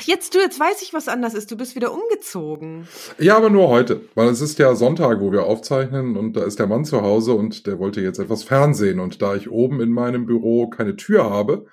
Ach, 0.00 0.06
jetzt 0.06 0.34
du, 0.34 0.38
jetzt 0.38 0.58
weiß 0.58 0.80
ich, 0.80 0.94
was 0.94 1.08
anders 1.08 1.34
ist. 1.34 1.50
Du 1.50 1.56
bist 1.58 1.76
wieder 1.76 1.92
umgezogen. 1.92 2.88
Ja, 3.18 3.36
aber 3.36 3.50
nur 3.50 3.68
heute, 3.68 4.00
weil 4.14 4.28
es 4.28 4.40
ist 4.40 4.58
ja 4.58 4.74
Sonntag, 4.74 5.20
wo 5.20 5.30
wir 5.30 5.44
aufzeichnen 5.44 6.16
und 6.16 6.36
da 6.36 6.44
ist 6.44 6.58
der 6.58 6.66
Mann 6.66 6.86
zu 6.86 7.02
Hause 7.02 7.34
und 7.34 7.66
der 7.66 7.78
wollte 7.78 8.00
jetzt 8.00 8.18
etwas 8.18 8.42
Fernsehen 8.42 8.98
und 8.98 9.20
da 9.20 9.34
ich 9.34 9.50
oben 9.50 9.82
in 9.82 9.90
meinem 9.90 10.24
Büro 10.24 10.68
keine 10.68 10.96
Tür 10.96 11.28
habe, 11.28 11.66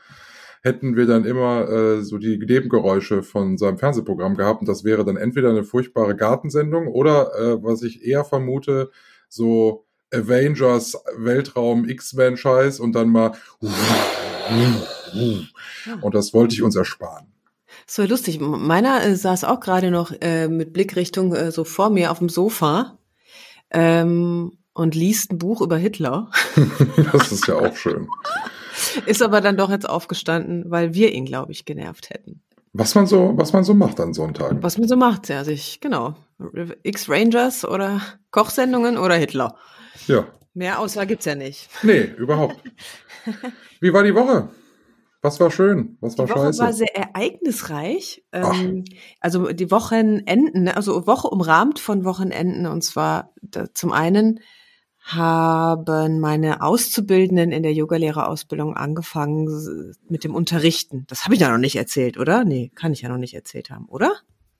hätten 0.61 0.97
wir 0.97 1.05
dann 1.05 1.23
immer 1.23 1.69
äh, 1.69 2.01
so 2.01 2.17
die 2.17 2.37
Nebengeräusche 2.37 3.23
von 3.23 3.57
seinem 3.57 3.77
Fernsehprogramm 3.77 4.35
gehabt 4.35 4.59
und 4.59 4.67
das 4.67 4.83
wäre 4.83 5.05
dann 5.05 5.15
entweder 5.15 5.51
eine 5.51 5.63
furchtbare 5.63 6.15
Gartensendung 6.15 6.87
oder 6.87 7.33
äh, 7.33 7.63
was 7.63 7.81
ich 7.81 8.03
eher 8.03 8.25
vermute, 8.25 8.91
so 9.29 9.85
Avengers 10.13 10.97
Weltraum 11.17 11.87
X-Men 11.87 12.35
Scheiß 12.35 12.81
und 12.81 12.93
dann 12.93 13.09
mal 13.09 13.37
und 16.01 16.13
das 16.13 16.33
wollte 16.33 16.55
ich 16.55 16.61
uns 16.61 16.75
ersparen. 16.75 17.36
So 17.89 18.03
lustig. 18.03 18.39
Meiner 18.41 19.03
äh, 19.03 19.15
saß 19.15 19.45
auch 19.45 19.61
gerade 19.61 19.91
noch 19.91 20.11
äh, 20.19 20.49
mit 20.49 20.73
Blickrichtung 20.73 21.33
äh, 21.33 21.51
so 21.51 21.63
vor 21.63 21.89
mir 21.89 22.11
auf 22.11 22.19
dem 22.19 22.27
Sofa 22.27 22.97
ähm, 23.71 24.51
und 24.73 24.93
liest 24.93 25.31
ein 25.31 25.37
Buch 25.37 25.61
über 25.61 25.77
Hitler. 25.77 26.29
das 27.13 27.31
ist 27.31 27.47
ja 27.47 27.55
auch 27.55 27.75
schön. 27.77 28.07
Ist 29.05 29.23
aber 29.23 29.39
dann 29.39 29.55
doch 29.55 29.69
jetzt 29.69 29.89
aufgestanden, 29.89 30.65
weil 30.67 30.93
wir 30.93 31.13
ihn, 31.13 31.25
glaube 31.25 31.53
ich, 31.53 31.65
genervt 31.65 32.09
hätten. 32.09 32.41
Was 32.73 32.93
man 32.93 33.07
so, 33.07 33.33
was 33.37 33.53
man 33.53 33.63
so 33.63 33.73
macht 33.73 33.99
an 33.99 34.13
Sonntagen. 34.13 34.61
Was 34.61 34.77
man 34.77 34.87
so 34.87 34.97
macht, 34.97 35.29
ja, 35.29 35.43
sich, 35.43 35.79
genau. 35.79 36.15
X-Rangers 36.83 37.65
oder 37.65 38.01
Kochsendungen 38.31 38.97
oder 38.97 39.15
Hitler. 39.15 39.55
Ja. 40.07 40.27
Mehr 40.53 40.79
Auswahl 40.79 41.07
gibt's 41.07 41.25
ja 41.25 41.35
nicht. 41.35 41.69
Nee, 41.83 42.01
überhaupt. 42.17 42.57
Wie 43.79 43.93
war 43.93 44.03
die 44.03 44.13
Woche? 44.13 44.49
Was 45.27 45.41
war 45.41 45.51
schön? 45.51 45.97
Was 45.99 46.17
war 46.17 46.25
die 46.25 46.31
Woche 46.31 46.39
scheiße? 46.45 46.63
war 46.63 46.71
sehr 46.71 46.95
ereignisreich. 46.95 48.23
Ähm, 48.31 48.85
also 49.19 49.51
die 49.51 49.69
Wochenenden, 49.71 50.63
ne, 50.63 50.77
also 50.77 51.05
Woche 51.05 51.27
umrahmt 51.27 51.79
von 51.79 52.05
Wochenenden. 52.05 52.65
Und 52.65 52.81
zwar 52.81 53.33
da, 53.41 53.65
zum 53.73 53.91
einen 53.91 54.39
haben 55.01 56.21
meine 56.21 56.61
Auszubildenden 56.61 57.51
in 57.51 57.61
der 57.61 57.73
Yogalehrerausbildung 57.73 58.77
angefangen 58.77 59.93
mit 60.07 60.23
dem 60.23 60.33
Unterrichten. 60.33 61.03
Das 61.07 61.25
habe 61.25 61.35
ich 61.35 61.41
ja 61.41 61.49
noch 61.49 61.57
nicht 61.57 61.75
erzählt, 61.75 62.17
oder? 62.17 62.45
Nee, 62.45 62.71
kann 62.73 62.93
ich 62.93 63.01
ja 63.01 63.09
noch 63.09 63.17
nicht 63.17 63.33
erzählt 63.33 63.69
haben, 63.69 63.85
oder? 63.89 64.13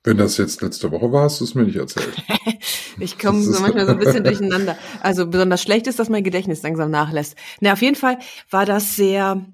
Wenn 0.03 0.17
das 0.17 0.37
jetzt 0.37 0.61
letzte 0.61 0.91
Woche 0.91 1.11
war, 1.13 1.23
hast 1.23 1.39
du 1.39 1.45
es 1.45 1.55
mir 1.55 1.63
nicht 1.63 1.77
erzählt. 1.77 2.13
ich 2.99 3.17
komme 3.17 3.41
so 3.41 3.61
manchmal 3.61 3.85
so 3.85 3.93
ein 3.93 3.99
bisschen 3.99 4.23
durcheinander. 4.25 4.77
Also 5.01 5.27
besonders 5.27 5.61
schlecht 5.61 5.87
ist, 5.87 5.99
dass 5.99 6.09
mein 6.09 6.23
Gedächtnis 6.23 6.61
langsam 6.61 6.91
nachlässt. 6.91 7.35
Na, 7.61 7.71
auf 7.71 7.81
jeden 7.81 7.95
Fall 7.95 8.17
war 8.49 8.65
das 8.65 8.97
sehr 8.97 9.45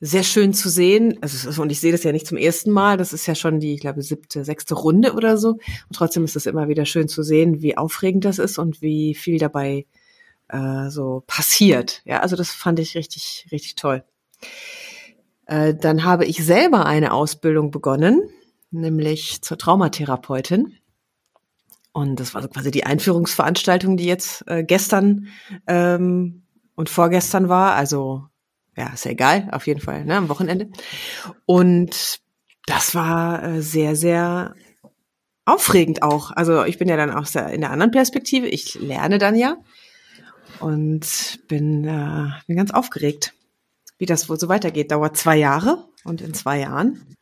sehr 0.00 0.22
schön 0.22 0.54
zu 0.54 0.68
sehen. 0.68 1.18
Also, 1.20 1.60
und 1.60 1.70
ich 1.70 1.80
sehe 1.80 1.92
das 1.92 2.04
ja 2.04 2.12
nicht 2.12 2.26
zum 2.26 2.38
ersten 2.38 2.70
Mal. 2.70 2.96
Das 2.96 3.12
ist 3.12 3.26
ja 3.26 3.34
schon 3.34 3.60
die, 3.60 3.74
ich 3.74 3.80
glaube, 3.80 4.02
siebte, 4.02 4.44
sechste 4.44 4.74
Runde 4.74 5.14
oder 5.14 5.36
so. 5.36 5.50
Und 5.50 5.94
trotzdem 5.94 6.24
ist 6.24 6.36
es 6.36 6.46
immer 6.46 6.68
wieder 6.68 6.84
schön 6.84 7.08
zu 7.08 7.22
sehen, 7.22 7.62
wie 7.62 7.76
aufregend 7.76 8.24
das 8.24 8.38
ist 8.38 8.58
und 8.58 8.80
wie 8.80 9.14
viel 9.14 9.38
dabei 9.38 9.86
äh, 10.48 10.88
so 10.90 11.24
passiert. 11.26 12.02
Ja, 12.04 12.20
also 12.20 12.36
das 12.36 12.50
fand 12.50 12.78
ich 12.78 12.94
richtig, 12.94 13.46
richtig 13.50 13.74
toll. 13.74 14.04
Äh, 15.46 15.74
dann 15.74 16.04
habe 16.04 16.26
ich 16.26 16.44
selber 16.44 16.86
eine 16.86 17.12
Ausbildung 17.12 17.70
begonnen, 17.70 18.28
nämlich 18.70 19.42
zur 19.42 19.58
Traumatherapeutin. 19.58 20.74
Und 21.92 22.20
das 22.20 22.34
war 22.34 22.42
so 22.42 22.48
quasi 22.48 22.70
die 22.70 22.84
Einführungsveranstaltung, 22.84 23.96
die 23.96 24.04
jetzt 24.04 24.44
äh, 24.46 24.62
gestern 24.62 25.28
ähm, 25.66 26.42
und 26.76 26.88
vorgestern 26.88 27.48
war. 27.48 27.74
Also 27.74 28.28
ja, 28.78 28.92
ist 28.94 29.04
ja 29.04 29.10
egal, 29.10 29.48
auf 29.52 29.66
jeden 29.66 29.80
Fall, 29.80 30.04
ne, 30.04 30.16
am 30.16 30.28
Wochenende. 30.28 30.70
Und 31.46 32.20
das 32.66 32.94
war 32.94 33.42
äh, 33.42 33.62
sehr, 33.62 33.96
sehr 33.96 34.54
aufregend 35.44 36.02
auch. 36.02 36.30
Also 36.30 36.64
ich 36.64 36.78
bin 36.78 36.88
ja 36.88 36.96
dann 36.96 37.10
auch 37.10 37.26
in 37.50 37.60
der 37.60 37.70
anderen 37.70 37.90
Perspektive. 37.90 38.46
Ich 38.46 38.74
lerne 38.74 39.18
dann 39.18 39.34
ja 39.34 39.56
und 40.60 41.40
bin, 41.48 41.84
äh, 41.84 42.28
bin 42.46 42.56
ganz 42.56 42.70
aufgeregt, 42.70 43.34
wie 43.98 44.06
das 44.06 44.28
wohl 44.28 44.38
so 44.38 44.48
weitergeht. 44.48 44.92
Dauert 44.92 45.16
zwei 45.16 45.36
Jahre 45.36 45.88
und 46.04 46.20
in 46.20 46.34
zwei 46.34 46.60
Jahren 46.60 47.16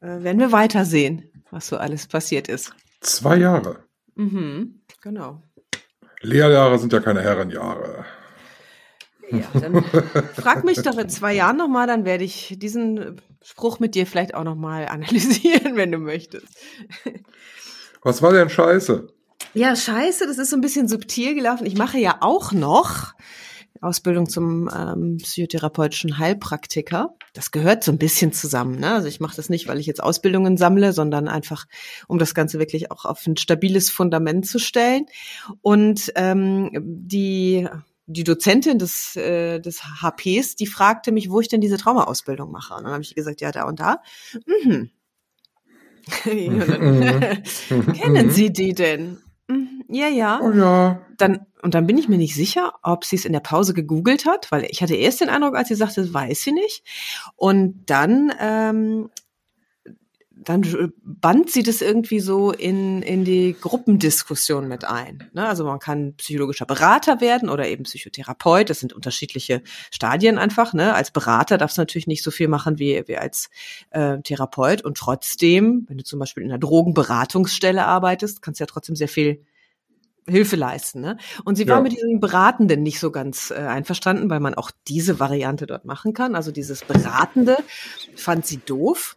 äh, 0.00 0.22
werden 0.22 0.38
wir 0.38 0.52
weitersehen, 0.52 1.30
was 1.50 1.66
so 1.66 1.76
alles 1.76 2.06
passiert 2.06 2.48
ist. 2.48 2.72
Zwei 3.00 3.36
Jahre. 3.36 3.84
Mhm, 4.14 4.80
genau. 5.02 5.42
Lehrjahre 6.20 6.78
sind 6.78 6.92
ja 6.92 7.00
keine 7.00 7.22
Herrenjahre. 7.22 8.04
Ja, 9.30 9.60
dann 9.60 9.84
frag 10.34 10.64
mich 10.64 10.82
doch 10.82 10.98
in 10.98 11.08
zwei 11.08 11.34
Jahren 11.34 11.56
nochmal, 11.56 11.86
dann 11.86 12.04
werde 12.04 12.24
ich 12.24 12.56
diesen 12.58 13.20
Spruch 13.42 13.80
mit 13.80 13.94
dir 13.94 14.06
vielleicht 14.06 14.34
auch 14.34 14.44
nochmal 14.44 14.86
analysieren, 14.86 15.74
wenn 15.76 15.92
du 15.92 15.98
möchtest. 15.98 16.46
Was 18.02 18.22
war 18.22 18.32
denn 18.32 18.48
scheiße? 18.48 19.08
Ja, 19.54 19.74
scheiße, 19.74 20.26
das 20.26 20.38
ist 20.38 20.50
so 20.50 20.56
ein 20.56 20.60
bisschen 20.60 20.88
subtil 20.88 21.34
gelaufen. 21.34 21.66
Ich 21.66 21.76
mache 21.76 21.98
ja 21.98 22.18
auch 22.20 22.52
noch 22.52 23.14
Ausbildung 23.80 24.28
zum 24.28 24.70
ähm, 24.74 25.18
psychotherapeutischen 25.18 26.18
Heilpraktiker. 26.18 27.14
Das 27.32 27.50
gehört 27.50 27.84
so 27.84 27.92
ein 27.92 27.98
bisschen 27.98 28.32
zusammen. 28.32 28.78
Ne? 28.78 28.92
Also 28.92 29.08
ich 29.08 29.20
mache 29.20 29.36
das 29.36 29.48
nicht, 29.48 29.68
weil 29.68 29.78
ich 29.78 29.86
jetzt 29.86 30.02
Ausbildungen 30.02 30.56
sammle, 30.56 30.92
sondern 30.92 31.28
einfach, 31.28 31.66
um 32.08 32.18
das 32.18 32.34
Ganze 32.34 32.58
wirklich 32.58 32.90
auch 32.90 33.04
auf 33.04 33.26
ein 33.26 33.36
stabiles 33.36 33.90
Fundament 33.90 34.46
zu 34.46 34.58
stellen. 34.58 35.06
Und 35.62 36.12
ähm, 36.16 36.70
die 36.74 37.68
die 38.06 38.24
Dozentin 38.24 38.78
des, 38.78 39.16
äh, 39.16 39.60
des 39.60 39.82
HPs, 40.00 40.56
die 40.56 40.66
fragte 40.66 41.12
mich, 41.12 41.30
wo 41.30 41.40
ich 41.40 41.48
denn 41.48 41.60
diese 41.60 41.76
Traumaausbildung 41.76 42.50
mache. 42.50 42.74
Und 42.74 42.84
dann 42.84 42.92
habe 42.92 43.02
ich 43.02 43.14
gesagt, 43.14 43.40
ja, 43.40 43.52
da 43.52 43.64
und 43.64 43.80
da. 43.80 44.02
Mhm. 44.46 44.90
Kennen 47.94 48.30
Sie 48.30 48.52
die 48.52 48.74
denn? 48.74 49.18
Mhm. 49.48 49.84
Ja, 49.88 50.08
ja. 50.08 50.40
Oh 50.42 50.52
ja. 50.52 51.00
Dann, 51.18 51.46
und 51.62 51.74
dann 51.74 51.86
bin 51.86 51.98
ich 51.98 52.08
mir 52.08 52.18
nicht 52.18 52.34
sicher, 52.34 52.74
ob 52.82 53.04
sie 53.04 53.16
es 53.16 53.24
in 53.24 53.32
der 53.32 53.40
Pause 53.40 53.74
gegoogelt 53.74 54.26
hat, 54.26 54.50
weil 54.52 54.64
ich 54.70 54.82
hatte 54.82 54.94
erst 54.94 55.20
den 55.20 55.28
Eindruck, 55.28 55.56
als 55.56 55.68
sie 55.68 55.74
sagte, 55.74 56.12
weiß 56.12 56.42
sie 56.42 56.52
nicht. 56.52 56.84
Und 57.36 57.84
dann 57.86 58.32
ähm, 58.40 59.10
dann 60.46 60.92
band 61.02 61.50
sie 61.50 61.64
das 61.64 61.82
irgendwie 61.82 62.20
so 62.20 62.52
in, 62.52 63.02
in 63.02 63.24
die 63.24 63.56
Gruppendiskussion 63.60 64.68
mit 64.68 64.84
ein. 64.84 65.28
Ne? 65.32 65.44
Also 65.44 65.64
man 65.64 65.80
kann 65.80 66.14
psychologischer 66.14 66.66
Berater 66.66 67.20
werden 67.20 67.50
oder 67.50 67.66
eben 67.66 67.82
Psychotherapeut. 67.82 68.70
Das 68.70 68.78
sind 68.78 68.92
unterschiedliche 68.92 69.62
Stadien 69.90 70.38
einfach. 70.38 70.72
Ne? 70.72 70.94
Als 70.94 71.10
Berater 71.10 71.58
darfst 71.58 71.78
du 71.78 71.82
natürlich 71.82 72.06
nicht 72.06 72.22
so 72.22 72.30
viel 72.30 72.46
machen 72.46 72.78
wie, 72.78 73.02
wie 73.06 73.18
als 73.18 73.50
äh, 73.90 74.18
Therapeut. 74.22 74.82
Und 74.82 74.96
trotzdem, 74.96 75.84
wenn 75.88 75.98
du 75.98 76.04
zum 76.04 76.20
Beispiel 76.20 76.44
in 76.44 76.50
einer 76.50 76.60
Drogenberatungsstelle 76.60 77.84
arbeitest, 77.84 78.40
kannst 78.40 78.60
du 78.60 78.62
ja 78.62 78.66
trotzdem 78.66 78.94
sehr 78.94 79.08
viel 79.08 79.44
Hilfe 80.28 80.54
leisten. 80.54 81.00
Ne? 81.00 81.16
Und 81.44 81.56
sie 81.56 81.66
war 81.66 81.78
ja. 81.78 81.82
mit 81.82 81.92
diesem 81.92 82.20
Beratenden 82.20 82.84
nicht 82.84 83.00
so 83.00 83.10
ganz 83.10 83.50
äh, 83.50 83.54
einverstanden, 83.54 84.30
weil 84.30 84.40
man 84.40 84.54
auch 84.54 84.70
diese 84.86 85.18
Variante 85.18 85.66
dort 85.66 85.84
machen 85.84 86.14
kann. 86.14 86.36
Also 86.36 86.52
dieses 86.52 86.84
Beratende 86.84 87.56
fand 88.14 88.46
sie 88.46 88.58
doof 88.58 89.16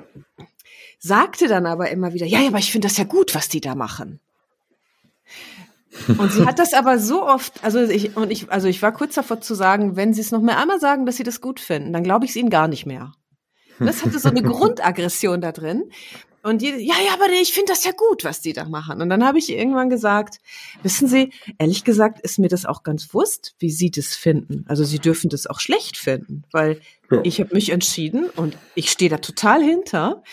sagte 0.99 1.47
dann 1.47 1.65
aber 1.65 1.89
immer 1.89 2.13
wieder, 2.13 2.25
ja, 2.25 2.41
ja, 2.41 2.49
aber 2.49 2.59
ich 2.59 2.71
finde 2.71 2.87
das 2.87 2.97
ja 2.97 3.05
gut, 3.05 3.33
was 3.33 3.49
die 3.49 3.61
da 3.61 3.75
machen. 3.75 4.19
Und 6.17 6.31
sie 6.31 6.45
hat 6.45 6.59
das 6.59 6.73
aber 6.73 6.99
so 6.99 7.25
oft, 7.25 7.63
also 7.63 7.79
ich, 7.81 8.15
und 8.15 8.31
ich, 8.31 8.51
also 8.51 8.67
ich 8.67 8.81
war 8.81 8.91
kurz 8.91 9.15
davor 9.15 9.41
zu 9.41 9.55
sagen, 9.55 9.95
wenn 9.95 10.13
sie 10.13 10.21
es 10.21 10.31
noch 10.31 10.41
mehr 10.41 10.59
einmal 10.59 10.79
sagen, 10.79 11.05
dass 11.05 11.17
sie 11.17 11.23
das 11.23 11.41
gut 11.41 11.59
finden, 11.59 11.93
dann 11.93 12.03
glaube 12.03 12.25
ich 12.25 12.31
es 12.31 12.37
ihnen 12.37 12.49
gar 12.49 12.67
nicht 12.67 12.85
mehr. 12.85 13.13
Das 13.79 14.03
hatte 14.03 14.19
so 14.19 14.29
eine 14.29 14.43
Grundaggression 14.43 15.41
da 15.41 15.51
drin. 15.51 15.89
Und 16.41 16.61
die, 16.61 16.67
ja, 16.67 16.95
ja, 17.05 17.13
aber 17.13 17.29
ich 17.41 17.53
finde 17.53 17.73
das 17.73 17.83
ja 17.83 17.91
gut, 17.91 18.23
was 18.23 18.41
die 18.41 18.53
da 18.53 18.65
machen. 18.65 19.01
Und 19.01 19.09
dann 19.09 19.25
habe 19.25 19.39
ich 19.39 19.49
irgendwann 19.49 19.89
gesagt, 19.89 20.39
wissen 20.83 21.07
Sie, 21.07 21.33
ehrlich 21.57 21.83
gesagt 21.83 22.21
ist 22.21 22.39
mir 22.39 22.47
das 22.47 22.65
auch 22.65 22.83
ganz 22.83 23.13
wurscht, 23.13 23.53
wie 23.59 23.71
Sie 23.71 23.91
das 23.91 24.15
finden. 24.15 24.65
Also 24.67 24.85
Sie 24.85 24.99
dürfen 24.99 25.29
das 25.29 25.47
auch 25.47 25.59
schlecht 25.59 25.97
finden, 25.97 26.43
weil 26.51 26.79
ja. 27.11 27.21
ich 27.23 27.39
habe 27.39 27.53
mich 27.53 27.69
entschieden 27.69 28.29
und 28.29 28.57
ich 28.75 28.91
stehe 28.91 29.09
da 29.09 29.17
total 29.17 29.61
hinter. 29.63 30.23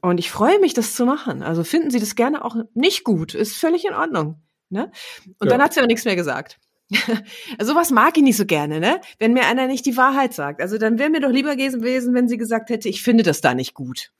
Und 0.00 0.18
ich 0.18 0.30
freue 0.30 0.58
mich, 0.60 0.74
das 0.74 0.94
zu 0.94 1.04
machen. 1.04 1.42
Also 1.42 1.64
finden 1.64 1.90
Sie 1.90 2.00
das 2.00 2.14
gerne 2.14 2.44
auch 2.44 2.56
nicht 2.74 3.04
gut, 3.04 3.34
ist 3.34 3.56
völlig 3.56 3.84
in 3.84 3.94
Ordnung. 3.94 4.40
Ne? 4.68 4.90
Und 5.38 5.46
ja. 5.46 5.50
dann 5.50 5.62
hat 5.62 5.74
sie 5.74 5.80
aber 5.80 5.88
nichts 5.88 6.04
mehr 6.04 6.16
gesagt. 6.16 6.58
also 7.58 7.74
was 7.74 7.90
mag 7.90 8.16
ich 8.16 8.22
nicht 8.22 8.36
so 8.36 8.46
gerne, 8.46 8.80
ne? 8.80 9.00
Wenn 9.18 9.32
mir 9.32 9.46
einer 9.46 9.66
nicht 9.66 9.86
die 9.86 9.96
Wahrheit 9.96 10.34
sagt. 10.34 10.60
Also 10.60 10.78
dann 10.78 10.98
wäre 10.98 11.10
mir 11.10 11.20
doch 11.20 11.30
lieber 11.30 11.54
gewesen, 11.56 12.14
wenn 12.14 12.28
sie 12.28 12.36
gesagt 12.36 12.70
hätte, 12.70 12.88
ich 12.88 13.02
finde 13.02 13.22
das 13.22 13.40
da 13.40 13.54
nicht 13.54 13.74
gut. 13.74 14.12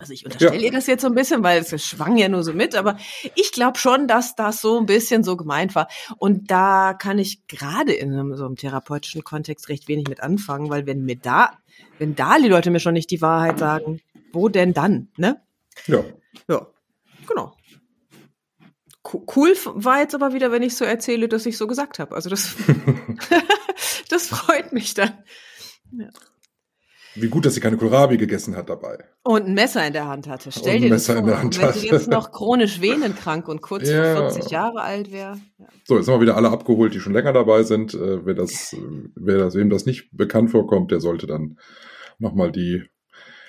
Also 0.00 0.12
ich 0.12 0.24
unterstelle 0.24 0.54
Ja. 0.56 0.62
ihr 0.62 0.70
das 0.70 0.86
jetzt 0.86 1.02
so 1.02 1.08
ein 1.08 1.14
bisschen, 1.14 1.42
weil 1.42 1.60
es 1.60 1.84
schwang 1.84 2.16
ja 2.16 2.28
nur 2.28 2.44
so 2.44 2.52
mit, 2.52 2.76
aber 2.76 2.96
ich 3.34 3.50
glaube 3.50 3.78
schon, 3.78 4.06
dass 4.06 4.36
das 4.36 4.60
so 4.60 4.78
ein 4.78 4.86
bisschen 4.86 5.24
so 5.24 5.36
gemeint 5.36 5.74
war. 5.74 5.88
Und 6.18 6.50
da 6.52 6.94
kann 6.94 7.18
ich 7.18 7.46
gerade 7.48 7.92
in 7.92 8.12
einem, 8.12 8.36
so 8.36 8.46
einem 8.46 8.54
therapeutischen 8.54 9.24
Kontext 9.24 9.68
recht 9.68 9.88
wenig 9.88 10.06
mit 10.08 10.20
anfangen, 10.22 10.70
weil 10.70 10.86
wenn 10.86 11.04
mir 11.04 11.16
da, 11.16 11.50
wenn 11.98 12.14
da 12.14 12.38
die 12.38 12.46
Leute 12.48 12.70
mir 12.70 12.78
schon 12.80 12.94
nicht 12.94 13.10
die 13.10 13.20
Wahrheit 13.22 13.58
sagen, 13.58 14.00
wo 14.32 14.48
denn 14.48 14.72
dann, 14.72 15.08
ne? 15.16 15.40
Ja. 15.86 16.04
Ja, 16.48 16.66
genau. 17.26 17.56
Co- 19.02 19.24
Cool 19.34 19.54
war 19.64 19.98
jetzt 19.98 20.14
aber 20.14 20.32
wieder, 20.32 20.52
wenn 20.52 20.62
ich 20.62 20.76
so 20.76 20.84
erzähle, 20.84 21.28
dass 21.28 21.44
ich 21.46 21.56
so 21.56 21.66
gesagt 21.66 21.98
habe. 21.98 22.14
Also 22.14 22.30
das, 22.30 22.54
das 24.10 24.28
freut 24.28 24.72
mich 24.72 24.94
dann. 24.94 25.12
Wie 27.20 27.28
gut, 27.28 27.46
dass 27.46 27.54
sie 27.54 27.60
keine 27.60 27.76
Kohlrabi 27.76 28.16
gegessen 28.16 28.56
hat 28.56 28.68
dabei. 28.68 28.98
Und 29.24 29.46
ein 29.46 29.54
Messer 29.54 29.86
in 29.86 29.92
der 29.92 30.06
Hand 30.06 30.26
hatte. 30.28 30.50
Stell 30.52 30.76
Und 30.76 30.82
dir 30.82 30.90
das 30.90 31.08
Messer 31.08 31.12
vor. 31.14 31.20
in 31.22 31.26
der 31.26 31.38
Hand 31.38 31.56
Und 31.56 31.62
wenn 31.62 31.72
sie 31.72 31.86
hatte. 31.90 31.94
jetzt 31.96 32.08
noch 32.08 32.32
chronisch 32.32 32.80
venonkrank 32.80 33.48
und 33.48 33.60
kurz 33.62 33.88
Ja. 33.88 34.16
vor 34.16 34.30
40 34.30 34.50
Jahre 34.50 34.80
alt 34.82 35.12
wäre. 35.12 35.38
Ja. 35.58 35.66
So, 35.84 35.96
jetzt 35.96 36.06
haben 36.08 36.14
wir 36.16 36.20
wieder 36.22 36.36
alle 36.36 36.50
abgeholt, 36.50 36.94
die 36.94 37.00
schon 37.00 37.12
länger 37.12 37.32
dabei 37.32 37.62
sind. 37.62 37.94
Äh, 37.94 38.24
wer 38.26 38.34
das, 38.34 38.72
äh, 38.72 38.78
wer 39.16 39.38
das, 39.38 39.54
wem 39.54 39.70
das 39.70 39.86
nicht 39.86 40.08
bekannt 40.12 40.50
vorkommt, 40.50 40.90
der 40.90 41.00
sollte 41.00 41.26
dann 41.26 41.58
nochmal 42.18 42.52
die 42.52 42.82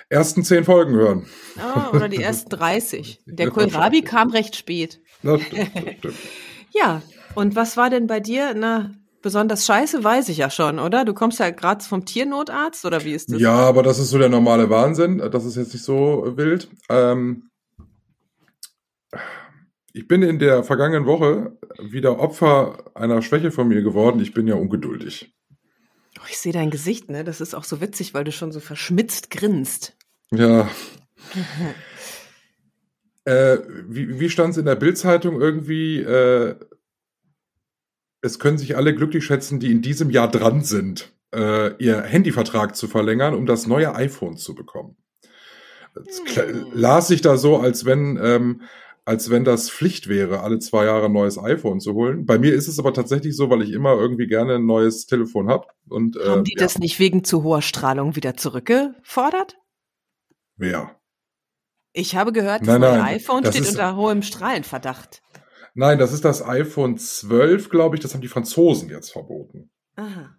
ersten 0.08 0.42
zehn 0.42 0.64
Folgen 0.64 0.94
hören. 0.94 1.26
Ah, 1.58 1.90
oder 1.92 2.08
die 2.08 2.16
ersten 2.22 2.48
30. 2.50 3.20
Der 3.26 3.50
Kohlrabi 3.50 4.02
kam 4.02 4.30
recht 4.30 4.56
spät. 4.56 5.00
Na, 5.22 5.38
stimmt, 5.38 5.70
stimmt. 5.98 6.14
Ja, 6.72 7.02
und 7.34 7.56
was 7.56 7.76
war 7.76 7.90
denn 7.90 8.06
bei 8.06 8.20
dir? 8.20 8.54
Na, 8.56 8.92
besonders 9.22 9.66
scheiße 9.66 10.02
weiß 10.02 10.28
ich 10.28 10.38
ja 10.38 10.50
schon, 10.50 10.78
oder? 10.78 11.04
Du 11.04 11.14
kommst 11.14 11.38
ja 11.38 11.50
gerade 11.50 11.84
vom 11.84 12.04
Tiernotarzt, 12.04 12.84
oder 12.84 13.04
wie 13.04 13.12
ist 13.12 13.32
das? 13.32 13.40
Ja, 13.40 13.54
aber 13.54 13.82
das 13.82 13.98
ist 13.98 14.10
so 14.10 14.18
der 14.18 14.28
normale 14.28 14.70
Wahnsinn. 14.70 15.18
Das 15.18 15.44
ist 15.44 15.56
jetzt 15.56 15.72
nicht 15.72 15.84
so 15.84 16.32
wild. 16.36 16.68
Ähm, 16.88 17.50
ich 19.92 20.06
bin 20.06 20.22
in 20.22 20.38
der 20.38 20.62
vergangenen 20.62 21.06
Woche 21.06 21.56
wieder 21.78 22.18
Opfer 22.20 22.84
einer 22.94 23.22
Schwäche 23.22 23.50
von 23.50 23.68
mir 23.68 23.82
geworden. 23.82 24.20
Ich 24.20 24.32
bin 24.32 24.46
ja 24.46 24.54
ungeduldig. 24.54 25.34
Oh, 26.18 26.26
ich 26.28 26.38
sehe 26.38 26.52
dein 26.52 26.70
Gesicht, 26.70 27.10
ne? 27.10 27.24
Das 27.24 27.40
ist 27.40 27.54
auch 27.54 27.64
so 27.64 27.80
witzig, 27.80 28.14
weil 28.14 28.24
du 28.24 28.32
schon 28.32 28.52
so 28.52 28.60
verschmitzt 28.60 29.30
grinst. 29.30 29.96
Ja. 30.30 30.68
äh, 33.24 33.58
wie 33.88 34.20
wie 34.20 34.30
stand 34.30 34.52
es 34.52 34.58
in 34.58 34.66
der 34.66 34.76
Bildzeitung 34.76 35.40
irgendwie? 35.40 36.00
Äh, 36.00 36.56
es 38.22 38.38
können 38.38 38.58
sich 38.58 38.76
alle 38.76 38.94
glücklich 38.94 39.24
schätzen, 39.24 39.60
die 39.60 39.70
in 39.70 39.82
diesem 39.82 40.10
Jahr 40.10 40.30
dran 40.30 40.62
sind, 40.62 41.12
äh, 41.34 41.74
ihr 41.82 42.02
Handyvertrag 42.02 42.76
zu 42.76 42.88
verlängern, 42.88 43.34
um 43.34 43.46
das 43.46 43.66
neue 43.66 43.94
iPhone 43.94 44.36
zu 44.36 44.54
bekommen. 44.54 44.96
Das 45.94 46.22
Hm. 46.36 46.66
las 46.72 47.08
sich 47.08 47.20
da 47.20 47.36
so, 47.36 47.58
als 47.58 47.84
wenn, 47.84 48.18
ähm, 48.22 48.62
als 49.04 49.30
wenn 49.30 49.44
das 49.44 49.70
Pflicht 49.70 50.08
wäre, 50.08 50.40
alle 50.40 50.58
zwei 50.60 50.84
Jahre 50.84 51.06
ein 51.06 51.12
neues 51.12 51.38
iPhone 51.38 51.80
zu 51.80 51.94
holen. 51.94 52.26
Bei 52.26 52.38
mir 52.38 52.54
ist 52.54 52.68
es 52.68 52.78
aber 52.78 52.92
tatsächlich 52.94 53.34
so, 53.36 53.50
weil 53.50 53.62
ich 53.62 53.72
immer 53.72 53.94
irgendwie 53.94 54.26
gerne 54.26 54.56
ein 54.56 54.66
neues 54.66 55.06
Telefon 55.06 55.48
habe. 55.48 55.66
Und 55.88 56.16
äh, 56.16 56.28
Haben 56.28 56.44
die 56.44 56.54
ja, 56.56 56.62
das 56.62 56.78
nicht 56.78 56.98
wegen 57.00 57.24
zu 57.24 57.42
hoher 57.42 57.62
Strahlung 57.62 58.14
wieder 58.16 58.36
zurückgefordert? 58.36 59.56
ja. 60.58 60.96
Ich 61.92 62.14
habe 62.14 62.32
gehört, 62.32 62.60
das 62.60 62.68
Nein, 62.68 62.80
neue 62.82 62.98
nein, 62.98 63.16
iPhone 63.16 63.42
das 63.42 63.56
steht 63.56 63.68
unter 63.68 63.96
hohem 63.96 64.22
Strahlenverdacht. 64.22 65.22
Nein, 65.74 65.98
das 65.98 66.12
ist 66.12 66.24
das 66.24 66.46
iPhone 66.46 66.98
12, 66.98 67.68
glaube 67.68 67.96
ich. 67.96 68.02
Das 68.02 68.14
haben 68.14 68.20
die 68.20 68.28
Franzosen 68.28 68.88
jetzt 68.90 69.12
verboten. 69.12 69.70
Aha. 69.96 70.36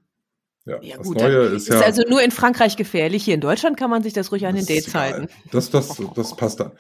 Ja, 0.65 0.79
Ja 0.81 0.97
das 0.97 1.07
gut, 1.07 1.17
Neue 1.17 1.37
ist 1.47 1.67
ist 1.67 1.69
ja. 1.69 1.81
also 1.81 2.03
nur 2.07 2.21
in 2.21 2.31
Frankreich 2.31 2.77
gefährlich. 2.77 3.23
Hier 3.23 3.35
in 3.35 3.41
Deutschland 3.41 3.77
kann 3.77 3.89
man 3.89 4.03
sich 4.03 4.13
das 4.13 4.31
ruhig 4.31 4.45
an 4.45 4.55
den 4.55 4.65
Datezeiten. 4.65 5.23
egal. 5.23 5.37
Das, 5.51 5.69
das, 5.71 6.01
das 6.15 6.35
passt 6.35 6.59
dann. 6.59 6.73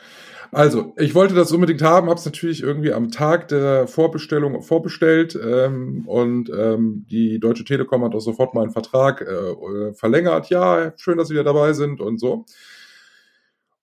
Also, 0.53 0.93
ich 0.97 1.15
wollte 1.15 1.33
das 1.33 1.53
unbedingt 1.53 1.81
haben, 1.81 2.09
habe 2.09 2.19
es 2.19 2.25
natürlich 2.25 2.61
irgendwie 2.61 2.91
am 2.91 3.09
Tag 3.09 3.47
der 3.47 3.87
Vorbestellung 3.87 4.61
vorbestellt 4.61 5.39
ähm, 5.41 6.03
und 6.07 6.49
ähm, 6.49 7.05
die 7.09 7.39
Deutsche 7.39 7.63
Telekom 7.63 8.03
hat 8.03 8.13
auch 8.13 8.19
sofort 8.19 8.53
meinen 8.53 8.71
Vertrag 8.71 9.21
äh, 9.21 9.33
äh, 9.33 9.93
verlängert. 9.93 10.49
Ja, 10.49 10.91
schön, 10.97 11.17
dass 11.17 11.29
Sie 11.29 11.35
wieder 11.35 11.45
dabei 11.45 11.71
sind 11.71 12.01
und 12.01 12.19
so. 12.19 12.45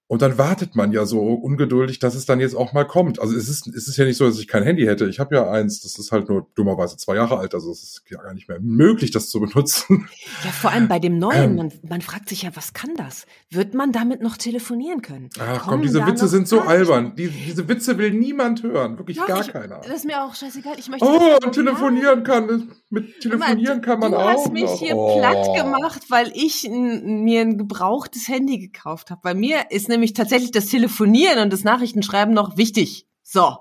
Und 0.08 0.22
dann 0.22 0.38
wartet 0.38 0.75
man 0.75 0.90
ja 0.90 1.05
so 1.05 1.20
ungeduldig, 1.20 1.99
dass 1.99 2.14
es 2.14 2.25
dann 2.25 2.40
jetzt 2.40 2.55
auch 2.56 2.72
mal 2.72 2.84
kommt. 2.84 3.20
Also 3.20 3.37
es 3.37 3.46
ist, 3.49 3.66
es 3.69 3.88
ist 3.88 3.99
ja 3.99 4.06
nicht 4.06 4.16
so, 4.16 4.26
dass 4.26 4.38
ich 4.40 4.49
kein 4.49 4.62
Handy 4.62 4.84
hätte. 4.87 5.06
Ich 5.06 5.20
habe 5.20 5.34
ja 5.34 5.50
eins, 5.50 5.82
das 5.82 5.99
ist 5.99 6.12
halt 6.12 6.31
nur 6.31 6.46
dummerweise 6.55 6.96
zwei 6.96 7.16
Jahre 7.16 7.37
alt. 7.38 7.55
Also 7.55 7.70
es 7.70 7.82
ist 7.82 8.02
ja 8.08 8.22
gar 8.22 8.32
nicht 8.32 8.49
mehr 8.49 8.58
möglich, 8.58 9.10
das 9.10 9.28
zu 9.28 9.38
benutzen. 9.38 10.08
Ja, 10.44 10.50
vor 10.50 10.70
allem 10.70 10.88
bei 10.88 10.99
dem 10.99 11.19
neuen, 11.19 11.50
Ähm. 11.50 11.56
man, 11.56 11.72
man 11.87 12.00
fragt 12.00 12.31
sich 12.31 12.43
ja, 12.43 12.50
was 12.55 12.72
kann 12.72 12.94
das? 12.96 13.26
Wird 13.50 13.75
man 13.75 13.93
damit 13.93 14.22
noch 14.22 14.38
telefonieren 14.38 15.02
können? 15.02 15.28
Ach 15.38 15.58
komm, 15.60 15.69
Kommen 15.72 15.82
diese 15.82 15.99
da 15.99 16.06
Witze 16.06 16.26
sind 16.26 16.49
so 16.49 16.62
albern. 16.62 17.14
Die, 17.16 17.28
diese 17.28 17.69
Witze 17.69 17.99
will 17.99 18.12
niemand 18.12 18.62
hören. 18.62 18.96
Wirklich 18.96 19.19
Doch, 19.19 19.26
gar 19.26 19.43
ich, 19.43 19.52
keiner. 19.52 19.81
Das 19.82 19.93
ist 19.94 20.04
mir 20.06 20.25
auch 20.25 20.34
scheißegal. 20.34 20.76
Ich 20.78 20.88
möchte 20.88 21.04
Oh, 21.06 21.37
und 21.44 21.52
telefonieren 21.52 22.22
kann. 22.25 22.72
Mit 22.88 23.20
telefonieren 23.20 23.82
kann 23.82 23.99
man 24.00 24.12
du 24.12 24.16
auch. 24.19 24.28
hast 24.31 24.52
mich 24.54 24.62
noch. 24.64 24.78
hier 24.78 24.96
oh. 24.96 25.19
platt 25.19 25.54
gemacht, 25.54 26.04
weil 26.08 26.32
ich 26.34 26.66
mir 26.70 27.43
ein 27.43 27.58
gebrauchtes 27.58 28.26
Handy 28.28 28.58
gekauft 28.58 29.11
habe. 29.11 29.20
Bei 29.22 29.34
mir 29.34 29.70
ist 29.70 29.88
nämlich 29.88 29.97
tatsächlich 30.14 30.50
das 30.50 30.66
Telefonieren 30.66 31.38
und 31.40 31.52
das 31.52 31.64
Nachrichtenschreiben 31.64 32.34
noch 32.34 32.56
wichtig. 32.56 33.06
So, 33.22 33.58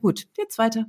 gut, 0.00 0.26
jetzt 0.36 0.58
weiter. 0.58 0.86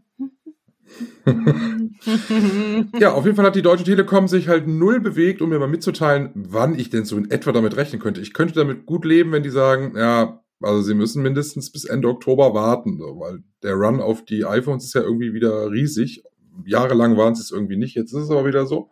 Ja, 3.00 3.14
auf 3.14 3.26
jeden 3.26 3.36
Fall 3.36 3.46
hat 3.46 3.56
die 3.56 3.62
Deutsche 3.62 3.84
Telekom 3.84 4.28
sich 4.28 4.48
halt 4.48 4.68
null 4.68 5.00
bewegt, 5.00 5.42
um 5.42 5.50
mir 5.50 5.60
mal 5.60 5.68
mitzuteilen, 5.68 6.32
wann 6.34 6.78
ich 6.78 6.90
denn 6.90 7.06
so 7.06 7.18
in 7.18 7.30
etwa 7.30 7.52
damit 7.52 7.78
rechnen 7.78 8.02
könnte. 8.02 8.22
Ich 8.22 8.34
könnte 8.34 8.56
damit 8.56 8.86
gut 8.86 9.06
leben, 9.06 9.32
wenn 9.32 9.44
die 9.44 9.50
sagen, 9.50 9.94
ja, 9.96 10.42
also 10.62 10.82
sie 10.82 10.94
müssen 10.94 11.22
mindestens 11.22 11.72
bis 11.72 11.86
Ende 11.86 12.10
Oktober 12.10 12.54
warten, 12.54 13.00
weil 13.00 13.44
der 13.64 13.76
Run 13.76 14.02
auf 14.02 14.26
die 14.26 14.46
iPhones 14.46 14.86
ist 14.86 14.96
ja 14.96 15.02
irgendwie 15.02 15.34
wieder 15.34 15.72
riesig. 15.72 16.24
Jahrelang 16.66 17.18
waren 17.18 17.36
sie 17.36 17.42
es 17.42 17.52
irgendwie 17.52 17.78
nicht, 17.78 17.96
jetzt 17.96 18.12
ist 18.14 18.24
es 18.24 18.32
aber 18.32 18.46
wieder 18.46 18.66
so. 18.66 18.90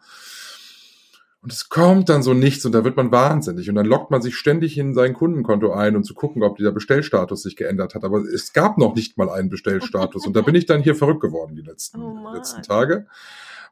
Und 1.41 1.53
es 1.53 1.69
kommt 1.69 2.09
dann 2.09 2.23
so 2.23 2.33
nichts 2.33 2.65
und 2.65 2.71
da 2.73 2.83
wird 2.83 2.97
man 2.97 3.11
wahnsinnig 3.11 3.69
und 3.69 3.75
dann 3.75 3.85
lockt 3.85 4.09
man 4.11 4.21
sich 4.21 4.35
ständig 4.35 4.77
in 4.77 4.93
sein 4.93 5.13
Kundenkonto 5.13 5.71
ein, 5.71 5.95
um 5.95 6.03
zu 6.03 6.13
gucken, 6.13 6.43
ob 6.43 6.57
dieser 6.57 6.71
Bestellstatus 6.71 7.43
sich 7.43 7.55
geändert 7.55 7.95
hat. 7.95 8.03
Aber 8.03 8.19
es 8.21 8.53
gab 8.53 8.77
noch 8.77 8.95
nicht 8.95 9.17
mal 9.17 9.29
einen 9.29 9.49
Bestellstatus 9.49 10.25
und 10.25 10.35
da 10.35 10.41
bin 10.41 10.55
ich 10.55 10.65
dann 10.65 10.81
hier 10.81 10.95
verrückt 10.95 11.21
geworden 11.21 11.55
die 11.55 11.61
letzten, 11.61 12.01
Oh 12.01 12.33
letzten 12.33 12.63
Tage. 12.63 13.05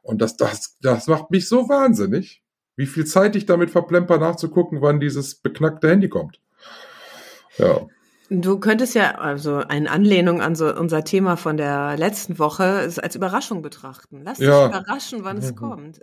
Und 0.02 0.22
das, 0.22 0.36
das, 0.36 0.76
das 0.80 1.08
macht 1.08 1.30
mich 1.32 1.48
so 1.48 1.68
wahnsinnig, 1.68 2.42
wie 2.76 2.86
viel 2.86 3.04
Zeit 3.04 3.34
ich 3.34 3.46
damit 3.46 3.70
verplemper, 3.70 4.18
nachzugucken, 4.18 4.80
wann 4.80 5.00
dieses 5.00 5.34
beknackte 5.34 5.88
Handy 5.90 6.08
kommt. 6.08 6.40
Ja. 7.58 7.80
Du 8.28 8.58
könntest 8.58 8.94
ja 8.94 9.16
also 9.18 9.56
eine 9.58 9.90
Anlehnung 9.90 10.40
an 10.42 10.54
so 10.56 10.74
unser 10.74 11.04
Thema 11.04 11.36
von 11.36 11.56
der 11.56 11.96
letzten 11.96 12.38
Woche 12.38 12.64
es 12.80 12.98
als 12.98 13.14
Überraschung 13.16 13.62
betrachten. 13.62 14.22
Lass 14.24 14.38
dich 14.38 14.48
Ja. 14.48 14.66
überraschen, 14.66 15.20
wann 15.24 15.38
es 15.38 15.52
Mhm. 15.52 15.56
kommt. 15.56 16.00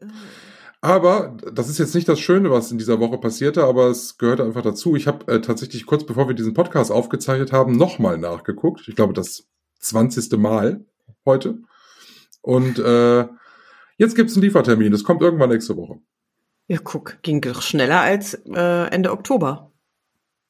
Aber 0.84 1.38
das 1.54 1.70
ist 1.70 1.78
jetzt 1.78 1.96
nicht 1.96 2.10
das 2.10 2.20
Schöne, 2.20 2.52
was 2.52 2.70
in 2.70 2.78
dieser 2.78 3.00
Woche 3.00 3.18
passierte, 3.18 3.64
aber 3.64 3.88
es 3.88 4.18
gehört 4.18 4.42
einfach 4.42 4.64
dazu. 4.64 4.98
Ich 4.98 5.08
habe 5.08 5.32
äh, 5.32 5.40
tatsächlich 5.40 5.86
kurz 5.86 6.06
bevor 6.06 6.28
wir 6.28 6.36
diesen 6.36 6.54
Podcast 6.54 6.92
aufgezeichnet 6.92 7.54
haben, 7.54 7.78
nochmal 7.78 8.18
nachgeguckt. 8.18 8.86
Ich 8.90 8.96
glaube, 8.98 9.14
das 9.14 9.48
20. 9.80 10.38
Mal 10.38 10.84
heute. 11.26 11.60
Und 12.42 12.80
äh, 12.80 13.26
jetzt 13.96 14.18
gibt's 14.18 14.36
einen 14.36 14.44
Liefertermin. 14.44 14.92
Das 14.92 15.06
kommt 15.06 15.22
irgendwann 15.22 15.52
nächste 15.52 15.78
Woche. 15.78 16.02
Ja, 16.68 16.80
guck, 16.84 17.18
ging 17.22 17.40
doch 17.40 17.62
schneller 17.62 18.02
als 18.02 18.34
äh, 18.34 18.88
Ende 18.90 19.14
Oktober. 19.14 19.72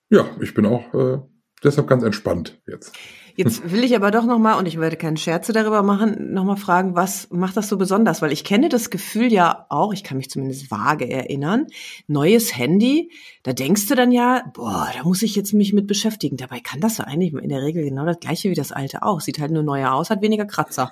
Ja, 0.10 0.26
ich 0.42 0.56
bin 0.56 0.66
auch 0.66 0.92
äh, 0.96 1.20
deshalb 1.64 1.86
ganz 1.86 2.02
entspannt 2.02 2.60
jetzt. 2.66 2.98
Jetzt 3.36 3.64
will 3.72 3.84
ich 3.84 3.96
aber 3.96 4.12
doch 4.12 4.26
noch 4.26 4.40
mal 4.40 4.58
und 4.58 4.68
ich 4.68 4.80
werde 4.80 4.98
keine 4.98 5.18
Scherze 5.18 5.54
darüber 5.54 5.84
machen, 5.84 6.34
noch 6.34 6.44
mal 6.44 6.56
fragen, 6.56 6.96
was 6.96 7.30
macht 7.32 7.58
das 7.58 7.70
so 7.70 7.78
besonders? 7.78 8.22
Weil 8.22 8.32
ich 8.32 8.44
kenne 8.44 8.70
das 8.70 8.90
Gefühl 8.90 9.32
ja 9.32 9.66
auch, 9.70 9.94
ich 9.94 10.04
kann 10.04 10.18
mich 10.18 10.30
zumindest 10.30 10.70
vage 10.70 11.10
erinnern, 11.10 11.68
neues 12.08 12.56
Handy, 12.58 13.12
da 13.44 13.54
denkst 13.54 13.88
du 13.88 13.96
dann 13.96 14.12
ja, 14.12 14.44
boah, 14.54 14.90
da 14.96 15.04
muss 15.04 15.22
ich 15.22 15.36
jetzt 15.36 15.54
mich 15.54 15.74
mit 15.74 15.88
beschäftigen. 15.88 16.38
Dabei 16.38 16.60
kann 16.60 16.80
das 16.80 16.98
ja 16.98 17.06
eigentlich 17.06 17.34
in 17.34 17.50
der 17.50 17.62
Regel 17.62 17.84
genau 17.84 18.06
das 18.06 18.20
gleiche 18.20 18.50
wie 18.50 18.56
das 18.56 18.72
alte 18.72 19.04
auch. 19.04 19.22
Sieht 19.22 19.40
halt 19.40 19.52
nur 19.52 19.64
neuer 19.64 19.94
aus, 19.94 20.10
hat 20.10 20.22
weniger 20.22 20.46
Kratzer. 20.46 20.92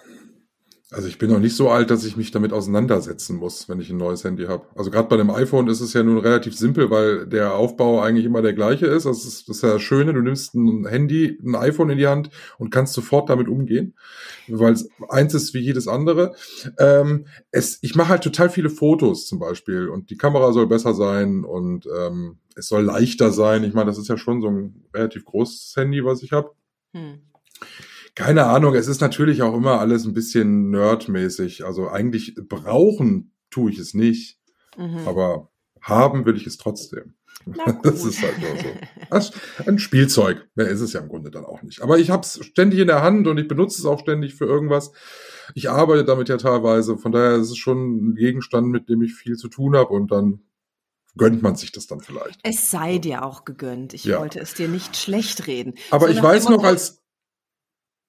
Also 0.94 1.08
ich 1.08 1.18
bin 1.18 1.32
noch 1.32 1.40
nicht 1.40 1.56
so 1.56 1.70
alt, 1.70 1.90
dass 1.90 2.04
ich 2.04 2.18
mich 2.18 2.32
damit 2.32 2.52
auseinandersetzen 2.52 3.38
muss, 3.38 3.70
wenn 3.70 3.80
ich 3.80 3.90
ein 3.90 3.98
neues 3.98 4.26
Handy 4.26 4.48
habe. 4.48 4.68
Also 4.76 4.92
gerade 4.92 5.08
bei 5.08 5.16
dem 5.16 5.30
iPhone 5.30 5.70
ist 5.70 5.80
es 5.80 5.94
ja 5.94 6.04
nun 6.04 6.18
relativ 6.18 6.54
simpel, 6.54 6.92
weil 6.92 7.28
der 7.28 7.54
Aufbau 7.56 8.02
eigentlich 8.02 8.26
immer 8.26 8.42
der 8.42 8.52
gleiche 8.52 8.88
ist. 8.88 9.06
Das 9.06 9.24
ist 9.24 9.48
das, 9.48 9.58
ist 9.58 9.64
ja 9.64 9.72
das 9.72 9.82
Schöne, 9.82 10.12
du 10.12 10.22
nimmst 10.22 10.54
ein 10.54 10.86
Handy, 10.86 11.40
ein 11.46 11.56
iPhone 11.56 11.92
in 11.92 11.98
die 11.98 12.08
Hand 12.08 12.30
und 12.58 12.72
kannst 12.72 12.94
sofort 12.94 13.30
damit 13.30 13.48
umgehen, 13.48 13.96
weil 14.50 14.74
es 14.74 14.90
eins 15.08 15.34
ist 15.34 15.54
wie 15.54 15.62
jedes 15.62 15.88
andere. 15.88 16.36
Ähm, 16.78 17.26
es, 17.52 17.80
ich 17.82 17.96
mache 17.96 18.10
halt 18.10 18.24
total 18.24 18.50
viele 18.50 18.70
Fotos 18.70 19.28
zum 19.28 19.40
Beispiel 19.40 19.88
und 19.88 20.10
die 20.10 20.18
Kamera 20.18 20.52
soll 20.52 20.68
besser 20.68 20.94
sein 20.94 21.46
und 21.46 21.88
ähm, 21.88 22.40
es 22.58 22.68
soll 22.68 22.84
leichter 22.84 23.32
sein. 23.32 23.64
Ich 23.64 23.74
meine, 23.74 23.86
das 23.86 23.98
ist 23.98 24.10
ja 24.10 24.18
schon 24.18 24.42
so 24.42 24.50
ein 24.50 24.84
relativ 24.94 25.24
großes 25.24 25.74
Handy, 25.78 26.04
was 26.04 26.22
ich 26.22 26.34
habe. 26.34 26.52
Hm. 26.94 27.22
Keine 28.15 28.46
Ahnung, 28.46 28.75
es 28.75 28.88
ist 28.88 29.01
natürlich 29.01 29.41
auch 29.41 29.53
immer 29.56 29.80
alles 29.80 30.06
ein 30.06 30.13
bisschen 30.13 30.70
nerdmäßig. 30.70 31.65
Also 31.65 31.89
eigentlich 31.89 32.36
brauchen 32.48 33.34
tue 33.50 33.72
ich 33.72 33.80
es 33.80 33.94
nicht, 33.94 34.38
Mhm. 34.77 35.00
aber 35.06 35.50
haben 35.82 36.25
will 36.25 36.36
ich 36.38 36.48
es 36.48 36.58
trotzdem. 36.58 37.15
Das 37.84 38.06
ist 38.06 38.22
halt 38.22 38.36
nur 38.39 38.56
so. 39.30 39.34
Ein 39.65 39.80
Spielzeug. 39.80 40.48
Mehr 40.56 40.68
ist 40.68 40.82
es 40.82 40.94
ja 40.94 41.00
im 41.00 41.10
Grunde 41.10 41.32
dann 41.32 41.44
auch 41.46 41.63
nicht. 41.63 41.82
Aber 41.82 41.98
ich 41.98 42.10
habe 42.12 42.22
es 42.22 42.39
ständig 42.46 42.80
in 42.80 42.88
der 42.88 43.01
Hand 43.01 43.25
und 43.27 43.38
ich 43.39 43.48
benutze 43.48 43.80
es 43.82 43.86
auch 43.86 44.00
ständig 44.00 44.36
für 44.36 44.46
irgendwas. 44.46 44.91
Ich 45.56 45.70
arbeite 45.70 46.06
damit 46.06 46.30
ja 46.30 46.38
teilweise. 46.38 46.98
Von 46.98 47.12
daher 47.12 47.38
ist 47.38 47.50
es 47.50 47.58
schon 47.58 48.12
ein 48.12 48.15
Gegenstand, 48.15 48.68
mit 48.68 48.89
dem 48.89 49.01
ich 49.01 49.15
viel 49.15 49.38
zu 49.38 49.48
tun 49.48 49.75
habe 49.75 49.89
und 49.89 50.12
dann 50.12 50.41
gönnt 51.18 51.41
man 51.41 51.56
sich 51.56 51.72
das 51.72 51.88
dann 51.88 52.00
vielleicht. 52.01 52.39
Es 52.44 52.70
sei 52.72 53.00
dir 53.00 53.25
auch 53.25 53.44
gegönnt. 53.44 53.94
Ich 53.96 54.06
Ja. 54.06 54.20
wollte 54.20 54.39
es 54.39 54.53
dir 54.53 54.68
nicht 54.70 54.96
schlecht 54.96 55.48
reden. 55.48 55.74
Aber 55.89 56.08
So 56.08 56.13
ich 56.13 56.22
weiß 56.22 56.48
noch, 56.50 56.63
als, 56.63 57.00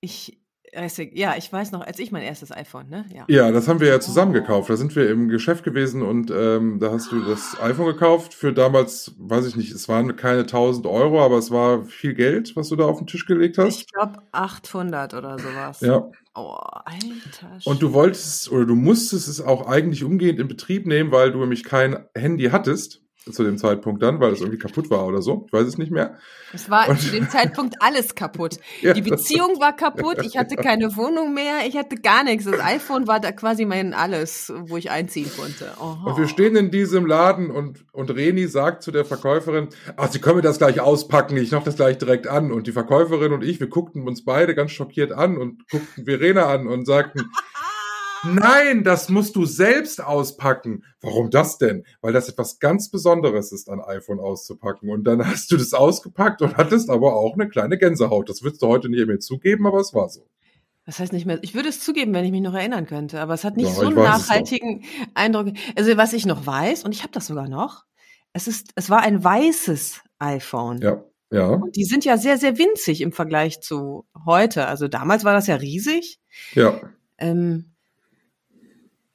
Ich, 0.02 0.42
weiß 0.75 0.99
nicht, 0.99 1.16
ja, 1.16 1.35
ich 1.37 1.52
weiß 1.52 1.73
noch, 1.73 1.80
als 1.80 1.99
ich 1.99 2.12
mein 2.12 2.23
erstes 2.23 2.50
iPhone, 2.52 2.88
ne? 2.88 3.04
Ja. 3.14 3.25
ja, 3.28 3.50
das 3.52 3.68
haben 3.68 3.80
wir 3.80 3.88
ja 3.88 4.00
zusammen 4.00 4.32
gekauft. 4.32 4.68
Da 4.68 4.76
sind 4.76 4.94
wir 4.97 5.09
im 5.09 5.28
Geschäft 5.28 5.64
gewesen 5.64 6.02
und 6.02 6.30
ähm, 6.30 6.80
da 6.80 6.90
hast 6.90 7.12
du 7.12 7.23
das 7.23 7.56
iPhone 7.61 7.87
gekauft 7.87 8.35
für 8.35 8.52
damals, 8.52 9.14
weiß 9.18 9.47
ich 9.47 9.56
nicht, 9.56 9.73
es 9.73 9.88
waren 9.88 10.16
keine 10.16 10.40
1000 10.40 10.87
Euro, 10.87 11.23
aber 11.25 11.38
es 11.38 11.50
war 11.50 11.85
viel 11.85 12.14
Geld, 12.14 12.56
was 12.56 12.68
du 12.68 12.76
da 12.76 12.85
auf 12.85 12.99
den 12.99 13.06
Tisch 13.06 13.26
gelegt 13.26 13.59
hast. 13.59 13.80
Ich 13.80 13.87
glaube 13.87 14.18
800 14.32 15.14
oder 15.14 15.38
sowas. 15.38 15.80
Ja, 15.80 16.11
Oh, 16.35 16.56
alter 16.56 17.59
Und 17.66 17.82
du 17.82 17.92
wolltest 17.92 18.50
oder 18.50 18.64
du 18.64 18.75
musstest 18.75 19.28
es 19.28 19.42
auch 19.42 19.66
eigentlich 19.66 20.02
umgehend 20.02 20.40
in 20.40 20.49
Betrieb 20.49 20.87
nehmen, 20.87 21.12
weil 21.12 21.30
du 21.30 21.40
nämlich 21.40 21.62
kein 21.62 22.06
Handy 22.14 22.44
hattest 22.44 23.02
zu 23.31 23.45
dem 23.45 23.57
Zeitpunkt 23.59 24.02
dann, 24.02 24.21
weil 24.21 24.33
es 24.33 24.41
irgendwie 24.41 24.59
kaputt 24.59 24.91
war 24.91 25.07
oder 25.07 25.23
so. 25.23 25.45
Ich 25.47 25.52
weiß 25.52 25.67
es 25.67 25.79
nicht 25.79 25.91
mehr. 25.93 26.19
Es 26.52 26.69
war 26.71 26.88
Und- 26.88 27.00
zu 27.00 27.11
dem 27.11 27.29
Zeitpunkt 27.29 27.76
alles 27.81 28.14
kaputt. 28.14 28.59
Ja, 28.81 28.95
Die 28.95 29.02
Beziehung 29.02 29.61
war 29.61 29.76
kaputt, 29.76 30.19
ich 30.25 30.37
hatte 30.37 30.57
keine 30.57 30.97
Wohnung 30.97 31.35
mehr, 31.35 31.67
ich 31.67 31.76
hatte 31.76 31.97
gar 31.97 32.25
nichts. 32.25 32.45
Das 32.47 32.59
iPhone 32.61 33.07
war 33.07 33.21
da 33.21 33.31
quasi 33.33 33.64
mein 33.64 33.95
alles, 33.95 34.52
wo 34.57 34.76
ich 34.76 34.91
einziehen 34.91 35.31
konnte. 35.37 35.71
Oha. 35.79 36.11
Und 36.11 36.19
wir 36.19 36.26
stehen 36.26 36.57
in 36.57 36.71
diesem 36.71 37.07
Laden 37.07 37.50
und, 37.50 37.85
und 37.93 38.11
Reni 38.11 38.47
sagt 38.49 38.83
zu 38.83 38.91
der 38.91 39.05
Verkäuferin, 39.05 39.69
ach, 39.97 40.11
Sie 40.11 40.19
können 40.21 40.37
mir 40.37 40.43
das 40.43 40.59
gleich 40.59 40.81
auspacken, 40.81 41.37
ich 41.37 41.52
mach 41.52 41.62
das 41.62 41.76
gleich 41.76 41.99
direkt 41.99 42.26
an. 42.26 42.50
Und 42.50 42.67
die 42.67 42.73
Verkäuferin 42.73 43.33
und 43.33 43.45
ich, 43.45 43.61
wir 43.61 43.69
guckten 43.69 44.07
uns 44.09 44.25
beide 44.25 44.55
ganz 44.55 44.73
schockiert 44.73 45.12
an 45.12 45.37
und 45.38 45.69
guckten 45.71 46.05
Verena 46.07 46.47
an 46.47 46.67
und 46.67 46.87
sagten, 46.87 47.31
Nein, 48.25 48.85
das 48.85 49.09
musst 49.09 49.35
du 49.37 49.45
selbst 49.45 50.02
auspacken. 50.02 50.85
Warum 51.00 51.31
das 51.31 51.59
denn? 51.59 51.85
Weil 52.00 52.12
das 52.12 52.29
etwas 52.29 52.61
ganz 52.61 52.91
Besonderes 52.91 53.52
ist, 53.52 53.69
ein 53.69 53.81
iPhone 53.81 54.21
auszupacken. 54.21 54.91
Und 54.91 55.05
dann 55.05 55.26
hast 55.26 55.50
du 55.50 55.57
das 55.57 55.75
ausgepackt 55.75 56.43
und 56.43 56.57
hattest 56.57 56.88
aber 56.91 57.17
auch 57.17 57.35
eine 57.35 57.49
kleine 57.49 57.79
Gänsehaut. 57.79 58.29
Das 58.29 58.43
würdest 58.43 58.62
du 58.62 58.69
heute 58.69 58.88
nicht 58.88 59.07
mehr 59.07 59.19
zugeben, 59.19 59.67
aber 59.67 59.81
es 59.81 59.93
war 59.93 60.09
so. 60.09 60.26
Das 60.85 60.99
heißt 60.99 61.12
nicht 61.12 61.26
mehr, 61.26 61.38
ich 61.43 61.55
würde 61.55 61.69
es 61.69 61.81
zugeben, 61.81 62.12
wenn 62.12 62.25
ich 62.25 62.33
mich 62.33 62.41
noch 62.41 62.55
erinnern 62.55 62.87
könnte, 62.87 63.21
aber 63.21 63.35
es 63.35 63.45
hat 63.45 63.57
nicht 63.57 63.69
Ja, 63.69 63.75
so 63.75 63.87
einen 63.87 63.95
nachhaltigen 63.95 64.85
Eindruck. 65.14 65.49
Also 65.76 65.97
was 65.97 66.12
ich 66.12 66.26
noch 66.26 66.45
weiß, 66.45 66.85
und 66.85 66.93
ich 66.93 67.02
habe 67.02 67.12
das 67.12 67.29
sogar 67.29 67.49
noch, 67.49 67.85
es 68.33 68.49
ist, 68.49 68.71
es 68.75 68.91
war 68.91 69.00
ein 69.02 69.23
weißes 69.23 70.00
iPhone. 70.19 70.79
Ja, 70.79 71.05
ja. 71.31 71.49
Und 71.49 71.76
die 71.76 71.85
sind 71.85 72.05
ja 72.05 72.19
sehr, 72.19 72.37
sehr 72.37 72.59
winzig 72.59 73.00
im 73.00 73.12
Vergleich 73.12 73.61
zu 73.61 74.07
heute. 74.26 74.67
Also 74.67 74.88
damals 74.88 75.25
war 75.25 75.35
das 75.35 75.47
ja 75.47 75.55
riesig. 75.57 76.21
Ja. 76.55 76.81
Ähm, 77.17 77.72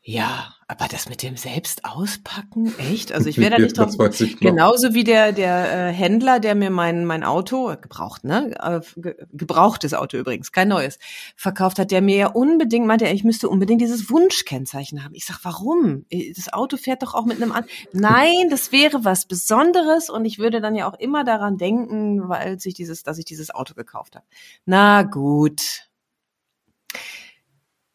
ja, 0.10 0.56
aber 0.70 0.88
das 0.88 1.10
mit 1.10 1.22
dem 1.22 1.36
selbst 1.36 1.84
auspacken, 1.84 2.74
echt? 2.80 3.12
Also 3.12 3.28
ich 3.28 3.38
wäre 3.38 3.52
da 3.58 3.60
nicht 3.60 3.78
drauf. 3.78 3.98
Genauso 4.40 4.94
wie 4.94 5.04
der 5.04 5.34
der 5.34 5.90
äh, 5.90 5.92
Händler, 5.92 6.40
der 6.40 6.56
mir 6.56 6.70
mein 6.70 7.04
mein 7.04 7.26
Auto 7.26 7.76
gebraucht, 7.82 8.24
ne, 8.24 8.56
äh, 8.58 8.80
ge 8.96 9.16
gebrauchtes 9.34 9.94
Auto 9.94 10.16
übrigens, 10.16 10.54
kein 10.54 10.70
neues, 10.70 10.98
verkauft 11.36 11.78
hat, 11.78 11.92
der 11.92 12.02
mir 12.02 12.16
ja 12.16 12.28
unbedingt 12.28 12.88
meinte, 12.88 13.06
ich 13.08 13.26
müsste 13.26 13.50
unbedingt 13.50 13.82
dieses 13.82 14.10
Wunschkennzeichen 14.10 15.04
haben. 15.04 15.14
Ich 15.14 15.26
sag, 15.26 15.44
warum? 15.44 16.06
Das 16.38 16.54
Auto 16.54 16.78
fährt 16.78 17.04
doch 17.04 17.14
auch 17.14 17.26
mit 17.26 17.42
einem 17.42 17.52
an. 17.52 17.66
Nein, 17.92 18.50
das 18.50 18.72
wäre 18.72 19.04
was 19.04 19.26
Besonderes 19.26 20.10
und 20.10 20.24
ich 20.24 20.40
würde 20.40 20.62
dann 20.62 20.76
ja 20.76 20.90
auch 20.90 20.98
immer 20.98 21.26
daran 21.26 21.58
denken, 21.58 22.30
weil 22.30 22.62
sich 22.62 22.74
dieses, 22.74 23.04
dass 23.04 23.18
ich 23.18 23.26
dieses 23.26 23.54
Auto 23.54 23.74
gekauft 23.74 24.16
habe. 24.16 24.26
Na 24.66 25.04
gut. 25.04 25.90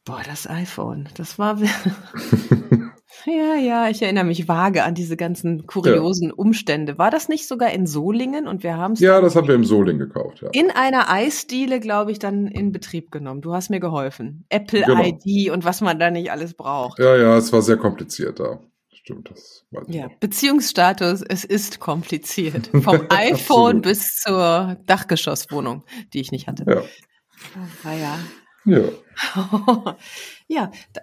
Boah, 0.04 0.20
das 0.26 0.48
iPhone, 0.50 1.08
das 1.16 1.38
war. 1.38 1.58
ja, 3.26 3.54
ja, 3.54 3.88
ich 3.88 4.02
erinnere 4.02 4.24
mich 4.24 4.48
vage 4.48 4.82
an 4.82 4.94
diese 4.94 5.16
ganzen 5.16 5.66
kuriosen 5.66 6.32
Umstände. 6.32 6.98
War 6.98 7.10
das 7.10 7.28
nicht 7.28 7.46
sogar 7.46 7.70
in 7.70 7.86
Solingen 7.86 8.48
und 8.48 8.64
wir 8.64 8.76
haben 8.76 8.94
es 8.94 9.00
Ja, 9.00 9.20
das 9.20 9.36
haben 9.36 9.46
wir 9.46 9.54
im 9.54 9.64
Soling 9.64 9.98
gekauft, 10.00 10.42
ja. 10.42 10.48
in 10.52 10.70
einer 10.72 11.08
Eisdiele, 11.08 11.78
glaube 11.78 12.10
ich, 12.10 12.18
dann 12.18 12.48
in 12.48 12.72
Betrieb 12.72 13.12
genommen. 13.12 13.42
Du 13.42 13.52
hast 13.54 13.70
mir 13.70 13.78
geholfen. 13.78 14.44
Apple 14.48 14.82
Genau. 14.82 15.02
ID 15.04 15.50
und 15.50 15.64
was 15.64 15.80
man 15.80 15.98
da 16.00 16.10
nicht 16.10 16.32
alles 16.32 16.54
braucht. 16.54 16.98
Ja, 16.98 17.16
ja, 17.16 17.36
es 17.36 17.52
war 17.52 17.62
sehr 17.62 17.76
kompliziert 17.76 18.40
da. 18.40 18.58
Stimmt, 18.92 19.30
das 19.30 19.64
weiß 19.70 19.84
ich 19.88 19.94
Ja, 19.94 20.04
noch. 20.08 20.14
Beziehungsstatus, 20.18 21.22
es 21.28 21.44
ist 21.44 21.78
kompliziert. 21.80 22.70
Vom 22.82 23.06
iPhone 23.10 23.82
bis 23.82 24.16
zur 24.16 24.76
Dachgeschosswohnung, 24.86 25.84
die 26.12 26.20
ich 26.20 26.32
nicht 26.32 26.46
hatte. 26.48 26.64
Ja. 26.68 26.80
Oh, 26.80 27.86
weia. 27.88 28.18
ja. 28.64 28.78
ja, 28.78 28.88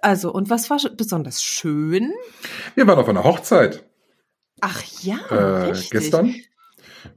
also, 0.01 0.31
und 0.33 0.49
was 0.49 0.69
war 0.69 0.79
besonders 0.95 1.43
schön? 1.43 2.11
Wir 2.75 2.87
waren 2.87 2.99
auf 2.99 3.09
einer 3.09 3.23
Hochzeit 3.23 3.83
Ach 4.61 4.83
ja, 5.01 5.69
äh, 5.69 5.73
gestern 5.89 6.35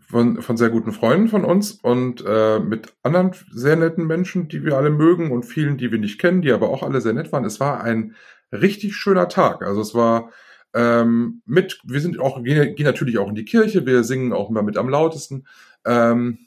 von, 0.09 0.43
von 0.43 0.57
sehr 0.57 0.71
guten 0.71 0.93
Freunden 0.93 1.29
von 1.29 1.45
uns 1.45 1.73
und 1.73 2.23
äh, 2.27 2.59
mit 2.61 2.95
anderen 3.03 3.33
sehr 3.51 3.77
netten 3.77 4.07
Menschen, 4.07 4.49
die 4.49 4.65
wir 4.65 4.77
alle 4.77 4.91
mögen 4.91 5.33
und 5.33 5.45
vielen, 5.45 5.79
die 5.79 5.91
wir 5.91 5.99
nicht 5.99 6.21
kennen, 6.21 6.43
die 6.43 6.53
aber 6.53 6.71
auch 6.71 6.83
alle 6.83 7.01
sehr 7.01 7.15
nett 7.15 7.33
waren. 7.33 7.45
Es 7.45 7.61
war 7.61 7.83
ein 7.83 8.15
richtig 8.53 8.95
schöner 8.95 9.29
Tag. 9.29 9.63
Also 9.63 9.81
es 9.81 9.95
war 9.95 10.31
ähm, 10.75 11.43
mit, 11.47 11.81
wir 11.85 12.01
sind 12.01 12.21
auch, 12.21 12.43
gehen, 12.43 12.75
gehen 12.75 12.87
natürlich 12.87 13.19
auch 13.19 13.29
in 13.29 13.35
die 13.35 13.45
Kirche, 13.45 13.87
wir 13.87 14.05
singen 14.05 14.33
auch 14.33 14.51
immer 14.51 14.63
mit 14.63 14.77
am 14.77 14.89
lautesten. 14.89 15.47
Ähm, 15.85 16.39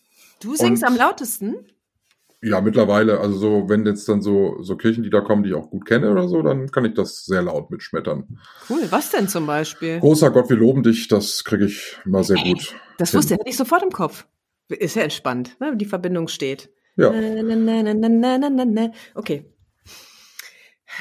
Du 0.41 0.55
singst 0.55 0.83
am 0.83 0.95
lautesten? 0.95 1.55
Ja, 2.41 2.61
mittlerweile, 2.61 3.19
also 3.19 3.37
so, 3.37 3.69
wenn 3.69 3.85
jetzt 3.85 4.07
dann 4.07 4.21
so, 4.21 4.61
so 4.61 4.75
Kirchenlieder 4.75 5.21
kommen, 5.21 5.43
die 5.43 5.49
ich 5.49 5.55
auch 5.55 5.69
gut 5.69 5.85
kenne 5.85 6.11
oder 6.11 6.27
so, 6.27 6.41
dann 6.41 6.69
kann 6.71 6.85
ich 6.85 6.93
das 6.93 7.25
sehr 7.25 7.41
laut 7.41 7.71
mitschmettern. 7.71 8.39
Cool, 8.69 8.81
was 8.89 9.09
denn 9.11 9.27
zum 9.27 9.45
Beispiel? 9.45 9.99
Großer 9.99 10.31
Gott, 10.31 10.49
wir 10.49 10.57
loben 10.57 10.83
dich, 10.83 11.07
das 11.07 11.43
kriege 11.43 11.65
ich 11.65 11.97
immer 12.05 12.23
sehr 12.23 12.37
gut. 12.37 12.75
Das 12.97 13.11
hin. 13.11 13.17
wusste 13.17 13.35
er 13.35 13.43
nicht 13.43 13.57
sofort 13.57 13.83
im 13.83 13.91
Kopf. 13.91 14.27
Ist 14.69 14.95
ja 14.95 15.03
entspannt, 15.03 15.57
ne? 15.59 15.75
Die 15.75 15.85
Verbindung 15.85 16.27
steht. 16.27 16.69
Ja, 16.97 17.11
na, 17.11 17.93
na, 17.93 18.65
na. 18.65 18.91
Okay. 19.15 19.45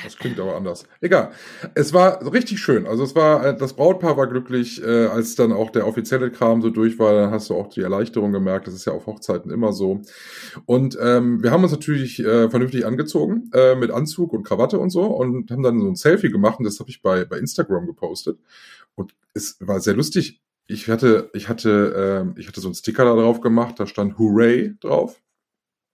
Das 0.02 0.16
klingt 0.16 0.40
aber 0.40 0.56
anders. 0.56 0.86
Egal. 1.00 1.32
Es 1.74 1.92
war 1.92 2.32
richtig 2.32 2.60
schön. 2.60 2.86
Also 2.86 3.04
es 3.04 3.14
war, 3.14 3.44
äh, 3.46 3.56
das 3.56 3.74
Brautpaar 3.74 4.16
war 4.16 4.26
glücklich, 4.26 4.82
äh, 4.82 5.06
als 5.06 5.34
dann 5.34 5.52
auch 5.52 5.70
der 5.70 5.86
offizielle 5.86 6.30
Kram 6.30 6.62
so 6.62 6.70
durch 6.70 6.98
war, 6.98 7.12
dann 7.14 7.30
hast 7.30 7.50
du 7.50 7.54
auch 7.54 7.68
die 7.68 7.80
Erleichterung 7.80 8.32
gemerkt. 8.32 8.66
Das 8.66 8.74
ist 8.74 8.86
ja 8.86 8.92
auf 8.92 9.06
Hochzeiten 9.06 9.50
immer 9.50 9.72
so. 9.72 10.02
Und 10.66 10.98
ähm, 11.00 11.42
wir 11.42 11.50
haben 11.50 11.62
uns 11.62 11.72
natürlich 11.72 12.20
äh, 12.20 12.50
vernünftig 12.50 12.86
angezogen, 12.86 13.50
äh, 13.52 13.74
mit 13.74 13.90
Anzug 13.90 14.32
und 14.32 14.44
Krawatte 14.44 14.78
und 14.78 14.90
so 14.90 15.04
und 15.04 15.50
haben 15.50 15.62
dann 15.62 15.80
so 15.80 15.88
ein 15.88 15.96
Selfie 15.96 16.30
gemacht 16.30 16.58
und 16.58 16.64
das 16.64 16.80
habe 16.80 16.90
ich 16.90 17.02
bei, 17.02 17.24
bei 17.24 17.38
Instagram 17.38 17.86
gepostet. 17.86 18.38
Und 18.94 19.14
es 19.34 19.56
war 19.60 19.80
sehr 19.80 19.94
lustig. 19.94 20.40
Ich 20.66 20.88
hatte, 20.88 21.30
ich 21.34 21.48
hatte, 21.48 22.22
ähm, 22.24 22.34
ich 22.38 22.48
hatte 22.48 22.60
so 22.60 22.68
einen 22.68 22.74
Sticker 22.74 23.04
da 23.04 23.14
drauf 23.14 23.40
gemacht, 23.40 23.78
da 23.78 23.86
stand 23.86 24.18
Hooray 24.18 24.74
drauf 24.80 25.20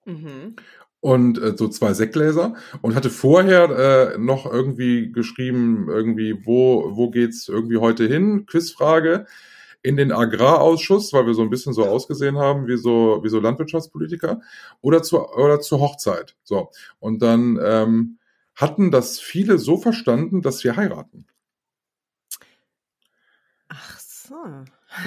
Mhm. 0.06 0.56
Und 1.00 1.40
äh, 1.40 1.56
so 1.56 1.68
zwei 1.68 1.94
Sektgläser 1.94 2.54
und 2.82 2.94
hatte 2.94 3.10
vorher 3.10 4.14
äh, 4.14 4.18
noch 4.18 4.46
irgendwie 4.46 5.10
geschrieben, 5.12 5.88
irgendwie, 5.88 6.44
wo, 6.44 6.96
wo 6.96 7.10
geht's 7.10 7.48
irgendwie 7.48 7.78
heute 7.78 8.06
hin? 8.06 8.46
Quizfrage 8.46 9.26
in 9.82 9.96
den 9.96 10.12
Agrarausschuss, 10.12 11.12
weil 11.12 11.26
wir 11.26 11.34
so 11.34 11.42
ein 11.42 11.50
bisschen 11.50 11.72
so 11.72 11.86
ausgesehen 11.86 12.38
haben 12.38 12.66
wie 12.66 12.76
so, 12.76 13.20
wie 13.22 13.30
so 13.30 13.40
Landwirtschaftspolitiker, 13.40 14.42
oder 14.82 15.02
zur, 15.02 15.36
oder 15.38 15.60
zur 15.60 15.80
Hochzeit. 15.80 16.36
So. 16.44 16.70
Und 16.98 17.22
dann 17.22 17.58
ähm, 17.62 18.18
hatten 18.54 18.90
das 18.90 19.18
viele 19.18 19.58
so 19.58 19.78
verstanden, 19.78 20.42
dass 20.42 20.62
wir 20.64 20.76
heiraten. 20.76 21.26
Ach 23.68 23.98
so. 23.98 24.34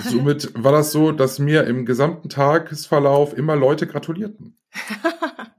Somit 0.10 0.52
war 0.56 0.72
das 0.72 0.92
so, 0.92 1.12
dass 1.12 1.38
mir 1.38 1.66
im 1.66 1.86
gesamten 1.86 2.30
Tagesverlauf 2.30 3.38
immer 3.38 3.56
Leute 3.56 3.86
gratulierten. 3.86 4.58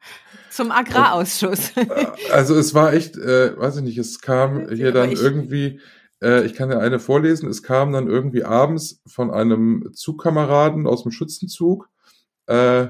Zum 0.55 0.71
Agrarausschuss. 0.71 1.73
Also 2.31 2.55
es 2.55 2.75
war 2.75 2.93
echt, 2.93 3.17
äh, 3.17 3.59
weiß 3.59 3.79
ich 3.79 3.83
nicht, 3.83 3.99
es 3.99 4.21
kam 4.21 4.69
hier 4.71 4.93
dann 4.93 5.11
irgendwie, 5.11 5.81
äh, 6.23 6.45
ich 6.47 6.55
kann 6.55 6.71
ja 6.71 6.79
eine 6.79 7.01
vorlesen, 7.01 7.49
es 7.49 7.65
kam 7.65 7.93
dann 7.93 8.07
irgendwie 8.07 8.45
abends 8.45 9.03
von 9.05 9.33
einem 9.33 9.91
Zugkameraden 9.93 10.87
aus 10.87 11.03
dem 11.03 11.11
Schützenzug 11.11 11.89
äh, 12.47 12.87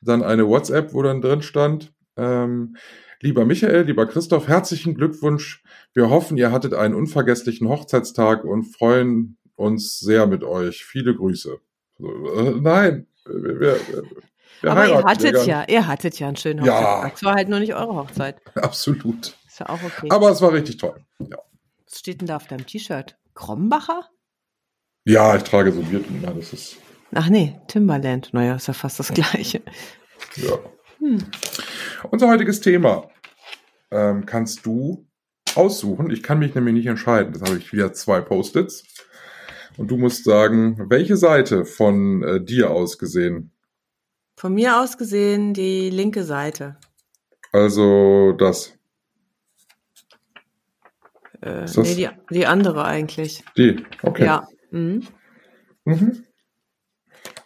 dann 0.00 0.22
eine 0.22 0.46
WhatsApp, 0.46 0.94
wo 0.94 1.02
dann 1.02 1.20
drin 1.20 1.42
stand, 1.42 1.92
ähm, 2.16 2.76
lieber 3.20 3.46
Michael, 3.46 3.82
lieber 3.82 4.06
Christoph, 4.06 4.46
herzlichen 4.46 4.94
Glückwunsch. 4.94 5.64
Wir 5.94 6.08
hoffen, 6.08 6.36
ihr 6.36 6.52
hattet 6.52 6.72
einen 6.72 6.94
unvergesslichen 6.94 7.68
Hochzeitstag 7.68 8.44
und 8.44 8.62
freuen 8.62 9.38
uns 9.56 9.98
sehr 9.98 10.28
mit 10.28 10.44
euch. 10.44 10.84
Viele 10.84 11.16
Grüße. 11.16 11.58
So, 11.98 12.34
äh, 12.36 12.54
nein, 12.60 13.08
wir, 13.26 13.60
wir 13.60 14.04
Aber 14.62 14.86
ihr 14.88 15.02
hattet 15.04 15.46
ja, 15.46 15.64
ihr 15.68 15.86
hattet 15.86 16.18
ja 16.18 16.28
einen 16.28 16.36
schönen 16.36 16.64
Ja. 16.64 16.74
Hochzeitstag. 16.74 17.12
Es 17.16 17.22
war 17.24 17.34
halt 17.34 17.48
nur 17.48 17.60
nicht 17.60 17.74
eure 17.74 17.94
Hochzeit. 17.94 18.36
Absolut. 18.54 19.36
Ist 19.46 19.60
ja 19.60 19.68
auch 19.68 19.82
okay. 19.82 20.08
Aber 20.10 20.30
es 20.30 20.40
war 20.40 20.52
richtig 20.52 20.76
toll. 20.78 20.94
Ja. 21.18 21.38
Was 21.86 21.98
steht 21.98 22.20
denn 22.20 22.28
da 22.28 22.36
auf 22.36 22.46
deinem 22.46 22.66
T-Shirt? 22.66 23.16
Krombacher? 23.34 24.08
Ja, 25.04 25.34
ich 25.36 25.42
trage 25.42 25.72
so 25.72 25.80
Bierten. 25.82 26.22
Ja, 26.22 26.30
das 26.32 26.52
ist, 26.52 26.76
Ach 27.14 27.28
nee, 27.28 27.60
Timberland. 27.68 28.30
Naja, 28.32 28.54
ist 28.54 28.68
ja 28.68 28.74
fast 28.74 28.98
das 28.98 29.12
gleiche. 29.12 29.62
ja. 30.36 30.58
Unser 32.10 32.28
heutiges 32.28 32.60
Thema 32.60 33.08
ähm, 33.90 34.24
kannst 34.24 34.64
du 34.64 35.06
aussuchen. 35.56 36.10
Ich 36.10 36.22
kann 36.22 36.38
mich 36.38 36.54
nämlich 36.54 36.74
nicht 36.74 36.86
entscheiden. 36.86 37.32
Das 37.32 37.42
habe 37.42 37.58
ich 37.58 37.72
wieder 37.72 37.92
zwei 37.92 38.20
Post-its. 38.20 38.84
Und 39.76 39.88
du 39.90 39.96
musst 39.96 40.24
sagen, 40.24 40.86
welche 40.88 41.16
Seite 41.16 41.64
von 41.64 42.22
äh, 42.22 42.44
dir 42.44 42.70
aus 42.70 42.98
gesehen? 42.98 43.52
Von 44.36 44.54
mir 44.54 44.80
aus 44.80 44.98
gesehen 44.98 45.54
die 45.54 45.90
linke 45.90 46.24
Seite. 46.24 46.76
Also 47.52 48.32
das. 48.32 48.78
Äh, 51.40 51.62
das- 51.62 51.76
nee, 51.76 51.94
die, 51.94 52.08
die 52.30 52.46
andere 52.46 52.84
eigentlich. 52.84 53.44
Die. 53.56 53.84
Okay. 54.02 54.24
Ja. 54.24 54.48
Mhm. 54.70 55.06
Mhm. 55.84 56.24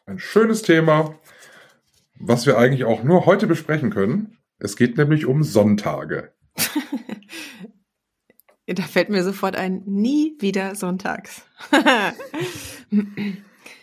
Ein 0.07 0.19
schönes 0.19 0.63
Thema, 0.63 1.19
was 2.19 2.47
wir 2.47 2.57
eigentlich 2.59 2.85
auch 2.85 3.03
nur 3.03 3.27
heute 3.27 3.47
besprechen 3.47 3.91
können. 3.91 4.39
Es 4.59 4.77
geht 4.77 4.97
nämlich 4.97 5.27
um 5.27 5.43
Sonntage. 5.43 6.33
Da 8.69 8.83
fällt 8.83 9.11
mir 9.11 9.23
sofort 9.23 9.55
ein, 9.55 9.85
nie 9.87 10.35
wieder 10.41 10.75
sonntags. 10.75 11.43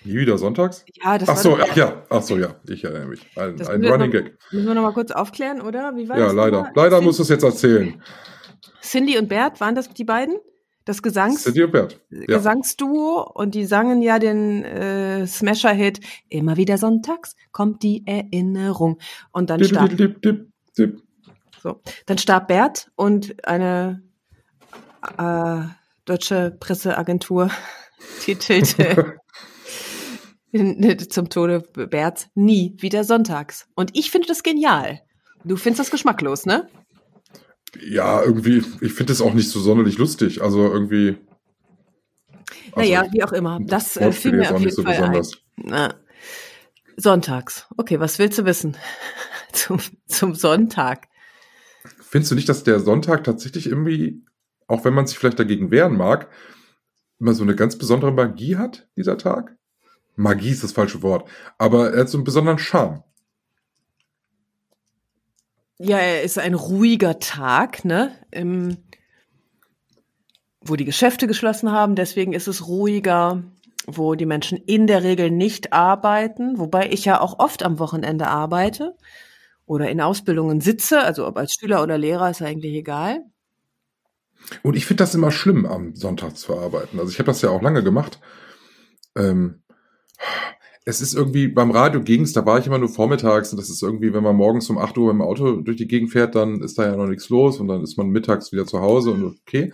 Nie 0.06 0.16
wieder 0.16 0.38
sonntags? 0.38 0.86
ja, 1.04 1.18
das 1.18 1.30
Ach 1.30 1.38
so, 1.38 1.58
ach 1.58 1.76
ja, 1.76 2.04
ach 2.10 2.22
so, 2.22 2.38
ja, 2.38 2.56
ich 2.68 2.84
erinnere 2.84 3.08
mich. 3.08 3.26
Ein, 3.38 3.60
ein 3.62 3.86
Running 3.86 4.08
noch- 4.08 4.12
Gag. 4.12 4.38
Müssen 4.52 4.68
wir 4.68 4.74
noch 4.74 4.82
mal 4.82 4.94
kurz 4.94 5.12
aufklären, 5.12 5.62
oder? 5.62 5.96
Wie 5.96 6.08
war 6.10 6.18
Ja, 6.18 6.26
das 6.26 6.34
leider. 6.34 6.58
nochmal? 6.58 6.72
Leider 6.76 6.90
Cindy, 6.98 7.06
musst 7.06 7.20
du 7.20 7.24
es 7.24 7.30
jetzt 7.30 7.44
erzählen. 7.44 8.02
Cindy 8.82 9.18
und 9.18 9.30
Bert, 9.30 9.62
waren 9.62 9.76
das 9.76 9.90
die 9.90 10.04
beiden? 10.04 10.36
Das 10.86 11.02
Gesangs 11.02 11.44
Cindy 11.44 11.64
und 11.64 11.72
Bert. 11.72 12.02
Ja. 12.10 12.26
Gesangsduo 12.38 13.22
und 13.34 13.56
die 13.56 13.64
sangen 13.66 14.02
ja 14.02 14.20
den 14.20 14.66
äh, 14.66 15.26
Smasher-Hit 15.26 16.02
Immer 16.28 16.58
wieder 16.58 16.78
sonntags 16.78 17.36
kommt 17.52 17.84
die 17.84 18.04
Erinnerung. 18.06 19.00
Und 19.32 19.50
dann 19.50 19.60
Dip, 19.60 19.68
starb, 19.70 19.96
dip, 19.96 20.22
dip. 20.76 21.02
so, 21.62 21.80
dann 22.06 22.18
starb 22.18 22.50
Bert 22.50 22.92
und 22.96 23.48
eine 23.48 24.04
äh, 25.18 25.62
deutsche 26.04 26.52
Presseagentur 26.60 27.50
titelte 28.20 29.16
zum 31.10 31.30
Tode 31.30 31.62
Berts 31.62 32.28
nie 32.36 32.76
wieder 32.80 33.04
sonntags. 33.04 33.68
Und 33.76 33.92
ich 33.94 34.12
finde 34.12 34.28
das 34.28 34.44
genial. 34.44 35.02
Du 35.44 35.58
findest 35.58 35.80
das 35.82 35.92
geschmacklos, 35.92 36.46
ne? 36.46 36.70
Ja, 37.82 38.22
irgendwie, 38.22 38.64
ich 38.82 38.94
finde 38.94 39.14
es 39.14 39.22
auch 39.22 39.34
nicht 39.34 39.50
so 39.50 39.60
sonderlich 39.60 39.98
lustig. 39.98 40.42
Also 40.42 40.72
irgendwie. 40.72 41.18
Also, 42.74 42.80
naja, 42.80 43.06
wie 43.12 43.24
auch 43.24 43.34
immer. 43.34 43.60
Das 43.62 43.98
äh, 43.98 44.12
fiel 44.12 44.34
mir 44.34 44.54
auf 44.54 44.60
nicht 44.60 44.66
jeden 44.66 44.76
so 44.76 44.84
Fall 44.84 44.96
besonders. 44.96 45.34
ein. 45.34 45.64
Na, 45.66 45.94
sonntags. 46.98 47.68
Okay, 47.78 48.00
was 48.00 48.20
willst 48.20 48.38
du 48.38 48.46
wissen? 48.46 48.78
zum, 49.52 49.80
zum 50.06 50.36
Sonntag. 50.36 51.08
Findest 52.00 52.32
du 52.32 52.36
nicht, 52.36 52.48
dass 52.48 52.64
der 52.64 52.80
Sonntag 52.80 53.24
tatsächlich 53.24 53.66
irgendwie, 53.66 54.24
auch 54.68 54.86
wenn 54.86 54.94
man 54.94 55.08
sich 55.08 55.18
vielleicht 55.18 55.40
dagegen 55.40 55.72
wehren 55.72 55.98
mag, 55.98 56.30
immer 57.20 57.34
so 57.34 57.44
eine 57.44 57.56
ganz 57.56 57.78
besondere 57.78 58.12
Magie 58.12 58.58
hat, 58.58 58.88
dieser 58.96 59.18
Tag? 59.18 59.58
Magie 60.16 60.52
ist 60.52 60.64
das 60.64 60.72
falsche 60.72 61.02
Wort. 61.02 61.30
Aber 61.58 61.94
er 61.94 62.02
hat 62.02 62.10
so 62.10 62.18
einen 62.18 62.24
besonderen 62.26 62.60
Charme. 62.60 63.04
Ja, 65.80 65.98
er 65.98 66.22
ist 66.22 66.38
ein 66.38 66.54
ruhiger 66.54 67.20
Tag, 67.20 67.84
ne? 67.84 68.16
Im, 68.32 68.78
wo 70.62 70.76
die 70.76 70.86
Geschäfte 70.86 71.28
geschlossen 71.28 71.72
haben, 71.72 71.96
deswegen 71.96 72.34
ist 72.34 72.48
es 72.48 72.68
ruhiger, 72.68 73.44
wo 73.86 74.16
die 74.16 74.26
Menschen 74.26 74.58
in 74.58 74.88
der 74.88 75.04
Regel 75.04 75.30
nicht 75.30 75.74
arbeiten, 75.74 76.58
wobei 76.58 76.90
ich 76.90 77.06
ja 77.06 77.20
auch 77.20 77.40
oft 77.40 77.64
am 77.64 77.80
Wochenende 77.80 78.28
arbeite 78.28 78.96
oder 79.66 79.90
in 79.90 80.00
Ausbildungen 80.00 80.62
sitze, 80.62 81.02
also 81.02 81.28
ob 81.28 81.38
als 81.38 81.54
Schüler 81.54 81.84
oder 81.84 81.98
Lehrer 81.98 82.30
ist 82.30 82.42
eigentlich 82.42 82.76
egal. 82.76 83.26
Und 84.62 84.76
ich 84.76 84.86
finde 84.86 85.04
das 85.04 85.16
immer 85.16 85.32
schlimm, 85.32 85.66
am 85.66 85.96
Sonntag 85.96 86.38
zu 86.38 86.58
arbeiten. 86.58 87.00
Also 87.00 87.12
ich 87.12 87.20
habe 87.20 87.28
das 87.28 87.42
ja 87.42 87.50
auch 87.50 87.62
lange 87.62 87.84
gemacht. 87.84 88.20
Ähm, 89.16 89.63
es 90.86 91.02
ist 91.02 91.14
irgendwie, 91.14 91.48
beim 91.48 91.72
Radio 91.72 92.02
ging's, 92.02 92.34
da 92.34 92.46
war 92.46 92.60
ich 92.60 92.68
immer 92.68 92.78
nur 92.78 92.90
vormittags 92.90 93.52
und 93.52 93.58
das 93.58 93.70
ist 93.70 93.82
irgendwie, 93.82 94.14
wenn 94.14 94.24
man 94.24 94.36
morgens 94.36 94.70
um 94.70 94.78
8 94.78 94.98
Uhr 94.98 95.12
im 95.12 95.22
Auto 95.22 95.62
durch 95.62 95.78
die 95.78 95.88
Gegend 95.88 96.12
fährt, 96.12 96.36
dann 96.36 96.62
ist 96.62 96.78
da 96.78 96.86
ja 96.86 96.96
noch 96.96 97.08
nichts 97.08 97.30
los 97.30 97.60
und 97.60 97.68
dann 97.68 97.82
ist 97.84 97.98
man 97.98 98.10
mittags 98.10 98.52
wieder 98.52 98.66
zu 98.66 98.82
Hause 98.82 99.12
und 99.12 99.24
okay. 99.24 99.72